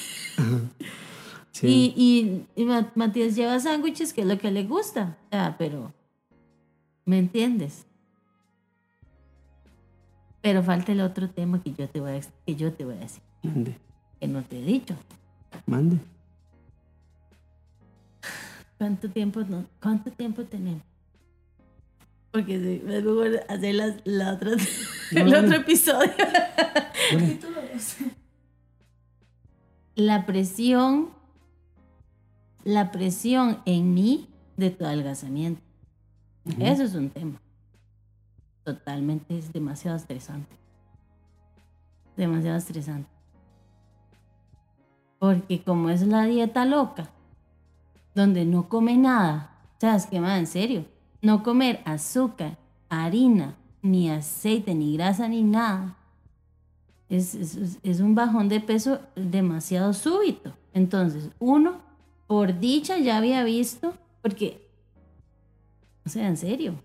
Sí. 1.51 1.93
Y, 1.95 2.45
y, 2.57 2.61
y 2.61 2.65
Ma- 2.65 2.91
Matías 2.95 3.33
lleva 3.33 3.57
sándwiches, 3.61 4.11
que 4.11 4.19
es 4.21 4.27
lo 4.27 4.37
que 4.37 4.51
le 4.51 4.65
gusta. 4.65 5.15
Sea, 5.31 5.55
pero, 5.57 5.93
¿me 7.05 7.17
entiendes? 7.17 7.85
Pero 10.41 10.61
falta 10.63 10.91
el 10.91 10.99
otro 10.99 11.29
tema 11.29 11.63
que 11.63 11.71
yo 11.71 11.87
te 11.87 12.01
voy 12.01 12.11
a, 12.11 12.19
que 12.45 12.55
yo 12.57 12.73
te 12.73 12.83
voy 12.83 12.95
a 12.95 12.99
decir, 12.99 13.21
Mande, 13.41 13.77
que 14.19 14.27
no 14.27 14.43
te 14.43 14.59
he 14.59 14.63
dicho. 14.65 14.95
mande. 15.65 15.97
¿Cuánto 18.77 19.09
tiempo, 19.09 19.39
no, 19.47 19.65
cuánto 19.81 20.11
tiempo 20.11 20.43
tenemos? 20.43 20.83
Porque 22.35 22.59
sí, 22.59 22.81
es 22.85 23.03
mejor 23.05 23.39
hacer 23.47 23.75
la, 23.75 23.95
la 24.03 24.33
otra, 24.33 24.51
el 25.11 25.31
No, 25.31 25.37
otro 25.37 25.49
no. 25.49 25.55
episodio. 25.55 26.11
La 29.95 30.25
presión, 30.25 31.11
la 32.65 32.91
presión 32.91 33.61
en 33.65 33.93
mí 33.93 34.27
de 34.57 34.69
tu 34.71 34.85
adelgazamiento. 34.85 35.61
Eso 36.59 36.83
es 36.83 36.93
un 36.95 37.09
tema. 37.09 37.41
Totalmente 38.65 39.37
es 39.37 39.53
demasiado 39.53 39.95
estresante. 39.95 40.53
Demasiado 42.17 42.57
estresante. 42.57 43.09
Porque 45.19 45.63
como 45.63 45.89
es 45.89 46.01
la 46.05 46.25
dieta 46.25 46.65
loca, 46.65 47.09
donde 48.13 48.43
no 48.43 48.67
come 48.67 48.97
nada, 48.97 49.57
¿sabes 49.79 50.05
qué 50.07 50.19
más? 50.19 50.37
En 50.39 50.47
serio, 50.47 50.85
no 51.25 51.41
comer 51.41 51.81
azúcar, 51.85 52.55
harina, 52.87 53.55
ni 53.81 54.11
aceite, 54.11 54.75
ni 54.75 54.95
grasa, 54.95 55.27
ni 55.27 55.41
nada. 55.41 55.97
Es, 57.09 57.33
es- 57.33 57.99
un 57.99 58.13
bajón 58.13 58.47
de 58.47 58.59
peso 58.59 58.99
demasiado 59.15 59.93
súbito. 59.93 60.53
Entonces, 60.71 61.31
uno, 61.39 61.81
por 62.27 62.59
dicha 62.59 62.99
ya 62.99 63.17
había 63.17 63.43
visto, 63.43 63.95
porque, 64.21 64.69
o 66.05 66.09
sea, 66.09 66.27
en 66.27 66.37
serio, 66.37 66.75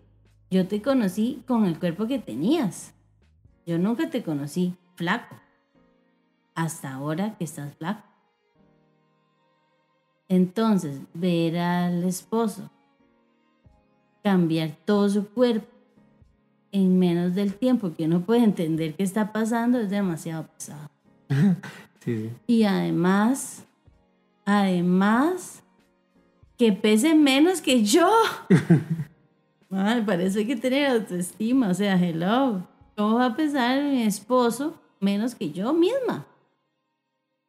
yo 0.51 0.67
te 0.67 0.81
conocí 0.81 1.43
con 1.47 1.67
el 1.67 1.79
cuerpo 1.79 2.07
que 2.07 2.19
tenías. 2.19 2.95
Yo 3.67 3.79
nunca 3.79 4.09
te 4.09 4.23
conocí 4.23 4.75
flaco. 4.95 5.37
Hasta 6.55 6.95
ahora 6.95 7.37
que 7.37 7.45
estás 7.45 7.75
flaco. 7.77 8.09
Entonces, 10.29 10.99
ver 11.13 11.59
al 11.59 12.05
esposo 12.05 12.71
cambiar 14.23 14.77
todo 14.85 15.09
su 15.09 15.29
cuerpo 15.29 15.67
en 16.73 16.99
menos 16.99 17.35
del 17.35 17.55
tiempo 17.55 17.95
que 17.95 18.05
uno 18.05 18.21
puede 18.21 18.45
entender 18.45 18.95
qué 18.95 19.03
está 19.03 19.33
pasando 19.33 19.81
es 19.81 19.91
demasiado 19.91 20.47
pesado. 20.47 20.91
Sí, 22.03 22.17
sí. 22.17 22.31
Y 22.47 22.63
además, 22.63 23.63
además, 24.47 25.63
que 26.57 26.73
pese 26.73 27.15
menos 27.15 27.61
que 27.61 27.85
yo. 27.85 28.11
Ay, 29.71 30.01
para 30.03 30.23
eso 30.23 30.39
hay 30.39 30.47
que 30.47 30.57
tener 30.57 30.91
autoestima. 30.91 31.69
O 31.69 31.75
sea, 31.75 31.95
hello. 31.97 32.63
¿Cómo 32.97 33.17
va 33.17 33.27
a 33.27 33.37
pesar 33.37 33.83
mi 33.83 34.03
esposo 34.03 34.81
menos 34.99 35.35
que 35.35 35.51
yo 35.53 35.73
misma? 35.73 36.27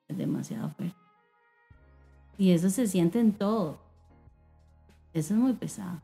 Es 0.08 0.18
demasiado 0.18 0.70
fuerte. 0.70 0.96
Y 2.38 2.52
eso 2.52 2.70
se 2.70 2.88
siente 2.88 3.20
en 3.20 3.34
todo. 3.34 3.80
Eso 5.14 5.34
es 5.34 5.40
muy 5.40 5.54
pesado. 5.54 6.02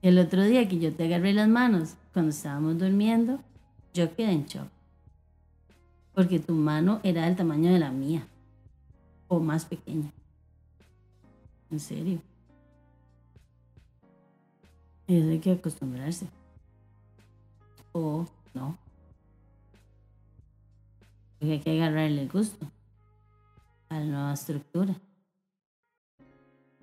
El 0.00 0.18
otro 0.18 0.44
día 0.44 0.68
que 0.68 0.78
yo 0.78 0.92
te 0.92 1.04
agarré 1.04 1.32
las 1.32 1.48
manos 1.48 1.94
cuando 2.12 2.30
estábamos 2.30 2.78
durmiendo, 2.78 3.40
yo 3.92 4.14
quedé 4.14 4.30
en 4.30 4.46
shock. 4.46 4.68
Porque 6.14 6.38
tu 6.38 6.54
mano 6.54 7.00
era 7.02 7.24
del 7.24 7.36
tamaño 7.36 7.72
de 7.72 7.78
la 7.78 7.90
mía. 7.90 8.26
O 9.26 9.40
más 9.40 9.64
pequeña. 9.64 10.12
En 11.70 11.80
serio. 11.80 12.20
Eso 15.06 15.28
hay 15.28 15.38
que 15.40 15.52
acostumbrarse. 15.52 16.28
O 17.92 18.26
no. 18.54 18.78
Porque 21.38 21.54
hay 21.54 21.60
que 21.60 21.70
agarrarle 21.82 22.22
el 22.22 22.28
gusto 22.28 22.66
a 23.88 23.98
la 23.98 24.04
nueva 24.04 24.32
estructura. 24.32 24.94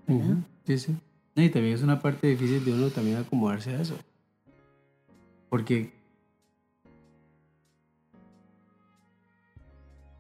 Ujú, 0.08 0.44
Sí, 0.66 0.78
sí. 0.78 0.98
Y 1.36 1.50
también 1.50 1.76
es 1.76 1.84
una 1.84 2.00
parte 2.00 2.28
difícil 2.28 2.64
de 2.64 2.74
uno 2.74 2.90
también 2.90 3.18
acomodarse 3.18 3.72
a 3.72 3.82
eso. 3.82 3.98
Porque. 5.50 5.92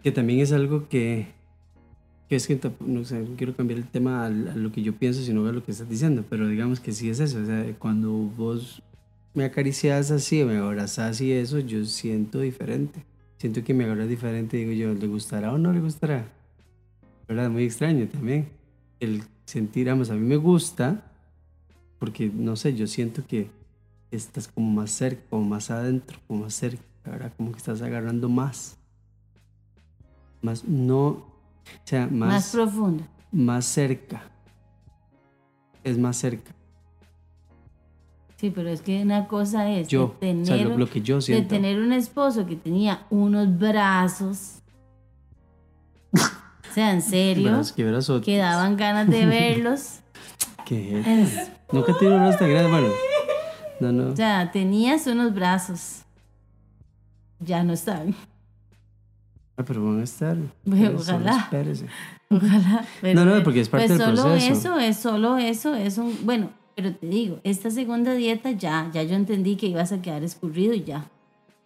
Que 0.03 0.11
también 0.11 0.41
es 0.41 0.51
algo 0.51 0.89
que. 0.89 1.33
Que 2.27 2.35
es 2.35 2.47
que 2.47 2.59
no 2.79 3.05
sé, 3.05 3.19
no 3.21 3.35
quiero 3.37 3.55
cambiar 3.55 3.79
el 3.79 3.87
tema 3.87 4.25
a, 4.25 4.29
lo 4.29 4.71
que 4.71 4.81
yo 4.81 4.95
pienso, 4.95 5.21
sino 5.21 5.45
a 5.47 5.51
lo 5.51 5.63
que 5.63 5.71
estás 5.71 5.87
diciendo. 5.87 6.25
Pero 6.29 6.47
digamos 6.47 6.79
que 6.81 6.91
sí 6.91 7.09
es 7.09 7.19
eso. 7.19 7.39
O 7.41 7.45
sea, 7.45 7.65
cuando 7.79 8.11
vos 8.11 8.81
me 9.33 9.45
acaricias 9.45 10.11
así, 10.11 10.43
me 10.43 10.57
abrazas 10.57 11.21
y 11.21 11.31
eso, 11.31 11.59
yo 11.59 11.85
siento 11.85 12.41
diferente. 12.41 13.05
Siento 13.37 13.63
que 13.63 13.73
me 13.73 13.85
agarras 13.85 14.09
diferente. 14.09 14.57
Digo 14.57 14.71
yo, 14.71 14.93
¿le 14.93 15.07
gustará 15.07 15.53
o 15.53 15.57
no 15.57 15.71
le 15.71 15.79
gustará? 15.79 16.27
¿Verdad? 17.27 17.49
Muy 17.49 17.63
extraño 17.63 18.07
también 18.07 18.49
el 18.99 19.23
sentir. 19.45 19.89
A 19.89 19.95
mí 19.95 20.05
me 20.07 20.37
gusta 20.37 21.03
porque, 21.99 22.29
no 22.33 22.55
sé, 22.55 22.75
yo 22.75 22.87
siento 22.87 23.25
que 23.25 23.49
estás 24.11 24.47
como 24.47 24.69
más 24.71 24.91
cerca, 24.91 25.21
como 25.29 25.45
más 25.45 25.71
adentro, 25.71 26.19
como 26.27 26.43
más 26.43 26.53
cerca, 26.53 26.83
¿verdad? 27.05 27.31
Como 27.37 27.51
que 27.51 27.57
estás 27.57 27.81
agarrando 27.81 28.29
más. 28.29 28.77
Más, 30.41 30.63
no, 30.65 31.07
o 31.07 31.25
sea, 31.83 32.07
Más, 32.07 32.11
más, 32.29 32.51
profundo. 32.51 33.03
más 33.31 33.65
cerca. 33.65 34.23
Es 35.83 35.97
más 35.97 36.17
cerca. 36.17 36.53
Sí, 38.37 38.51
pero 38.53 38.69
es 38.69 38.81
que 38.81 39.01
una 39.01 39.27
cosa 39.27 39.71
es 39.71 39.87
Yo, 39.87 40.15
de 40.19 40.31
o 40.31 40.45
sea, 40.45 40.55
tener, 40.55 40.67
lo, 40.67 40.77
lo 40.77 40.89
que 40.89 41.01
yo 41.01 41.19
de 41.19 41.41
tener 41.43 41.79
un 41.79 41.93
esposo 41.93 42.45
que 42.45 42.55
tenía 42.55 43.05
unos 43.09 43.57
brazos. 43.57 44.59
O 46.75 46.77
sea, 46.77 46.91
en 46.91 47.01
serio, 47.01 47.53
Verás 47.77 48.11
que 48.21 48.35
daban 48.35 48.75
ganas 48.75 49.07
de 49.07 49.25
verlos. 49.25 49.99
¿Qué 50.65 50.99
es? 50.99 51.49
Nunca 51.71 51.97
tiene 51.97 52.17
unos 52.17 52.37
tan 52.37 52.49
grandes, 52.49 52.69
bueno. 52.69 52.87
No, 53.79 53.91
no. 53.93 54.11
o 54.11 54.15
sea, 54.17 54.51
tenías 54.51 55.07
unos 55.07 55.33
brazos. 55.33 56.01
Ya 57.39 57.63
no 57.63 57.71
están. 57.71 58.13
Ah, 59.55 59.63
pero 59.65 59.85
van 59.85 60.01
a 60.01 60.03
estar. 60.03 60.35
Bueno, 60.65 60.99
Solo 60.99 61.19
ojalá. 61.19 61.37
espérese. 61.43 61.85
Ojalá. 62.29 62.85
pero 62.99 63.23
No, 63.23 63.37
no, 63.37 63.41
porque 63.41 63.61
es 63.61 63.69
parte 63.69 63.87
pues 63.87 63.97
del 63.97 64.07
solo 64.17 64.31
proceso. 64.31 64.51
eso, 64.51 64.79
es 64.79 64.97
solo 64.97 65.37
eso, 65.37 65.75
es 65.75 65.97
un... 65.97 66.25
Bueno, 66.25 66.49
pero 66.75 66.93
te 66.93 67.07
digo, 67.07 67.39
esta 67.45 67.71
segunda 67.71 68.13
dieta 68.15 68.51
ya, 68.51 68.89
ya 68.93 69.01
yo 69.03 69.15
entendí 69.15 69.55
que 69.55 69.67
ibas 69.67 69.93
a 69.93 70.01
quedar 70.01 70.25
escurrido 70.25 70.73
y 70.73 70.83
ya. 70.83 71.05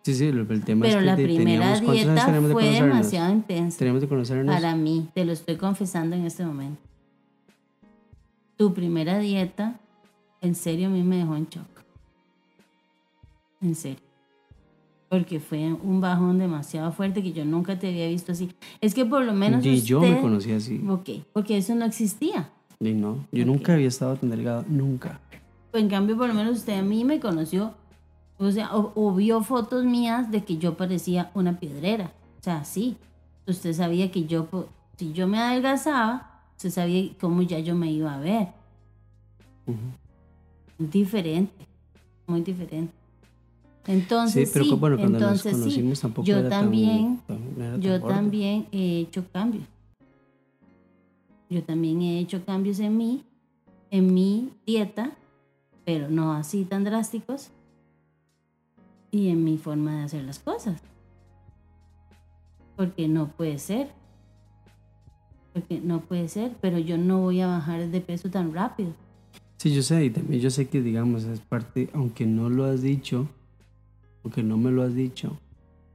Sí, 0.03 0.13
sí, 0.15 0.31
lo- 0.31 0.41
el 0.41 0.63
tema 0.63 0.83
Pero 0.85 0.93
es 0.99 0.99
que 0.99 1.05
la 1.05 1.15
te- 1.15 1.23
primera 1.23 1.45
teníamos, 1.45 1.81
¿cuántos 1.81 2.05
años 2.07 2.15
dieta 2.15 2.31
de 2.31 2.41
fue 2.41 2.53
conocernos? 2.53 2.97
demasiado 2.97 3.33
intensa. 3.33 3.77
Tenemos 3.79 4.01
de 4.01 4.07
conocernos. 4.07 4.55
Para 4.55 4.75
mí, 4.75 5.09
te 5.13 5.25
lo 5.25 5.31
estoy 5.33 5.55
confesando 5.57 6.15
en 6.15 6.25
este 6.25 6.45
momento. 6.45 6.81
Tu 8.57 8.73
primera 8.73 9.19
dieta, 9.19 9.79
en 10.41 10.55
serio, 10.55 10.87
a 10.87 10.89
mí 10.91 11.03
me 11.03 11.17
dejó 11.17 11.35
en 11.35 11.47
shock. 11.47 11.67
En 13.61 13.75
serio. 13.75 13.99
Porque 15.09 15.39
fue 15.39 15.73
un 15.73 15.99
bajón 16.01 16.37
demasiado 16.37 16.91
fuerte 16.91 17.23
que 17.23 17.33
yo 17.33 17.43
nunca 17.43 17.77
te 17.79 17.87
había 17.87 18.07
visto 18.07 18.31
así. 18.31 18.51
Es 18.79 18.93
que 18.93 19.05
por 19.05 19.23
lo 19.25 19.33
menos 19.33 19.63
Ni 19.63 19.81
yo 19.81 19.99
me 19.99 20.09
usted- 20.09 20.21
conocí 20.21 20.51
así. 20.51 20.81
Ok, 20.87 21.09
porque 21.33 21.57
eso 21.57 21.73
no 21.75 21.85
existía. 21.85 22.49
Y 22.79 22.93
no, 22.93 23.25
yo 23.31 23.43
Ok. 23.43 23.47
nunca 23.47 23.73
había 23.73 23.87
estado 23.87 24.15
tan 24.15 24.29
delgado, 24.29 24.63
nunca. 24.69 25.19
Pues, 25.71 25.83
en 25.83 25.89
cambio, 25.89 26.15
por 26.15 26.27
lo 26.27 26.33
menos 26.33 26.57
usted 26.59 26.77
a 26.79 26.81
mí 26.83 27.03
me 27.03 27.19
conoció, 27.19 27.73
o 28.39 28.51
sea, 28.51 28.75
o, 28.75 28.91
o 28.95 29.13
vio 29.13 29.43
fotos 29.43 29.83
mías 29.85 30.31
de 30.31 30.43
que 30.43 30.57
yo 30.57 30.75
parecía 30.77 31.29
una 31.35 31.59
piedrera. 31.59 32.11
O 32.39 32.43
sea, 32.43 32.63
sí. 32.63 32.97
Usted 33.45 33.73
sabía 33.73 34.11
que 34.11 34.25
yo, 34.25 34.47
si 34.97 35.11
yo 35.13 35.27
me 35.27 35.39
adelgazaba, 35.39 36.41
usted 36.55 36.69
sabía 36.69 37.11
cómo 37.19 37.41
ya 37.41 37.59
yo 37.59 37.75
me 37.75 37.91
iba 37.91 38.13
a 38.15 38.19
ver. 38.19 38.47
Diferente, 40.77 41.51
muy 42.27 42.41
diferente. 42.41 42.93
Entonces, 43.87 44.47
sí, 44.47 44.53
pero 44.53 44.65
sí, 44.65 44.71
cu- 44.71 44.77
bueno, 44.77 44.97
cuando 44.97 45.17
entonces 45.17 45.57
nos 45.57 45.73
sí. 45.73 46.01
tampoco 46.01 46.25
Yo 46.27 46.37
era 46.37 46.49
también- 46.49 47.21
tan- 47.27 47.57
no 47.57 47.63
era 47.63 47.71
tan 47.73 47.81
Yo 47.81 48.01
también 48.01 48.67
he 48.71 48.99
hecho 48.99 49.25
cambios. 49.31 49.63
Yo 51.49 51.63
también 51.63 52.01
he 52.03 52.19
hecho 52.19 52.45
cambios 52.45 52.79
en 52.79 52.95
mí, 52.95 53.23
en 53.89 54.13
mi 54.13 54.51
dieta, 54.65 55.11
pero 55.85 56.07
no 56.09 56.33
así 56.33 56.65
tan 56.65 56.83
drásticos, 56.83 57.49
y 59.11 59.29
en 59.29 59.43
mi 59.43 59.57
forma 59.57 59.97
de 59.97 60.03
hacer 60.03 60.23
las 60.23 60.39
cosas. 60.39 60.81
Porque 62.75 63.07
no 63.07 63.27
puede 63.29 63.57
ser. 63.59 63.89
Porque 65.53 65.79
no 65.81 66.01
puede 66.01 66.27
ser, 66.27 66.55
pero 66.61 66.77
yo 66.77 66.97
no 66.97 67.19
voy 67.21 67.41
a 67.41 67.47
bajar 67.47 67.87
de 67.87 68.01
peso 68.01 68.29
tan 68.29 68.53
rápido. 68.53 68.93
Sí, 69.57 69.73
yo 69.73 69.81
sé, 69.81 70.05
y 70.05 70.09
también 70.09 70.41
yo 70.41 70.49
sé 70.49 70.69
que, 70.69 70.81
digamos, 70.81 71.25
es 71.25 71.41
parte, 71.41 71.89
aunque 71.93 72.25
no 72.25 72.49
lo 72.49 72.63
has 72.65 72.81
dicho, 72.81 73.27
aunque 74.23 74.41
no 74.41 74.55
me 74.57 74.71
lo 74.71 74.83
has 74.83 74.95
dicho, 74.95 75.37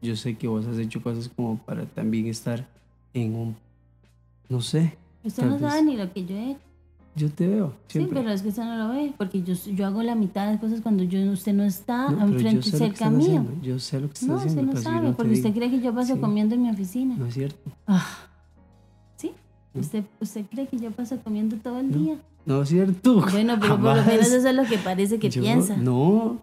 yo 0.02 0.16
sé 0.16 0.36
que 0.36 0.48
vos 0.48 0.66
has 0.66 0.76
hecho 0.78 1.02
cosas 1.02 1.30
como 1.30 1.56
para 1.58 1.86
también 1.86 2.26
estar 2.26 2.68
en 3.14 3.34
un, 3.34 3.56
no 4.50 4.60
sé, 4.60 4.98
Usted 5.22 5.44
no 5.44 5.52
vez. 5.52 5.62
sabe 5.62 5.82
ni 5.82 5.96
lo 5.96 6.12
que 6.12 6.26
yo 6.26 6.36
he 6.36 6.50
hecho. 6.50 6.60
Yo 7.16 7.30
te 7.30 7.46
veo 7.46 7.72
Sí, 7.88 8.06
pero 8.12 8.28
es 8.30 8.42
que 8.42 8.48
usted 8.48 8.62
no 8.64 8.76
lo 8.76 8.94
ve, 8.94 9.12
porque 9.16 9.42
yo, 9.42 9.54
yo 9.54 9.86
hago 9.86 10.02
la 10.02 10.14
mitad 10.14 10.46
de 10.46 10.52
las 10.52 10.60
cosas 10.60 10.80
cuando 10.80 11.02
yo, 11.04 11.20
usted 11.32 11.52
no 11.52 11.62
está 11.64 12.10
No, 12.10 12.22
enfrente 12.26 12.70
cerca 12.70 13.08
mío. 13.10 13.26
haciendo, 13.26 13.52
Yo 13.62 13.78
sé 13.78 14.00
lo 14.00 14.08
que 14.08 14.14
estás 14.14 14.28
No, 14.28 14.36
haciendo. 14.36 14.62
usted 14.62 14.74
no 14.74 14.80
sabe, 14.82 15.00
no 15.06 15.10
te 15.10 15.16
porque 15.16 15.32
usted 15.32 15.52
digo. 15.52 15.56
cree 15.66 15.70
que 15.70 15.80
yo 15.84 15.94
paso 15.94 16.14
Sí. 16.14 16.20
comiendo 16.20 16.54
en 16.54 16.62
mi 16.62 16.70
oficina. 16.70 17.14
No 17.16 17.26
es 17.26 17.34
cierto. 17.34 17.70
Ah, 17.86 18.04
¿Sí? 19.16 19.32
¿Usted, 19.74 20.04
¿Usted 20.20 20.44
cree 20.50 20.66
que 20.66 20.76
yo 20.78 20.90
paso 20.90 21.16
comiendo 21.22 21.56
todo 21.56 21.78
el 21.80 21.92
día? 21.92 22.16
No 22.46 22.62
es 22.62 22.68
cierto. 22.68 23.22
Bueno, 23.30 23.56
pero 23.60 23.80
por 23.80 23.96
lo 23.96 24.04
menos 24.04 24.26
eso 24.30 24.48
es 24.48 24.54
lo 24.54 24.64
que 24.64 24.78
parece 24.78 25.18
que 25.18 25.30
Yo- 25.30 25.40
piensa. 25.42 25.76
No, 25.76 26.38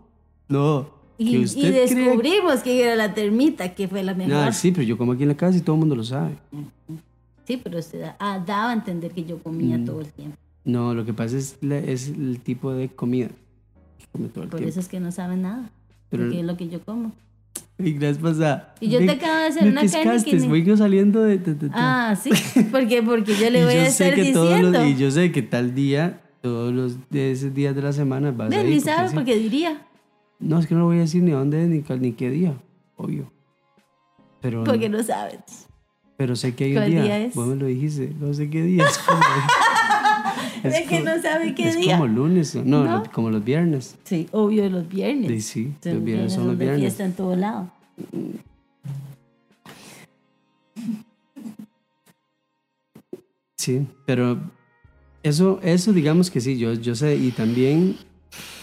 no. 0.49 0.87
y, 1.17 1.35
y 1.37 1.43
usted 1.43 1.71
descubrimos 1.73 2.61
que 2.63 2.81
era 2.83 2.95
la 2.95 3.13
termita, 3.13 3.75
que 3.75 3.87
fue 3.87 4.01
la 4.03 4.13
mejor. 4.15 4.33
Ah, 4.33 4.51
sí, 4.51 4.71
pero 4.71 4.83
yo 4.83 4.97
como 4.97 5.11
aquí 5.11 5.23
en 5.23 5.29
la 5.29 5.35
casa 5.37 5.57
y 5.57 5.61
todo 5.61 5.75
el 5.75 5.79
mundo 5.81 5.95
lo 5.95 6.03
sabe. 6.03 6.37
Sí, 7.45 7.57
pero 7.61 7.77
usted 7.79 8.03
ah, 8.19 8.41
daba 8.45 8.71
a 8.71 8.73
entender 8.73 9.11
que 9.11 9.23
yo 9.25 9.37
comía 9.39 9.77
Mm. 9.77 9.85
todo 9.85 10.01
el 10.01 10.07
tiempo. 10.11 10.37
No, 10.63 10.93
lo 10.93 11.05
que 11.05 11.13
pasa 11.13 11.37
es, 11.37 11.57
la- 11.61 11.77
es 11.79 12.09
el 12.09 12.39
tipo 12.41 12.71
de 12.71 12.89
comida 12.89 13.27
que 13.97 14.05
come 14.11 14.27
todo 14.29 14.43
el 14.43 14.49
Por 14.49 14.59
tiempo. 14.59 14.69
eso 14.69 14.79
es 14.79 14.87
que 14.87 14.99
no 14.99 15.11
saben 15.11 15.41
nada. 15.43 15.69
Pero- 16.09 16.23
porque 16.25 16.39
es 16.41 16.45
lo 16.45 16.57
que 16.57 16.69
yo 16.69 16.81
como. 16.81 17.11
Y 17.79 17.93
gracias 17.93 18.19
pasada. 18.19 18.75
Y 18.79 18.89
yo 18.89 18.99
te 18.99 19.11
acabo 19.11 19.37
de 19.39 19.45
hacer 19.47 19.63
me 19.63 19.71
una 19.71 19.81
carne 19.81 19.91
pescaste, 20.03 20.29
que 20.31 20.37
ni- 20.37 20.47
voy 20.47 20.63
yo 20.63 20.77
saliendo 20.77 21.21
de... 21.21 21.37
de- 21.39 21.55
de- 21.55 21.67
de- 21.67 21.71
Ah, 21.73 22.15
sí. 22.21 22.29
Porque, 22.71 23.01
porque 23.01 23.33
yo 23.35 23.49
le 23.49 23.63
voy 23.65 23.73
yo 23.73 23.79
a 23.81 23.85
estar 23.87 24.13
que 24.13 24.31
todos 24.33 24.49
diciendo. 24.55 24.79
los, 24.79 24.87
y 24.87 24.95
yo 24.97 25.09
sé 25.09 25.31
que 25.31 25.41
tal 25.41 25.73
día, 25.73 26.21
todos 26.41 26.71
los 26.73 27.09
de 27.09 27.31
esos 27.31 27.53
días 27.55 27.75
de 27.75 27.81
la 27.81 27.91
semana 27.93 28.31
vas 28.31 28.51
a 28.51 28.61
ir. 28.63 28.69
ni 28.69 28.79
sabe 28.79 29.09
porque 29.13 29.35
diría. 29.35 29.85
No, 30.39 30.59
es 30.59 30.67
que 30.67 30.73
no 30.75 30.81
lo 30.81 30.85
voy 30.87 30.97
a 30.97 31.01
decir 31.01 31.23
ni 31.23 31.31
dónde 31.31 31.65
ni, 31.67 31.83
ni 31.99 32.11
qué 32.13 32.29
día, 32.29 32.53
obvio. 32.97 33.31
Pero, 34.41 34.63
Porque 34.63 34.89
no 34.89 35.01
sabes. 35.03 35.39
pero 36.17 36.35
sé 36.35 36.53
que 36.55 36.65
hay 36.65 36.71
un 36.71 36.77
¿Cuál 36.77 36.91
día. 36.91 37.03
día 37.03 37.17
es? 37.19 37.35
Vos 37.35 37.47
me 37.47 37.55
lo 37.55 37.65
dijiste, 37.67 38.13
no 38.19 38.33
sé 38.33 38.49
qué 38.49 38.61
día. 38.63 38.85
Es 38.85 38.99
como, 40.63 40.73
Es 40.75 40.87
que 40.87 41.01
no 41.01 41.21
sabe 41.21 41.55
qué 41.55 41.69
es 41.69 41.77
día. 41.77 41.93
como 41.93 42.07
lunes, 42.07 42.55
no, 42.55 42.85
¿No? 42.85 42.97
lo- 42.99 43.11
como 43.11 43.29
los 43.29 43.43
viernes. 43.43 43.95
Sí, 44.03 44.27
obvio, 44.31 44.69
los 44.69 44.87
viernes. 44.87 45.29
Sí, 45.29 45.41
sí, 45.41 45.73
Los 45.83 45.95
los 45.95 46.03
viernes 46.03 46.33
son 46.33 46.47
los 46.47 46.57
viernes. 46.57 46.81
fiesta 46.81 47.05
en 47.05 47.13
todo 47.13 47.35
lado. 47.35 47.71
Sí, 53.57 53.87
pero 54.05 54.39
eso, 55.23 55.59
eso 55.61 55.93
digamos 55.93 56.31
que 56.31 56.41
sí, 56.41 56.57
yo, 56.57 56.73
yo 56.73 56.95
sé, 56.95 57.15
y 57.15 57.31
también 57.31 57.95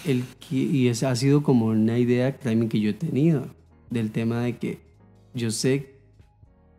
el 0.05 0.25
y 0.51 0.89
esa 0.89 1.11
ha 1.11 1.17
sido 1.17 1.43
como 1.43 1.67
una 1.67 1.99
idea 1.99 2.37
también 2.37 2.69
que 2.69 2.81
yo 2.81 2.91
he 2.91 2.95
tenido 2.95 3.47
del 3.91 4.11
tema 4.11 4.41
de 4.41 4.57
que 4.57 4.79
yo 5.35 5.51
sé 5.51 5.95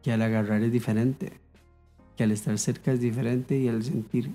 que 0.02 0.12
al 0.12 0.22
agarrar 0.22 0.64
es 0.64 0.72
diferente, 0.72 1.34
que 2.18 2.24
al 2.24 2.32
estar 2.32 2.58
cerca 2.58 2.92
es 2.92 3.00
diferente 3.00 3.58
y 3.58 3.68
al 3.68 3.84
sentir 3.84 4.32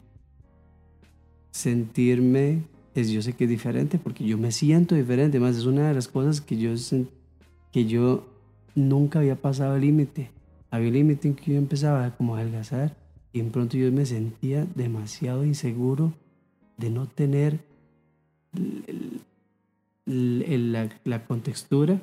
sentirme 1.54 2.64
es 2.96 3.10
yo 3.10 3.22
sé 3.22 3.32
que 3.32 3.44
es 3.44 3.50
diferente 3.50 3.98
porque 3.98 4.24
yo 4.24 4.36
me 4.36 4.50
siento 4.50 4.96
diferente, 4.96 5.38
más 5.38 5.56
es 5.56 5.66
una 5.66 5.86
de 5.88 5.94
las 5.94 6.08
cosas 6.08 6.40
que 6.40 6.56
yo 6.56 6.72
que 7.72 7.86
yo 7.86 8.26
nunca 8.74 9.20
había 9.20 9.36
pasado 9.40 9.76
el 9.76 9.82
límite. 9.82 10.30
Había 10.70 10.88
un 10.88 10.94
límite 10.94 11.28
en 11.28 11.34
que 11.36 11.52
yo 11.52 11.58
empezaba 11.58 12.10
como 12.16 12.34
a 12.34 12.40
adelgazar 12.40 12.96
y 13.32 13.38
en 13.38 13.50
pronto 13.50 13.76
yo 13.76 13.90
me 13.92 14.04
sentía 14.04 14.66
demasiado 14.74 15.44
inseguro 15.44 16.12
de 16.76 16.90
no 16.90 17.06
tener 17.06 17.60
el- 18.86 20.72
la, 20.72 20.88
la 21.04 21.24
contextura 21.24 22.00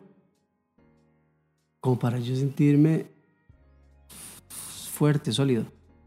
como 1.81 1.99
para 1.99 2.19
yo 2.19 2.35
sentirme 2.37 3.07
fuerte, 4.49 5.31
sólido, 5.33 5.65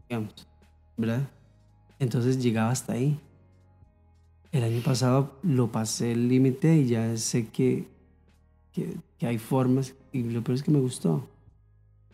digamos, 0.09 0.33
¿verdad? 0.97 1.27
Entonces 1.99 2.41
llegaba 2.41 2.71
hasta 2.71 2.93
ahí. 2.93 3.19
El 4.57 4.63
año 4.63 4.81
pasado 4.81 5.33
lo 5.43 5.71
pasé 5.71 6.13
el 6.13 6.29
límite 6.29 6.77
y 6.77 6.87
ya 6.87 7.15
sé 7.17 7.47
que, 7.47 7.87
que, 8.71 8.95
que 9.17 9.27
hay 9.27 9.37
formas 9.37 9.93
y 10.13 10.23
lo 10.23 10.43
peor 10.43 10.55
es 10.55 10.63
que 10.63 10.71
me 10.71 10.79
gustó. 10.79 11.27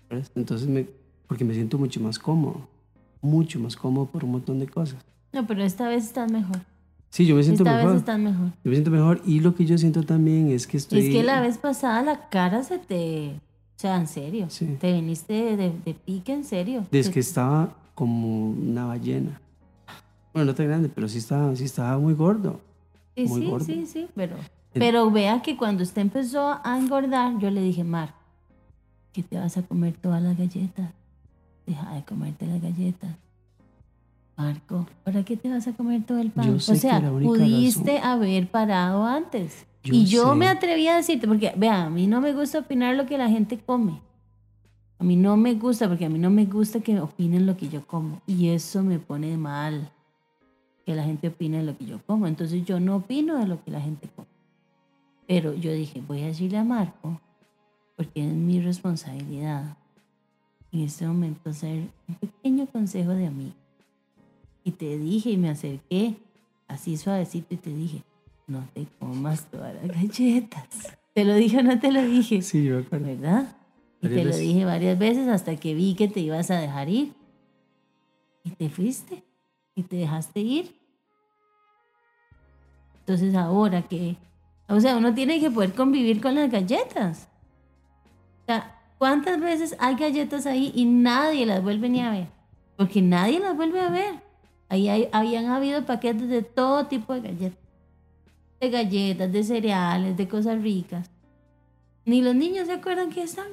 ¿ves? 0.10 0.32
Entonces, 0.36 0.68
me, 0.68 0.88
porque 1.28 1.46
me 1.46 1.54
siento 1.54 1.78
mucho 1.78 2.00
más 2.02 2.18
cómodo, 2.18 2.68
mucho 3.22 3.60
más 3.60 3.76
cómodo 3.76 4.08
por 4.08 4.24
un 4.24 4.32
montón 4.32 4.60
de 4.60 4.68
cosas. 4.68 5.04
No, 5.32 5.46
pero 5.46 5.64
esta 5.64 5.88
vez 5.88 6.04
estás 6.06 6.32
mejor. 6.32 6.58
Sí, 7.10 7.26
yo 7.26 7.36
me 7.36 7.44
siento 7.44 7.64
Esta 7.64 7.76
mejor. 7.76 7.92
vez 7.92 8.00
estás 8.00 8.20
mejor. 8.20 8.48
Yo 8.48 8.70
me 8.70 8.72
siento 8.72 8.92
mejor 8.92 9.22
y 9.26 9.40
lo 9.42 9.54
que 9.54 9.66
yo 9.66 9.78
siento 9.78 10.04
también 10.04 10.50
es 10.50 10.66
que 10.66 10.78
estoy... 10.78 11.00
Es 11.00 11.10
que 11.14 11.24
la 11.24 11.42
vez 11.42 11.58
pasada 11.58 12.02
la 12.02 12.30
cara 12.30 12.64
se 12.64 12.80
te... 12.80 13.36
O 13.78 13.80
sea, 13.82 13.98
en 13.98 14.08
serio. 14.08 14.46
Sí. 14.50 14.78
Te 14.80 14.94
viniste 14.94 15.34
de, 15.34 15.58
de, 15.58 15.74
de 15.86 15.94
pique, 15.94 16.34
en 16.34 16.44
serio. 16.44 16.86
Desde 16.92 17.12
que 17.12 17.20
estaba 17.20 17.76
como 17.96 18.50
una 18.52 18.86
ballena. 18.86 19.42
Bueno, 20.34 20.52
no 20.52 20.56
tan 20.56 20.68
grande, 20.68 20.90
pero 20.90 21.08
sí 21.08 21.18
estaba, 21.18 21.56
sí 21.56 21.66
estaba 21.66 21.98
muy 21.98 22.14
gordo. 22.14 22.60
Sí, 23.16 23.26
muy 23.26 23.42
sí, 23.42 23.48
gordo. 23.48 23.66
sí, 23.66 23.86
sí, 23.86 24.08
pero... 24.16 24.38
Pero 24.74 25.12
vea 25.12 25.42
que 25.42 25.58
cuando 25.58 25.84
usted 25.84 26.02
empezó 26.02 26.60
a 26.64 26.78
engordar, 26.80 27.38
yo 27.40 27.52
le 27.52 27.62
dije, 27.62 27.84
Mar, 27.84 28.14
que 29.12 29.22
te 29.22 29.38
vas 29.38 29.58
a 29.58 29.64
comer 29.64 29.98
todas 29.98 30.22
las 30.22 30.38
galletas. 30.38 30.92
Deja 31.66 31.94
de 31.94 32.04
comerte 32.04 32.48
las 32.48 32.62
galletas. 32.62 33.18
Marco, 34.38 34.88
¿para 35.04 35.24
qué 35.24 35.38
te 35.38 35.50
vas 35.50 35.68
a 35.68 35.74
comer 35.74 36.04
todo 36.04 36.20
el 36.20 36.32
pan? 36.32 36.56
O 36.56 36.60
sea, 36.60 37.02
pudiste 37.02 38.00
haber 38.00 38.50
parado 38.50 39.06
antes. 39.06 39.66
Yo 39.84 39.94
y 39.94 40.06
yo 40.06 40.30
sé. 40.30 40.36
me 40.36 40.48
atreví 40.48 40.88
a 40.88 40.96
decirte, 40.96 41.28
porque 41.28 41.54
vea, 41.58 41.84
a 41.84 41.90
mí 41.90 42.08
no 42.08 42.22
me 42.22 42.34
gusta 42.34 42.60
opinar 42.60 42.96
lo 42.96 43.06
que 43.06 43.18
la 43.18 43.30
gente 43.30 43.60
come. 43.60 44.00
A 45.00 45.04
mí 45.04 45.16
no 45.16 45.36
me 45.36 45.56
gusta, 45.56 45.88
porque 45.88 46.06
a 46.06 46.10
mí 46.10 46.20
no 46.20 46.30
me 46.30 46.46
gusta 46.46 46.80
que 46.80 47.00
opinen 47.00 47.46
lo 47.46 47.58
que 47.58 47.68
yo 47.68 47.86
como. 47.86 48.22
Y 48.28 48.50
eso 48.50 48.84
me 48.84 49.00
pone 49.00 49.36
mal, 49.38 49.92
que 50.86 50.96
la 50.96 51.04
gente 51.04 51.28
opine 51.30 51.60
de 51.60 51.64
lo 51.64 51.78
que 51.78 51.86
yo 51.86 52.00
como. 52.06 52.28
Entonces 52.28 52.64
yo 52.66 52.80
no 52.80 52.98
opino 52.98 53.38
de 53.38 53.48
lo 53.48 53.64
que 53.64 53.72
la 53.72 53.82
gente 53.82 54.08
come. 54.16 54.28
Pero 55.28 55.54
yo 55.54 55.72
dije, 55.72 56.02
voy 56.06 56.22
a 56.24 56.28
decirle 56.28 56.58
a 56.58 56.64
Marco, 56.64 57.20
porque 57.96 58.26
es 58.26 58.34
mi 58.34 58.60
responsabilidad 58.62 59.78
en 60.72 60.82
este 60.82 61.06
momento 61.06 61.50
hacer 61.50 61.88
un 62.08 62.16
pequeño 62.16 62.66
consejo 62.68 63.12
de 63.12 63.28
amigo. 63.28 63.54
Y 64.64 64.72
te 64.72 64.98
dije 64.98 65.32
y 65.32 65.38
me 65.38 65.50
acerqué 65.50 66.16
así 66.68 66.98
suavecito 66.98 67.54
y 67.54 67.58
te 67.58 67.74
dije, 67.74 68.04
no 68.48 68.68
te 68.74 68.86
comas 69.00 69.46
todas 69.50 69.76
las 69.76 69.88
galletas. 69.88 70.68
¿Te 71.14 71.26
lo 71.26 71.36
dije 71.36 71.58
o 71.58 71.64
no 71.64 71.80
te 71.80 71.92
lo 71.92 72.02
dije? 72.04 72.42
Sí, 72.42 72.64
yo 72.64 72.80
acuerdo. 72.80 73.08
¿Verdad? 73.08 73.56
Y 74.02 74.08
te 74.08 74.24
lo 74.24 74.36
dije 74.36 74.66
varias 74.66 74.98
veces 74.98 75.28
hasta 75.28 75.56
que 75.58 75.76
vi 75.76 75.94
que 75.94 76.08
te 76.08 76.22
ibas 76.22 76.50
a 76.52 76.60
dejar 76.60 76.90
ir. 76.90 77.14
Y 78.44 78.52
te 78.52 78.70
fuiste. 78.70 79.24
Y 79.76 79.84
te 79.84 79.98
dejaste 79.98 80.40
ir. 80.40 80.76
Entonces 83.00 83.36
ahora 83.36 83.82
que... 83.82 84.18
O 84.68 84.80
sea, 84.80 84.96
uno 84.96 85.14
tiene 85.14 85.40
que 85.40 85.52
poder 85.52 85.74
convivir 85.74 86.22
con 86.22 86.36
las 86.36 86.50
galletas. 86.50 87.28
O 88.44 88.46
sea, 88.46 88.80
¿cuántas 88.98 89.40
veces 89.40 89.76
hay 89.80 89.96
galletas 89.96 90.46
ahí 90.46 90.72
y 90.74 90.86
nadie 90.86 91.46
las 91.46 91.62
vuelve 91.62 91.90
ni 91.90 92.02
a 92.02 92.12
ver? 92.12 92.28
Porque 92.78 93.02
nadie 93.02 93.40
las 93.40 93.56
vuelve 93.56 93.82
a 93.82 93.90
ver. 93.90 94.16
Ahí 94.70 95.10
habían 95.12 95.48
habido 95.48 95.86
paquetes 95.86 96.30
de 96.30 96.42
todo 96.42 96.88
tipo 96.88 97.14
de 97.14 97.22
galletas. 97.22 97.60
De 98.62 98.70
galletas, 98.70 99.32
de 99.32 99.44
cereales, 99.44 100.16
de 100.16 100.28
cosas 100.28 100.62
ricas. 100.62 101.10
Ni 102.06 102.22
los 102.22 102.34
niños 102.34 102.68
se 102.68 102.74
acuerdan 102.74 103.10
que 103.10 103.24
están. 103.24 103.50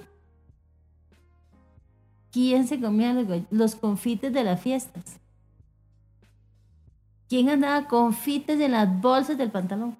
¿Quién 2.30 2.68
se 2.68 2.80
comía 2.80 3.16
los 3.50 3.74
confites 3.74 4.32
de 4.32 4.44
las 4.44 4.60
fiestas? 4.60 5.18
¿Quién 7.28 7.50
andaba 7.50 7.86
confites 7.86 8.58
en 8.58 8.72
las 8.72 9.00
bolsas 9.00 9.36
del 9.36 9.50
pantalón? 9.50 9.96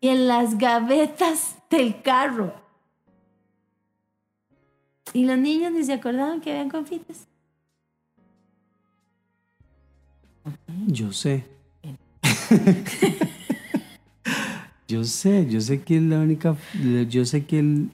Y 0.00 0.08
en 0.08 0.26
las 0.26 0.56
gavetas 0.56 1.56
del 1.68 2.00
carro. 2.00 2.54
Y 5.12 5.24
los 5.24 5.38
niños 5.38 5.72
ni 5.72 5.84
se 5.84 5.92
acordaban 5.92 6.40
que 6.40 6.50
habían 6.50 6.70
confites. 6.70 7.26
Yo 10.86 11.12
sé. 11.12 11.44
yo 14.88 15.04
sé, 15.04 15.46
yo 15.50 15.60
sé 15.60 15.82
que 15.82 16.00
la 16.00 16.20
única, 16.20 16.56
yo 17.08 17.26
sé 17.26 17.44
que 17.44 17.58
el, 17.58 17.90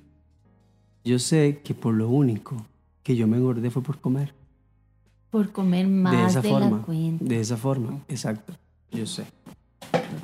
yo 1.05 1.18
sé 1.18 1.61
que 1.64 1.74
por 1.74 1.95
lo 1.95 2.09
único 2.09 2.64
que 3.03 3.16
yo 3.16 3.26
me 3.26 3.37
engordé 3.39 3.70
fue 3.70 3.82
por 3.82 3.99
comer. 4.01 4.32
Por 5.35 5.51
comer 5.51 5.87
de 5.87 5.91
más 5.93 6.30
esa 6.30 6.43
de, 6.43 6.49
forma. 6.49 6.76
la 6.78 6.82
cuenta. 6.85 7.24
De 7.24 7.41
esa 7.41 7.57
forma, 7.57 7.99
exacto. 8.09 8.53
Yo 8.93 9.05
sé. 9.05 9.24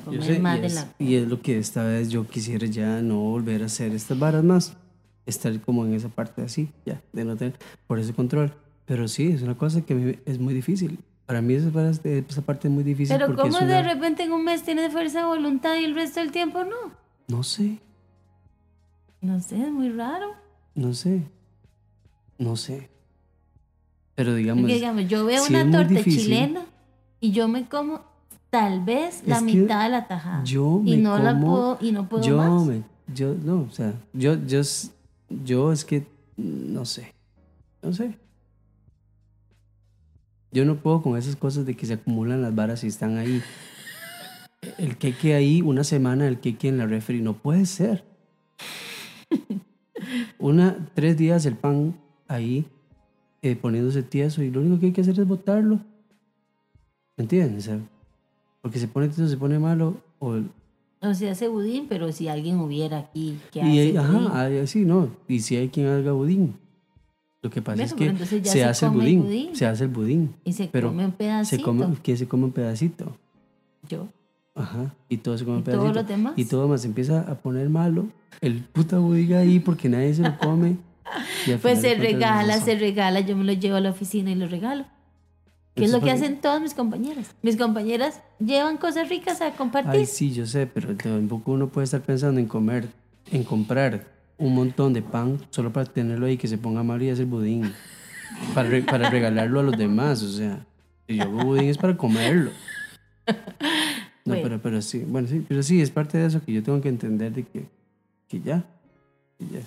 Por 0.05 0.13
Yo 0.13 0.19
comer 0.21 0.35
sé, 0.35 0.39
más 0.39 0.57
y, 0.57 0.61
de 0.61 0.67
es, 0.67 0.73
la 0.75 0.87
y 0.99 1.15
es 1.15 1.27
lo 1.27 1.41
que 1.41 1.57
esta 1.57 1.83
vez 1.83 2.09
yo 2.09 2.25
quisiera 2.25 2.65
ya 2.65 3.01
no 3.01 3.19
volver 3.19 3.61
a 3.61 3.65
hacer 3.65 3.91
estas 3.91 4.17
varas 4.17 4.41
más. 4.43 4.77
Estar 5.25 5.59
como 5.59 5.85
en 5.85 5.93
esa 5.95 6.07
parte 6.07 6.41
así, 6.43 6.69
ya, 6.85 7.01
de 7.11 7.25
no 7.25 7.35
tener 7.35 7.55
por 7.87 7.99
ese 7.99 8.13
control. 8.13 8.53
Pero 8.85 9.09
sí, 9.09 9.27
es 9.33 9.41
una 9.41 9.57
cosa 9.57 9.81
que 9.81 10.21
es 10.25 10.39
muy 10.39 10.53
difícil. 10.53 10.97
Para 11.25 11.41
mí 11.41 11.55
esa, 11.55 11.69
de- 11.69 12.25
esa 12.27 12.41
parte 12.41 12.69
es 12.69 12.73
muy 12.73 12.83
difícil. 12.85 13.17
Pero 13.17 13.35
¿cómo 13.35 13.57
es 13.59 13.67
de 13.67 13.79
una- 13.79 13.83
repente 13.83 14.23
en 14.23 14.31
un 14.31 14.45
mes 14.45 14.63
tienes 14.63 14.93
fuerza 14.93 15.19
de 15.19 15.25
voluntad 15.25 15.75
y 15.75 15.83
el 15.83 15.93
resto 15.93 16.21
del 16.21 16.31
tiempo 16.31 16.63
no? 16.63 16.93
No 17.27 17.43
sé, 17.43 17.79
No 19.19 19.41
sé, 19.41 19.61
es 19.61 19.71
muy 19.71 19.89
raro. 19.89 20.27
no 20.73 20.93
sé, 20.93 21.23
no 22.39 22.55
sé. 22.55 22.89
Pero 24.15 24.35
digamos, 24.35 24.67
digamos, 24.67 25.07
yo 25.07 25.25
veo 25.25 25.43
una 25.47 25.63
torta 25.69 25.93
difícil. 25.93 26.23
chilena 26.23 26.65
y 27.19 27.31
yo 27.31 27.47
me 27.47 27.67
como 27.67 28.01
tal 28.49 28.83
vez 28.83 29.23
la 29.25 29.41
mitad 29.41 29.83
de 29.83 29.89
la 29.89 30.07
tajada. 30.07 30.43
yo 30.43 30.81
y 30.85 30.91
me 30.91 30.97
no 30.97 31.17
la 31.17 31.39
puedo 31.39 31.77
y 31.81 31.91
no 31.91 32.09
puedo 32.09 32.23
yo 32.23 32.37
más. 32.37 32.65
me, 32.65 32.83
yo, 33.13 33.33
no, 33.33 33.61
o 33.61 33.71
sea, 33.71 33.93
yo, 34.13 34.35
yo, 34.45 34.61
yo 35.29 35.71
es 35.71 35.85
que, 35.85 36.05
no 36.37 36.85
sé, 36.85 37.13
no 37.81 37.93
sé. 37.93 38.17
Yo 40.53 40.65
no 40.65 40.75
puedo 40.75 41.01
con 41.01 41.17
esas 41.17 41.37
cosas 41.37 41.65
de 41.65 41.77
que 41.77 41.85
se 41.85 41.93
acumulan 41.93 42.41
las 42.41 42.53
varas 42.53 42.83
y 42.83 42.87
están 42.87 43.17
ahí. 43.17 43.41
El 44.77 44.97
queque 44.97 45.33
ahí, 45.33 45.61
una 45.61 45.85
semana 45.85 46.27
el 46.27 46.39
queque 46.41 46.67
en 46.67 46.77
la 46.77 46.85
refri, 46.85 47.21
no 47.21 47.33
puede 47.33 47.65
ser. 47.65 48.03
Una, 50.39 50.89
tres 50.93 51.17
días 51.17 51.45
el 51.45 51.55
pan 51.55 51.97
ahí 52.27 52.65
eh, 53.41 53.55
poniéndose 53.55 54.03
tieso 54.03 54.43
y 54.43 54.51
lo 54.51 54.61
único 54.61 54.79
que 54.79 54.87
hay 54.87 54.91
que 54.91 55.01
hacer 55.01 55.19
es 55.19 55.27
botarlo. 55.27 55.79
¿Me 57.17 57.23
entiendes? 57.23 57.69
Porque 58.61 58.79
se 58.79 58.87
pone 58.87 59.07
tieso, 59.07 59.27
se 59.27 59.37
pone 59.37 59.59
malo 59.59 59.97
o 60.19 60.35
el- 60.35 60.49
O 61.01 61.13
sea, 61.13 61.31
hace 61.31 61.47
budín, 61.47 61.87
pero 61.89 62.11
si 62.11 62.27
alguien 62.27 62.59
hubiera 62.59 62.99
aquí 62.99 63.37
que 63.51 63.61
hace 63.61 63.71
hay- 63.71 63.91
budín. 63.91 63.97
ajá, 63.99 64.41
hay- 64.41 64.67
sí, 64.67 64.85
no. 64.85 65.09
Y 65.27 65.39
si 65.39 65.55
hay 65.55 65.69
quien 65.69 65.87
haga 65.87 66.11
budín. 66.11 66.55
Lo 67.43 67.49
que 67.49 67.59
pasa 67.61 67.81
es 67.83 67.93
que 67.95 68.15
se, 68.25 68.43
se 68.45 68.63
hace 68.63 68.85
el 68.85 68.91
budín, 68.91 69.23
budín. 69.23 69.55
Se 69.55 69.65
hace 69.65 69.85
el 69.85 69.89
budín. 69.89 70.35
y 70.45 70.53
se 70.53 70.67
pero 70.67 70.89
come 70.89 71.05
un 71.05 71.11
pedacito. 71.11 71.57
Se 71.57 71.63
come, 71.63 71.87
que 72.03 72.15
se 72.15 72.27
come 72.27 72.43
un 72.45 72.51
pedacito. 72.51 73.17
Yo. 73.89 74.07
Ajá. 74.53 74.93
Y 75.09 75.17
todo 75.17 75.35
se 75.39 75.45
come 75.45 75.57
un 75.57 75.61
¿Y 75.63 75.65
todo 75.65 75.81
pedacito. 75.91 76.03
demás? 76.03 76.33
Y 76.35 76.45
todo 76.45 76.67
más 76.67 76.81
se 76.81 76.87
empieza 76.87 77.21
a 77.21 77.35
poner 77.39 77.67
malo. 77.69 78.05
El 78.41 78.63
puta 78.63 78.99
budín 78.99 79.33
ahí 79.33 79.59
porque 79.59 79.89
nadie 79.89 80.13
se 80.13 80.21
lo 80.21 80.37
come. 80.37 80.77
Pues 81.61 81.81
se 81.81 81.95
regala, 81.95 82.59
se 82.59 82.75
regala, 82.77 83.19
yo 83.21 83.35
me 83.35 83.43
lo 83.43 83.53
llevo 83.53 83.77
a 83.77 83.81
la 83.81 83.89
oficina 83.91 84.31
y 84.31 84.35
lo 84.35 84.47
regalo. 84.47 84.85
Que 85.75 85.85
es 85.85 85.91
lo 85.91 86.01
que 86.01 86.11
hacen 86.11 86.41
todas 86.41 86.61
mis 86.61 86.73
compañeras. 86.73 87.33
Mis 87.41 87.55
compañeras 87.55 88.21
llevan 88.39 88.77
cosas 88.77 89.07
ricas 89.09 89.41
a 89.41 89.51
compartir. 89.51 90.01
Ay, 90.01 90.05
sí, 90.05 90.33
yo 90.33 90.45
sé, 90.45 90.67
pero 90.67 90.95
tampoco 90.95 91.51
uno 91.53 91.67
puede 91.69 91.85
estar 91.85 92.01
pensando 92.01 92.39
en 92.39 92.45
comer, 92.45 92.87
en 93.31 93.43
comprar 93.43 94.05
un 94.37 94.53
montón 94.53 94.91
de 94.93 95.01
pan 95.01 95.39
solo 95.49 95.71
para 95.71 95.85
tenerlo 95.85 96.25
ahí 96.25 96.35
que 96.37 96.47
se 96.47 96.57
ponga 96.57 96.83
malo 96.83 97.03
y 97.03 97.09
hacer 97.09 97.25
budín. 97.25 97.71
Para, 98.55 98.69
re- 98.69 98.81
para 98.81 99.09
regalarlo 99.09 99.59
a 99.59 99.63
los 99.63 99.77
demás, 99.77 100.23
o 100.23 100.29
sea, 100.31 100.65
si 101.07 101.17
yo 101.17 101.23
hago 101.23 101.43
budín 101.43 101.65
es 101.69 101.77
para 101.77 101.95
comerlo. 101.97 102.49
No, 103.27 103.35
Bueno. 104.25 104.41
pero, 104.43 104.61
pero 104.61 104.81
sí, 104.81 105.03
bueno, 105.05 105.27
sí, 105.27 105.45
pero 105.47 105.61
sí, 105.61 105.81
es 105.81 105.91
parte 105.91 106.17
de 106.17 106.27
eso 106.27 106.41
que 106.43 106.53
yo 106.53 106.63
tengo 106.63 106.79
que 106.81 106.89
entender 106.89 107.33
de 107.33 107.43
que, 107.43 107.65
que 108.29 108.39
ya, 108.41 108.63
que 109.37 109.45
ya. 109.47 109.59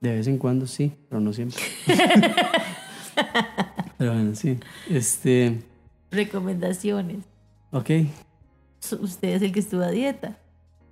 De 0.00 0.12
vez 0.14 0.26
en 0.28 0.38
cuando 0.38 0.66
sí, 0.66 0.92
pero 1.08 1.20
no 1.20 1.32
siempre. 1.32 1.60
pero 3.98 4.12
bueno, 4.14 4.34
sí. 4.34 4.58
Este, 4.88 5.58
Recomendaciones. 6.10 7.18
ok. 7.72 7.90
Usted 9.00 9.28
es 9.34 9.42
el 9.42 9.52
que 9.52 9.60
estuvo 9.60 9.82
a 9.82 9.90
dieta. 9.90 10.38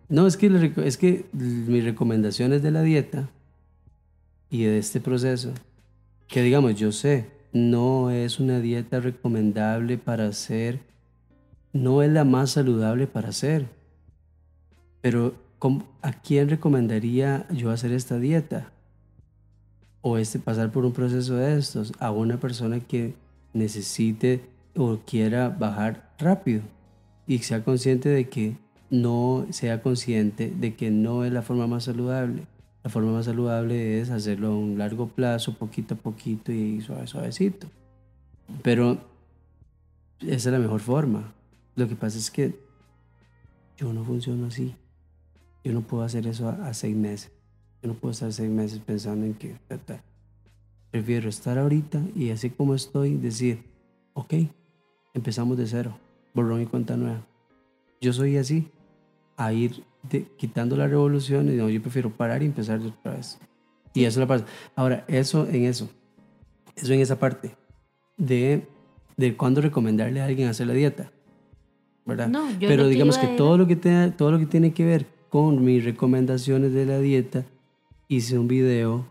No, 0.09 0.27
es 0.27 0.37
que, 0.37 0.51
le 0.51 0.73
es 0.87 0.97
que 0.99 1.27
mis 1.33 1.85
recomendaciones 1.85 2.63
de 2.63 2.71
la 2.73 2.83
dieta 2.83 3.29
y 4.51 4.65
de 4.65 4.79
este 4.79 5.01
proceso, 5.01 5.53
que 6.29 6.43
digamos, 6.43 6.75
yo 6.75 6.91
sé, 6.93 7.27
no 7.53 8.11
es 8.11 8.41
una 8.41 8.61
dieta 8.61 8.99
recomendable 9.01 9.99
para 9.99 10.27
hacer, 10.27 10.81
no 11.73 12.03
es 12.03 12.11
la 12.11 12.25
más 12.25 12.51
saludable 12.51 13.07
para 13.07 13.29
hacer. 13.29 13.67
Pero, 15.01 15.35
¿cómo- 15.61 15.87
¿a 16.03 16.13
quién 16.13 16.49
recomendaría 16.49 17.47
yo 17.51 17.71
hacer 17.71 17.93
esta 17.93 18.19
dieta? 18.19 18.73
O 20.03 20.19
este, 20.19 20.39
pasar 20.39 20.71
por 20.71 20.85
un 20.85 20.93
proceso 20.93 21.35
de 21.35 21.59
estos, 21.59 21.93
a 21.99 22.11
una 22.11 22.39
persona 22.39 22.81
que 22.81 23.15
necesite 23.53 24.43
o 24.77 24.99
quiera 25.07 25.49
bajar 25.49 26.13
rápido. 26.19 26.63
y 27.27 27.39
sea 27.39 27.65
consciente 27.65 28.09
de 28.09 28.29
que 28.29 28.57
no 28.91 29.47
sea 29.51 29.83
consciente 29.83 30.53
de 30.57 30.77
que 30.77 30.91
no 30.91 31.25
es 31.25 31.33
la 31.33 31.43
forma 31.43 31.67
más 31.67 31.85
saludable. 31.85 32.47
La 32.85 32.91
forma 32.91 33.13
más 33.13 33.25
saludable 33.25 34.01
es 34.01 34.11
hacerlo 34.11 34.49
a 34.49 34.57
un 34.57 34.79
largo 34.79 35.09
plazo, 35.09 35.55
poquito 35.55 35.95
a 35.95 35.99
poquito 35.99 36.53
y 36.53 36.81
suave, 36.81 37.09
suavecito. 37.09 37.67
Pero 38.63 38.99
esa 40.21 40.49
es 40.49 40.53
la 40.53 40.59
mejor 40.59 40.81
forma. 40.81 41.33
Lo 41.75 41.89
que 41.89 41.97
pasa 41.97 42.17
es 42.17 42.31
que 42.31 42.57
yo 43.77 43.93
no 43.93 44.05
funciono 44.05 44.47
así. 44.47 44.77
Yo 45.65 45.73
no 45.73 45.81
puedo 45.81 46.05
hacer 46.05 46.27
eso 46.29 46.49
a, 46.49 46.73
seis 46.75 46.95
meses. 46.95 47.33
Yo 47.87 47.93
no 47.93 47.99
puedo 48.01 48.11
estar 48.11 48.33
seis 48.33 48.51
meses 48.51 48.81
pensando 48.81 49.25
en 49.27 49.35
que... 49.35 49.55
Prefiero 50.91 51.29
estar 51.29 51.57
ahorita 51.57 52.01
y 52.17 52.31
así 52.31 52.51
como 52.51 52.75
estoy, 52.75 53.15
decir, 53.15 53.63
ok, 54.15 54.35
empezamos 55.15 55.57
de 55.57 55.67
cero, 55.69 55.97
borrón 56.35 56.63
y 56.63 56.67
cuenta 56.67 56.97
nueva. 56.97 57.25
Yo 58.01 58.13
soy 58.13 58.39
así, 58.39 58.67
a 59.37 59.53
ir 59.53 59.85
quitando 60.37 60.77
la 60.77 60.89
revolución 60.89 61.49
y 61.49 61.53
no, 61.53 61.69
yo 61.71 61.81
prefiero 61.81 62.11
parar 62.11 62.43
y 62.43 62.47
empezar 62.47 62.81
otra 62.81 63.13
vez. 63.15 63.39
Y 63.95 64.05
eso 64.05 64.19
la 64.19 64.27
pasa. 64.27 64.47
Ahora, 64.75 65.05
eso 65.07 65.47
en 65.47 65.65
eso, 65.67 65.89
eso 66.75 66.93
en 66.93 67.01
esa 67.01 67.21
parte 67.21 67.55
de, 68.17 68.67
de 69.17 69.37
cuándo 69.37 69.61
recomendarle 69.61 70.21
a 70.21 70.25
alguien 70.25 70.49
hacer 70.49 70.67
la 70.67 70.73
dieta. 70.75 71.13
¿verdad? 72.05 72.27
No, 72.29 72.51
yo 72.59 72.67
Pero 72.69 72.89
digamos 72.89 73.17
que 73.19 73.29
todo 73.37 73.57
lo 73.59 73.67
que, 73.69 73.77
te- 73.77 74.11
todo 74.11 74.33
lo 74.33 74.39
que 74.41 74.47
tiene 74.47 74.73
que 74.73 74.85
ver 74.85 75.07
con 75.29 75.63
mis 75.65 75.85
recomendaciones 75.85 76.73
de 76.73 76.87
la 76.87 76.99
dieta, 77.01 77.45
hice 78.09 78.39
un 78.39 78.49
video 78.49 79.07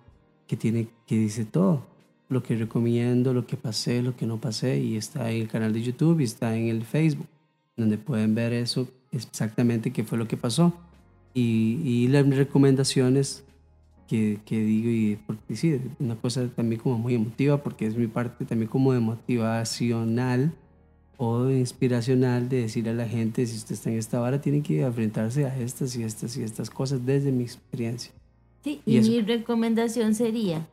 que, 0.47 0.57
tiene, 0.57 0.87
que 1.07 1.17
dice 1.17 1.45
todo. 1.45 1.85
Lo 2.29 2.41
que 2.41 2.55
recomiendo, 2.55 3.33
lo 3.33 3.45
que 3.45 3.57
pasé, 3.57 4.01
lo 4.01 4.15
que 4.15 4.25
no 4.25 4.39
pasé, 4.39 4.79
y 4.79 4.97
está 4.97 5.31
en 5.31 5.41
el 5.41 5.47
canal 5.47 5.73
de 5.73 5.81
YouTube 5.81 6.19
y 6.19 6.23
está 6.23 6.55
en 6.55 6.67
el 6.67 6.83
Facebook, 6.83 7.27
donde 7.77 7.97
pueden 7.97 8.33
ver 8.33 8.51
eso 8.53 8.87
exactamente 9.11 9.91
qué 9.91 10.03
fue 10.03 10.17
lo 10.17 10.27
que 10.27 10.37
pasó. 10.37 10.73
Y, 11.33 11.81
y 11.83 12.07
las 12.07 12.27
recomendaciones 12.27 13.43
que, 14.07 14.39
que 14.45 14.59
digo, 14.59 14.89
y 14.89 15.19
porque 15.27 15.55
sí, 15.55 15.79
una 15.99 16.15
cosa 16.15 16.47
también 16.47 16.81
como 16.81 16.97
muy 16.97 17.15
emotiva, 17.15 17.61
porque 17.61 17.85
es 17.85 17.95
mi 17.95 18.07
parte 18.07 18.45
también 18.45 18.69
como 18.69 18.93
de 18.93 18.99
motivacional 18.99 20.53
o 21.17 21.49
inspiracional 21.49 22.49
de 22.49 22.61
decirle 22.61 22.91
a 22.91 22.93
la 22.93 23.07
gente, 23.07 23.45
si 23.45 23.55
usted 23.55 23.75
está 23.75 23.89
en 23.89 23.97
esta 23.97 24.19
vara, 24.19 24.41
tiene 24.41 24.61
que 24.61 24.81
enfrentarse 24.81 25.45
a 25.45 25.57
estas 25.57 25.95
y 25.95 26.03
estas 26.03 26.35
y 26.37 26.43
estas 26.43 26.69
cosas 26.69 27.05
desde 27.05 27.31
mi 27.31 27.43
experiencia. 27.43 28.11
Sí, 28.65 28.81
Y 28.83 28.97
y, 28.97 29.01
mi 29.01 29.21
recomendación 29.21 30.15
sería, 30.15 30.65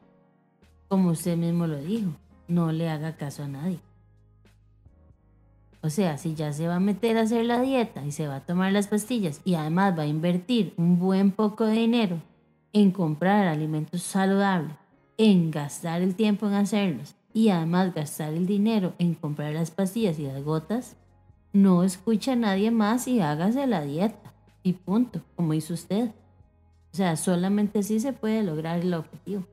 como 0.89 1.11
usted 1.11 1.37
mismo 1.37 1.67
lo 1.67 1.77
dijo, 1.77 2.13
no 2.49 2.73
le 2.73 2.89
haga 2.89 3.19
caso 3.19 3.43
a 3.43 3.49
nadie. 3.49 3.81
O 5.83 5.91
sea, 5.91 6.17
si 6.17 6.35
ya 6.35 6.55
se 6.55 6.67
va 6.67 6.77
a 6.77 6.81
meter 6.81 7.19
a 7.19 7.21
hacer 7.21 7.45
la 7.45 7.61
dieta 7.61 8.03
y 8.07 8.11
se 8.11 8.27
va 8.27 8.37
a 8.37 8.47
tomar 8.47 8.73
las 8.73 8.87
pastillas 8.87 9.43
y 9.45 9.57
además 9.57 9.99
va 9.99 10.05
a 10.05 10.07
invertir 10.07 10.73
un 10.79 10.99
buen 10.99 11.33
poco 11.33 11.67
de 11.67 11.75
dinero 11.75 12.23
en 12.73 12.93
comprar 12.93 13.47
alimentos 13.47 14.03
saludables, 14.03 14.75
en 15.19 15.51
gastar 15.51 16.01
el 16.01 16.15
tiempo 16.15 16.47
en 16.47 16.55
hacerlos 16.55 17.15
y 17.35 17.51
además 17.51 17.93
gastar 17.93 18.33
el 18.33 18.47
dinero 18.47 18.95
en 18.99 19.13
comprar 19.13 19.53
las 19.53 19.71
pastillas 19.71 20.19
y 20.19 20.23
las 20.23 20.43
gotas, 20.43 20.97
no 21.53 21.85
escucha 21.85 22.33
a 22.33 22.37
nadie 22.37 22.71
más 22.71 23.07
y 23.07 23.21
hágase 23.21 23.67
la 23.67 23.83
dieta. 23.83 24.33
Y 24.63 24.73
punto, 24.73 25.21
como 25.37 25.53
hizo 25.53 25.75
usted. 25.75 26.11
O 26.93 26.97
sea, 26.97 27.17
solamente 27.17 27.79
así 27.79 28.01
se 28.01 28.13
puede 28.13 28.43
lograr 28.43 28.81
el 28.81 28.93
objetivo. 28.93 29.45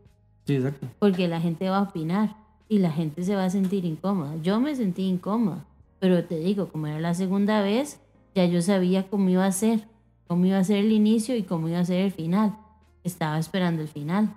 Sí, 0.45 0.55
exacto. 0.55 0.87
Porque 0.99 1.27
la 1.27 1.39
gente 1.39 1.69
va 1.69 1.77
a 1.77 1.83
opinar 1.83 2.35
y 2.67 2.79
la 2.79 2.91
gente 2.91 3.23
se 3.23 3.35
va 3.35 3.45
a 3.45 3.49
sentir 3.49 3.85
incómoda. 3.85 4.35
Yo 4.41 4.59
me 4.59 4.75
sentí 4.75 5.03
incómoda, 5.03 5.65
pero 5.99 6.23
te 6.25 6.37
digo, 6.39 6.67
como 6.67 6.87
era 6.87 6.99
la 6.99 7.13
segunda 7.13 7.61
vez, 7.61 7.99
ya 8.35 8.45
yo 8.45 8.61
sabía 8.61 9.07
cómo 9.07 9.29
iba 9.29 9.45
a 9.45 9.51
ser, 9.51 9.87
cómo 10.27 10.45
iba 10.45 10.57
a 10.57 10.63
ser 10.63 10.77
el 10.77 10.91
inicio 10.91 11.35
y 11.35 11.43
cómo 11.43 11.69
iba 11.69 11.79
a 11.79 11.85
ser 11.85 12.01
el 12.01 12.11
final. 12.11 12.57
Estaba 13.03 13.39
esperando 13.39 13.81
el 13.81 13.87
final, 13.87 14.33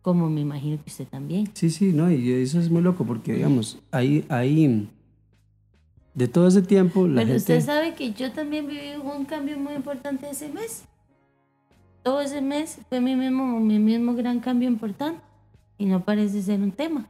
como 0.00 0.30
me 0.30 0.40
imagino 0.40 0.82
que 0.82 0.90
usted 0.90 1.06
también. 1.06 1.50
Sí, 1.52 1.68
sí, 1.68 1.92
no, 1.92 2.10
y 2.10 2.32
eso 2.32 2.58
es 2.58 2.70
muy 2.70 2.80
loco 2.80 3.04
porque, 3.04 3.34
digamos, 3.34 3.78
ahí, 3.90 4.24
ahí, 4.30 4.88
de 6.14 6.28
todo 6.28 6.48
ese 6.48 6.62
tiempo, 6.62 7.06
la 7.06 7.16
Pero 7.16 7.26
gente... 7.26 7.36
usted 7.36 7.60
sabe 7.60 7.94
que 7.94 8.12
yo 8.12 8.32
también 8.32 8.66
viví 8.66 8.94
un 9.02 9.26
cambio 9.26 9.58
muy 9.58 9.74
importante 9.74 10.30
ese 10.30 10.48
mes. 10.48 10.84
Todo 12.04 12.20
ese 12.20 12.42
mes 12.42 12.80
fue 12.90 13.00
mi 13.00 13.16
mismo, 13.16 13.58
mi 13.60 13.78
mismo 13.78 14.14
gran 14.14 14.38
cambio 14.38 14.68
importante 14.68 15.22
y 15.78 15.86
no 15.86 16.04
parece 16.04 16.42
ser 16.42 16.60
un 16.60 16.70
tema. 16.70 17.08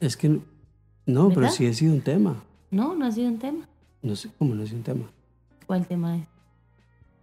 Es 0.00 0.16
que, 0.16 0.40
no, 1.06 1.30
pero 1.30 1.48
sí 1.48 1.64
ha 1.64 1.72
sido 1.72 1.94
un 1.94 2.00
tema. 2.00 2.42
No, 2.72 2.96
no 2.96 3.06
ha 3.06 3.12
sido 3.12 3.28
un 3.28 3.38
tema. 3.38 3.68
No 4.02 4.16
sé 4.16 4.28
cómo 4.36 4.52
no 4.52 4.64
ha 4.64 4.66
sido 4.66 4.78
un 4.78 4.82
tema. 4.82 5.04
¿Cuál 5.64 5.86
tema 5.86 6.16
es? 6.16 6.26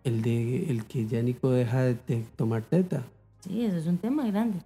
El 0.06 0.22
de 0.22 0.72
el 0.72 0.86
que 0.86 1.06
ya 1.08 1.22
Nico 1.22 1.50
deja 1.52 1.82
de, 1.82 1.98
de 2.08 2.26
tomar 2.38 2.62
teta. 2.62 3.04
Sí, 3.42 3.66
eso 3.66 3.76
es 3.76 3.86
un 3.86 3.98
tema 3.98 4.26
grande. 4.26 4.60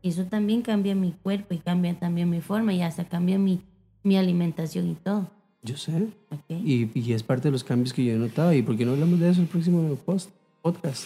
Y 0.00 0.10
eso 0.10 0.26
también 0.26 0.62
cambia 0.62 0.94
mi 0.94 1.10
cuerpo 1.10 1.54
y 1.54 1.58
cambia 1.58 1.98
también 1.98 2.30
mi 2.30 2.40
forma 2.40 2.72
y 2.72 2.82
hasta 2.82 3.04
cambia 3.04 3.36
mi, 3.36 3.62
mi 4.04 4.16
alimentación 4.16 4.88
y 4.88 4.94
todo. 4.94 5.28
Yo 5.62 5.76
sé. 5.76 6.08
¿ok? 6.30 6.50
Y, 6.50 6.90
y 6.94 7.12
es 7.12 7.22
parte 7.22 7.48
de 7.48 7.52
los 7.52 7.64
cambios 7.64 7.92
que 7.92 8.04
yo 8.04 8.14
he 8.14 8.16
notado. 8.16 8.52
¿Y 8.52 8.62
por 8.62 8.76
qué 8.76 8.84
no 8.84 8.92
hablamos 8.92 9.20
de 9.20 9.30
eso 9.30 9.40
el 9.40 9.46
próximo 9.46 9.94
post, 9.96 10.30
podcast? 10.62 11.04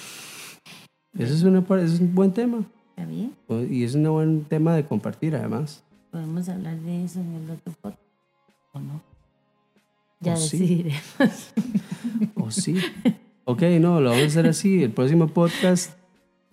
Eso 1.19 1.35
es, 1.35 1.43
una, 1.43 1.61
eso 1.61 1.95
es 1.95 2.01
un 2.01 2.15
buen 2.15 2.33
tema. 2.33 2.65
¿Está 2.91 3.07
bien? 3.07 3.33
Y 3.71 3.85
es 3.85 3.95
un 3.95 4.05
buen 4.05 4.45
tema 4.45 4.75
de 4.75 4.85
compartir, 4.85 5.35
además. 5.35 5.83
Podemos 6.11 6.49
hablar 6.49 6.77
de 6.81 7.05
eso 7.05 7.21
en 7.21 7.35
el 7.35 7.51
otro 7.51 7.73
podcast. 7.81 8.03
¿O 8.73 8.81
no? 8.81 9.01
Ya 10.21 10.35
¿O 10.35 10.37
sí? 10.37 10.59
decidiremos. 10.59 11.53
¿O 12.37 12.51
sí? 12.51 12.77
ok, 13.45 13.63
no, 13.81 14.01
lo 14.01 14.11
vamos 14.11 14.25
a 14.25 14.27
hacer 14.27 14.47
así. 14.47 14.83
El 14.83 14.93
próximo 14.93 15.29
podcast 15.29 15.93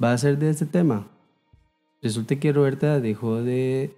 va 0.03 0.13
a 0.13 0.17
ser 0.17 0.37
de 0.39 0.49
este 0.49 0.65
tema. 0.65 1.07
Resulta 2.01 2.35
que 2.35 2.51
Roberta 2.51 2.99
dejó 2.99 3.43
de... 3.43 3.95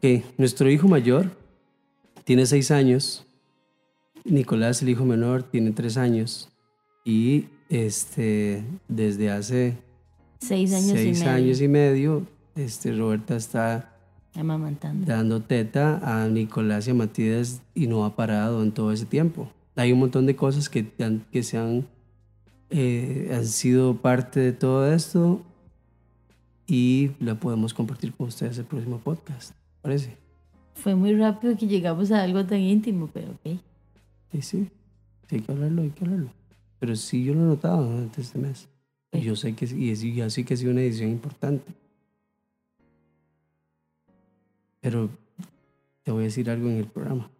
que 0.00 0.24
nuestro 0.36 0.70
hijo 0.70 0.86
mayor 0.86 1.32
tiene 2.28 2.44
seis 2.44 2.70
años. 2.70 3.24
Nicolás, 4.26 4.82
el 4.82 4.90
hijo 4.90 5.06
menor, 5.06 5.44
tiene 5.44 5.70
tres 5.70 5.96
años. 5.96 6.50
Y 7.04 7.46
este, 7.70 8.62
desde 8.86 9.30
hace 9.30 9.78
Seis 10.38 10.74
años 10.74 10.90
seis 10.92 11.16
y 11.16 11.24
medio. 11.24 11.32
años 11.34 11.60
y 11.62 11.68
medio, 11.68 12.26
este, 12.54 12.92
Roberta 12.94 13.34
está 13.34 13.96
Amamantando. 14.34 15.06
dando 15.06 15.40
teta 15.40 16.00
a 16.04 16.28
Nicolás 16.28 16.86
y 16.86 16.90
a 16.90 16.94
Matías 16.94 17.62
y 17.74 17.86
no 17.86 18.04
ha 18.04 18.14
parado 18.14 18.62
en 18.62 18.72
todo 18.72 18.92
ese 18.92 19.06
tiempo. 19.06 19.50
Hay 19.74 19.92
un 19.92 19.98
montón 20.00 20.26
de 20.26 20.36
cosas 20.36 20.68
que, 20.68 20.86
han- 21.00 21.24
que 21.32 21.42
se 21.42 21.56
han, 21.56 21.86
eh, 22.68 23.32
han 23.34 23.46
sido 23.46 23.96
parte 24.02 24.40
de 24.40 24.52
todo 24.52 24.92
esto 24.92 25.42
y 26.66 27.12
la 27.20 27.34
podemos 27.40 27.72
compartir 27.72 28.12
con 28.12 28.28
ustedes 28.28 28.58
el 28.58 28.64
próximo 28.66 28.98
podcast. 28.98 29.54
¿Parece? 29.80 30.16
Fue 30.82 30.94
muy 30.94 31.14
rápido 31.14 31.56
que 31.56 31.66
llegamos 31.66 32.10
a 32.12 32.22
algo 32.22 32.44
tan 32.44 32.60
íntimo, 32.60 33.08
pero 33.12 33.30
ok. 33.32 33.58
Sí, 34.32 34.42
sí. 34.42 34.68
Sí, 35.28 35.36
hay 35.36 35.40
que 35.42 35.52
hablarlo, 35.52 35.82
hay 35.82 35.90
que 35.90 36.04
hablarlo. 36.04 36.30
Pero 36.78 36.96
sí, 36.96 37.24
yo 37.24 37.34
lo 37.34 37.40
he 37.40 37.44
notado 37.46 37.84
durante 37.84 38.20
este 38.20 38.38
mes. 38.38 38.68
Y 39.12 39.20
yo 39.20 39.34
sé 39.36 39.54
que 39.54 39.66
sí, 39.66 39.76
y 39.76 39.90
es- 39.90 40.04
y 40.04 40.20
así 40.20 40.44
que 40.44 40.54
ha 40.54 40.56
sido 40.56 40.70
una 40.72 40.80
decisión 40.82 41.10
importante. 41.10 41.72
Pero 44.80 45.10
te 46.04 46.12
voy 46.12 46.22
a 46.22 46.24
decir 46.26 46.48
algo 46.50 46.68
en 46.68 46.76
el 46.78 46.86
programa. 46.86 47.30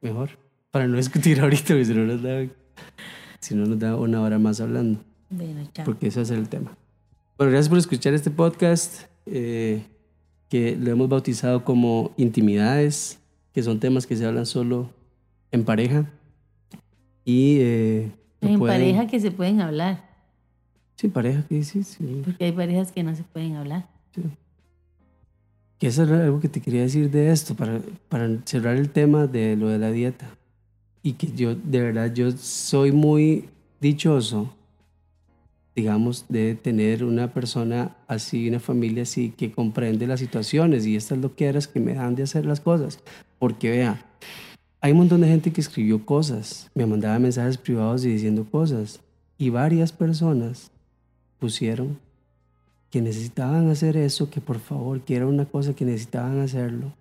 Mejor. 0.00 0.30
Para 0.70 0.86
no 0.86 0.96
discutir 0.96 1.40
ahorita, 1.40 1.68
porque 1.68 1.84
si 1.84 1.94
no 1.94 2.04
nos 2.04 2.22
da, 2.22 2.46
si 3.40 3.54
no 3.54 3.66
nos 3.66 3.78
da 3.78 3.96
una 3.96 4.20
hora 4.22 4.38
más 4.38 4.60
hablando. 4.60 5.00
Bueno, 5.30 5.68
chao. 5.72 5.84
Porque 5.84 6.08
ese 6.08 6.22
es 6.22 6.30
el 6.30 6.48
tema. 6.48 6.76
Bueno, 7.38 7.52
gracias 7.52 7.68
por 7.68 7.78
escuchar 7.78 8.14
este 8.14 8.30
podcast 8.30 9.02
eh, 9.26 9.84
que 10.52 10.76
lo 10.76 10.90
hemos 10.90 11.08
bautizado 11.08 11.64
como 11.64 12.10
intimidades, 12.18 13.18
que 13.54 13.62
son 13.62 13.80
temas 13.80 14.06
que 14.06 14.16
se 14.16 14.26
hablan 14.26 14.44
solo 14.44 14.90
en 15.50 15.64
pareja. 15.64 16.10
Y 17.24 17.56
eh, 17.60 18.10
en 18.42 18.58
pueden- 18.58 18.78
pareja 18.78 19.06
que 19.06 19.18
se 19.18 19.30
pueden 19.30 19.62
hablar, 19.62 20.04
Sí, 20.96 21.08
pareja, 21.08 21.42
sí, 21.48 21.64
sí, 21.64 21.82
sí. 21.82 22.20
porque 22.22 22.44
hay 22.44 22.52
parejas 22.52 22.92
que 22.92 23.02
no 23.02 23.16
se 23.16 23.22
pueden 23.22 23.56
hablar. 23.56 23.88
Que 25.78 25.86
eso 25.86 26.02
era 26.02 26.22
algo 26.22 26.38
que 26.38 26.50
te 26.50 26.60
quería 26.60 26.82
decir 26.82 27.10
de 27.10 27.30
esto, 27.32 27.54
para, 27.54 27.80
para 28.10 28.28
cerrar 28.44 28.76
el 28.76 28.90
tema 28.90 29.26
de 29.26 29.56
lo 29.56 29.68
de 29.68 29.78
la 29.78 29.90
dieta. 29.90 30.28
Y 31.02 31.14
que 31.14 31.32
yo, 31.32 31.54
de 31.54 31.80
verdad, 31.80 32.12
yo 32.12 32.30
soy 32.32 32.92
muy 32.92 33.48
dichoso, 33.80 34.54
digamos, 35.74 36.26
de 36.28 36.54
tener 36.54 37.04
una 37.04 37.32
persona 37.32 37.96
así, 38.06 38.48
una 38.48 38.60
familia 38.60 39.04
así, 39.04 39.30
que 39.30 39.52
comprende 39.52 40.06
las 40.06 40.20
situaciones 40.20 40.86
y 40.86 40.96
estas 40.96 41.18
loqueras 41.18 41.66
que 41.66 41.80
me 41.80 41.94
dan 41.94 42.14
de 42.14 42.24
hacer 42.24 42.44
las 42.44 42.60
cosas. 42.60 43.00
Porque 43.38 43.70
vea, 43.70 44.04
hay 44.80 44.92
un 44.92 44.98
montón 44.98 45.20
de 45.22 45.28
gente 45.28 45.52
que 45.52 45.60
escribió 45.60 46.04
cosas, 46.04 46.70
me 46.74 46.86
mandaba 46.86 47.18
mensajes 47.18 47.56
privados 47.56 48.04
y 48.04 48.10
diciendo 48.10 48.46
cosas. 48.50 49.00
Y 49.38 49.50
varias 49.50 49.92
personas 49.92 50.70
pusieron 51.38 51.98
que 52.90 53.00
necesitaban 53.00 53.70
hacer 53.70 53.96
eso, 53.96 54.28
que 54.28 54.40
por 54.40 54.58
favor, 54.58 55.00
que 55.00 55.16
era 55.16 55.26
una 55.26 55.46
cosa 55.46 55.74
que 55.74 55.84
necesitaban 55.84 56.40
hacerlo. 56.40 56.92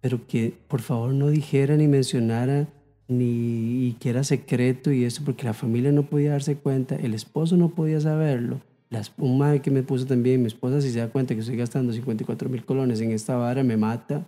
pero 0.00 0.26
que 0.26 0.56
por 0.68 0.80
favor 0.80 1.12
no 1.12 1.28
dijera 1.28 1.76
ni 1.76 1.88
mencionara 1.88 2.68
ni 3.08 3.96
que 3.98 4.10
era 4.10 4.22
secreto 4.22 4.92
y 4.92 5.04
eso, 5.04 5.22
porque 5.24 5.44
la 5.44 5.54
familia 5.54 5.90
no 5.92 6.04
podía 6.04 6.32
darse 6.32 6.56
cuenta, 6.56 6.94
el 6.94 7.14
esposo 7.14 7.56
no 7.56 7.70
podía 7.70 8.00
saberlo. 8.00 8.60
Las, 8.90 9.12
un 9.18 9.38
madre 9.38 9.60
que 9.60 9.70
me 9.70 9.82
puso 9.82 10.06
también, 10.06 10.40
mi 10.40 10.46
esposa, 10.46 10.80
si 10.80 10.90
se 10.90 10.98
da 10.98 11.08
cuenta 11.08 11.34
que 11.34 11.40
estoy 11.40 11.56
gastando 11.56 11.92
54 11.92 12.48
mil 12.48 12.64
colones 12.64 13.00
en 13.00 13.10
esta 13.10 13.36
vara, 13.36 13.62
me 13.62 13.76
mata. 13.76 14.26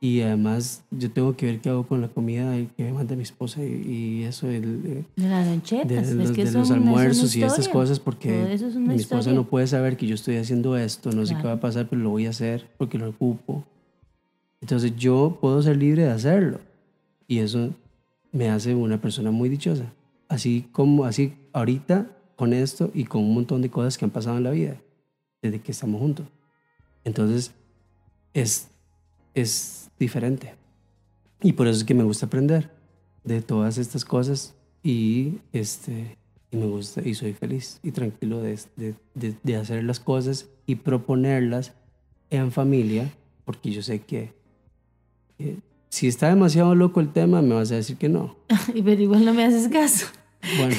Y 0.00 0.20
además 0.20 0.82
yo 0.90 1.10
tengo 1.10 1.34
que 1.34 1.46
ver 1.46 1.60
qué 1.60 1.70
hago 1.70 1.86
con 1.86 2.02
la 2.02 2.08
comida 2.08 2.54
que 2.76 2.84
me 2.84 2.92
manda 2.92 3.16
mi 3.16 3.22
esposa 3.22 3.62
y, 3.64 4.24
eso 4.24 4.50
el, 4.50 4.82
de 5.16 5.28
las 5.28 5.46
lonchetas, 5.46 6.10
de, 6.10 6.14
los, 6.16 6.32
que 6.32 6.44
de 6.44 6.52
los 6.52 6.64
es 6.64 6.70
una 6.70 6.90
almuerzos 6.90 7.34
y 7.34 7.42
estas 7.42 7.68
cosas 7.70 8.00
porque 8.00 8.52
es 8.52 8.62
mi 8.74 8.96
esposa 8.96 9.20
historia. 9.20 9.32
no 9.32 9.46
puede 9.46 9.66
saber 9.66 9.96
que 9.96 10.06
yo 10.06 10.14
estoy 10.14 10.36
haciendo 10.36 10.76
esto, 10.76 11.10
no 11.10 11.24
sé 11.24 11.34
qué 11.34 11.40
Claro. 11.40 11.48
va 11.48 11.54
a 11.54 11.60
pasar, 11.60 11.88
pero 11.88 12.02
lo 12.02 12.10
voy 12.10 12.26
a 12.26 12.30
hacer 12.30 12.66
porque 12.76 12.98
lo 12.98 13.08
ocupo. 13.08 13.64
Entonces 14.60 14.94
yo 14.94 15.38
puedo 15.40 15.62
ser 15.62 15.78
libre 15.78 16.02
de 16.02 16.10
hacerlo 16.10 16.60
y 17.26 17.38
eso 17.38 17.70
me 18.34 18.50
hace 18.50 18.74
una 18.74 19.00
persona 19.00 19.30
muy 19.30 19.48
dichosa. 19.48 19.94
Así 20.28 20.68
como 20.72 21.04
así 21.06 21.34
ahorita 21.54 22.10
con 22.36 22.52
esto 22.52 22.90
y 22.92 23.04
con 23.04 23.22
un 23.22 23.32
montón 23.32 23.62
de 23.62 23.70
cosas 23.70 23.96
que 23.96 24.04
han 24.04 24.10
pasado 24.10 24.36
en 24.36 24.42
la 24.44 24.50
vida 24.50 24.76
desde 25.40 25.60
que 25.60 25.72
estamos 25.72 26.00
juntos. 26.00 26.26
Entonces 27.04 27.54
es 28.34 28.68
es 29.34 29.90
diferente. 29.98 30.54
Y 31.40 31.52
por 31.52 31.66
eso 31.68 31.78
es 31.78 31.84
que 31.84 31.94
me 31.94 32.04
gusta 32.04 32.26
aprender 32.26 32.70
de 33.22 33.40
todas 33.40 33.78
estas 33.78 34.04
cosas 34.04 34.54
y 34.82 35.38
este 35.52 36.18
y 36.50 36.56
me 36.56 36.66
gusta 36.66 37.02
y 37.06 37.14
soy 37.14 37.32
feliz 37.34 37.78
y 37.82 37.90
tranquilo 37.92 38.40
de, 38.42 38.58
de, 38.76 39.34
de- 39.42 39.56
hacer 39.56 39.82
las 39.84 39.98
cosas 40.00 40.48
y 40.66 40.76
proponerlas 40.76 41.72
en 42.30 42.50
familia 42.52 43.12
porque 43.44 43.70
yo 43.70 43.82
sé 43.82 44.00
que 44.00 44.32
si 45.94 46.08
está 46.08 46.28
demasiado 46.28 46.74
loco 46.74 46.98
el 47.00 47.12
tema 47.12 47.40
me 47.40 47.54
vas 47.54 47.70
a 47.70 47.76
decir 47.76 47.96
que 47.96 48.08
no. 48.08 48.34
Y 48.74 48.82
pero 48.82 49.00
igual 49.00 49.24
no 49.24 49.32
me 49.32 49.44
haces 49.44 49.68
caso. 49.68 50.06
Bueno, 50.58 50.74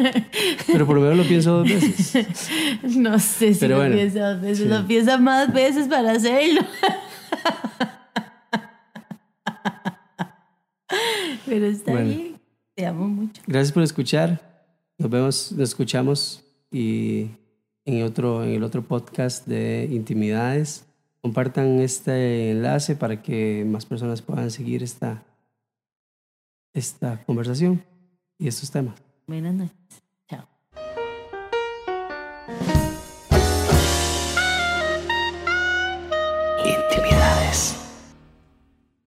pero 0.66 0.86
por 0.86 0.94
lo 0.96 1.00
menos 1.02 1.16
lo 1.16 1.24
pienso 1.24 1.58
dos 1.58 1.68
veces. 1.68 2.50
No 2.96 3.18
sé 3.18 3.54
si 3.54 3.60
Pero 3.60 3.76
lo 3.76 3.80
bueno, 3.80 3.96
piensa 3.96 4.32
dos 4.34 4.42
veces, 4.42 4.58
sí. 4.58 4.68
lo 4.68 4.86
piensa 4.86 5.16
más 5.18 5.52
veces 5.52 5.88
para 5.88 6.12
hacerlo. 6.12 6.60
Pero 11.46 11.66
está 11.66 11.92
Bueno. 11.92 12.08
bien. 12.08 12.40
Te 12.74 12.86
amo 12.86 13.08
mucho. 13.08 13.42
Gracias 13.46 13.72
por 13.72 13.82
escuchar. 13.82 14.68
Nos 14.98 15.10
vemos, 15.10 15.52
nos 15.52 15.68
escuchamos 15.70 16.44
y 16.70 17.26
en 17.84 18.02
otro, 18.04 18.44
en 18.44 18.50
el 18.50 18.62
otro 18.62 18.82
podcast 18.82 19.46
de 19.46 19.88
intimidades. 19.90 20.84
Compartan 21.22 21.80
este 21.80 22.50
enlace 22.50 22.96
para 22.96 23.22
que 23.22 23.64
más 23.64 23.86
personas 23.86 24.20
puedan 24.22 24.50
seguir 24.50 24.82
esta, 24.82 25.22
esta 26.74 27.24
conversación 27.24 27.84
y 28.38 28.48
estos 28.48 28.72
temas. 28.72 29.00
Buenas 29.28 29.54
noches. 29.54 30.02